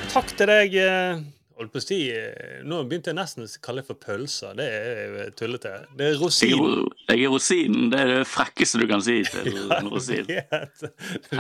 Takk 0.09 0.33
til 0.39 0.49
deg. 0.49 0.75
eh, 0.75 1.38
Holdt 1.59 1.73
på 1.75 1.81
å 1.81 1.83
si 1.83 1.97
eh, 2.15 2.61
Nå 2.63 2.77
begynte 2.87 3.11
jeg 3.11 3.17
nesten 3.19 3.43
å 3.43 3.49
kalle 3.65 3.83
det 3.83 3.89
for 3.89 3.99
pølser. 3.99 4.53
Det 4.59 4.67
er 4.71 5.01
jo 5.11 5.25
tullete. 5.41 5.73
Det 5.99 6.05
er 6.07 6.13
Jeg 6.13 6.21
rosin. 6.21 6.53
ro- 6.61 6.85
jeg 7.09 7.25
er 7.25 7.33
rosinen. 7.35 7.89
Det 7.91 7.99
er 8.05 8.13
det 8.13 8.21
frekkeste 8.31 8.79
du 8.79 8.87
kan 8.91 9.03
si 9.03 9.17
til 9.27 9.59
en 9.79 9.89
rosin. 9.91 10.29
Du, 10.29 11.37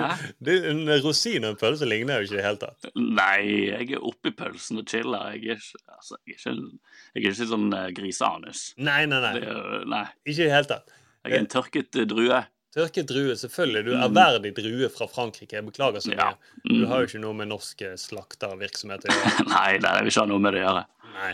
Det, 0.49 0.57
en 0.73 0.83
rosin 1.05 1.45
og 1.47 1.53
en 1.55 1.61
pølse 1.61 1.87
ligner 1.89 2.19
jo 2.19 2.27
ikke 2.29 2.35
i 2.35 2.41
det 2.41 2.47
hele 2.49 2.63
tatt. 2.65 2.91
Nei, 2.99 3.39
jeg 3.71 3.91
er 3.95 4.05
oppi 4.11 4.33
pølsen 4.35 4.83
og 4.83 4.91
chiller. 4.91 5.37
Jeg 5.37 5.55
er 5.55 5.63
ikke, 5.63 5.83
altså, 5.97 6.19
jeg 6.27 6.35
er 6.35 6.43
ikke, 6.43 6.85
jeg 7.15 7.25
er 7.25 7.31
ikke 7.37 7.49
sånn 7.55 7.69
eh, 7.79 7.89
griseanus. 7.97 8.65
Nei, 8.83 9.01
nei, 9.11 9.21
nei. 9.23 9.35
Det 9.39 9.57
nei. 9.95 10.05
Ikke 10.27 10.41
i 10.43 10.47
det 10.49 10.55
hele 10.57 10.71
tatt. 10.75 10.95
Jeg 11.27 11.35
er 11.37 11.43
en 11.45 11.51
tørket 11.55 11.99
eh, 12.03 12.09
drue. 12.11 12.43
Tørket 12.79 13.09
drue, 13.11 13.35
selvfølgelig. 13.41 13.85
Du 13.89 13.93
er 13.97 14.09
verdig 14.15 14.53
ærverdig 14.53 14.55
drue 14.61 14.89
fra 14.95 15.09
Frankrike. 15.11 15.57
Jeg 15.59 15.67
beklager 15.67 16.05
så 16.05 16.13
mye. 16.15 16.19
Ja. 16.23 16.33
Du 16.65 16.75
Mm. 16.79 16.87
har 16.93 17.01
jo 17.03 17.07
ikke 17.11 17.21
noe 17.25 17.35
med 17.35 17.49
norske 17.51 17.93
slaktervirksomheter 17.99 19.11
å 19.11 19.15
gjøre. 19.19 19.47
Nei, 19.51 19.79
nei, 19.83 19.93
jeg 19.97 20.05
vil 20.07 20.13
ikke 20.13 20.21
ha 20.25 20.27
noe 20.31 20.43
med 20.47 20.55
det 20.55 20.63
å 20.63 20.67
gjøre. 20.69 20.85
Nei. 21.19 21.33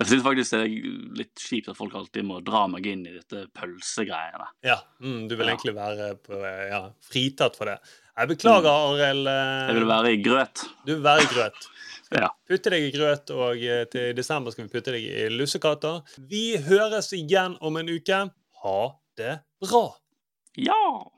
Jeg 0.00 0.08
syns 0.08 0.22
faktisk 0.24 0.54
det 0.56 0.60
er 0.64 1.16
litt 1.20 1.34
kjipt 1.44 1.66
at 1.68 1.76
folk 1.76 1.92
alltid 1.94 2.24
må 2.24 2.38
dra 2.42 2.62
meg 2.72 2.86
inn 2.88 3.02
i 3.06 3.12
dette 3.18 3.42
pølsegreiene. 3.52 4.46
Ja, 4.64 4.78
mm, 5.02 5.28
Du 5.28 5.36
vil 5.36 5.46
Ja. 5.46 5.54
egentlig 5.54 5.74
være 5.76 6.14
på, 6.24 6.40
ja, 6.70 6.90
fritatt 7.04 7.54
for 7.56 7.66
det. 7.66 7.78
Jeg 8.16 8.28
beklager, 8.28 8.68
Arild. 8.68 9.26
eh, 9.28 9.30
Mm. 9.30 9.68
Jeg 9.68 9.74
vil 9.76 9.88
være 9.88 10.12
i 10.14 10.22
grøt. 10.24 10.64
Du 10.86 10.94
vil 10.96 11.02
være 11.04 11.22
i 11.22 11.26
grøt. 11.34 11.60
Ja. 12.12 12.26
putte 12.48 12.70
deg 12.70 12.82
i 12.82 12.90
grøt, 12.90 13.30
og 13.30 13.56
eh, 13.62 13.84
til 13.84 14.12
desember 14.14 14.50
skal 14.50 14.64
vi 14.66 14.72
putte 14.80 14.90
deg 14.90 15.04
i 15.04 15.28
lussekatter. 15.30 16.02
Vi 16.18 16.56
høres 16.56 17.12
igjen 17.14 17.56
om 17.60 17.76
en 17.76 17.86
uke. 17.88 18.30
Ha 18.64 18.92
det 19.16 19.36
bra. 19.62 19.94
Ja! 20.58 21.10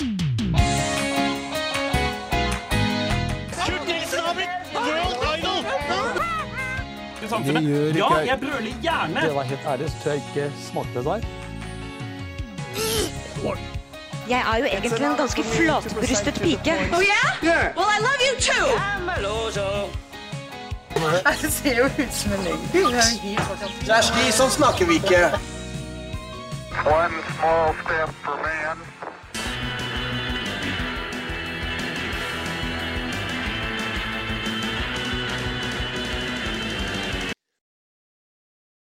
Det 7.45 7.62
gjør 7.62 7.87
ikke 7.87 7.99
Ja, 7.99 8.16
jeg 8.26 8.41
brøler 8.41 8.72
gjerne. 8.83 9.20
Det 9.20 9.35
var 9.35 9.43
helt 9.43 9.61
ærlig, 9.66 9.91
så 9.91 9.97
tror 10.03 10.12
jeg 10.12 10.22
ikke 10.28 10.53
smakte 10.68 11.05
deg. 11.05 11.24
Jeg 14.28 14.41
er 14.53 14.57
jo 14.59 14.64
egentlig 14.64 14.93
en 14.93 15.16
ganske 15.16 15.43
flatbrystet 15.45 16.35
pike. 16.35 16.74
Oh 16.93 17.03
yeah? 17.03 17.76
Well, 17.76 17.89
I 17.89 17.99
love 18.09 18.20
you 18.28 18.35
too. 18.41 18.66
Det 21.43 21.53
ser 21.53 21.78
jo 21.78 21.85
ut 21.85 22.14
som 22.14 22.33
en 22.33 22.45
løgn. 22.45 22.61
Kjersti, 23.87 24.28
sånn 24.37 24.53
snakker 24.53 24.87
vi 24.87 25.01
ikke. 25.01 25.24
One 26.85 27.24
small 27.37 27.74
step 27.80 28.12
for 28.24 28.37
man, 28.45 28.91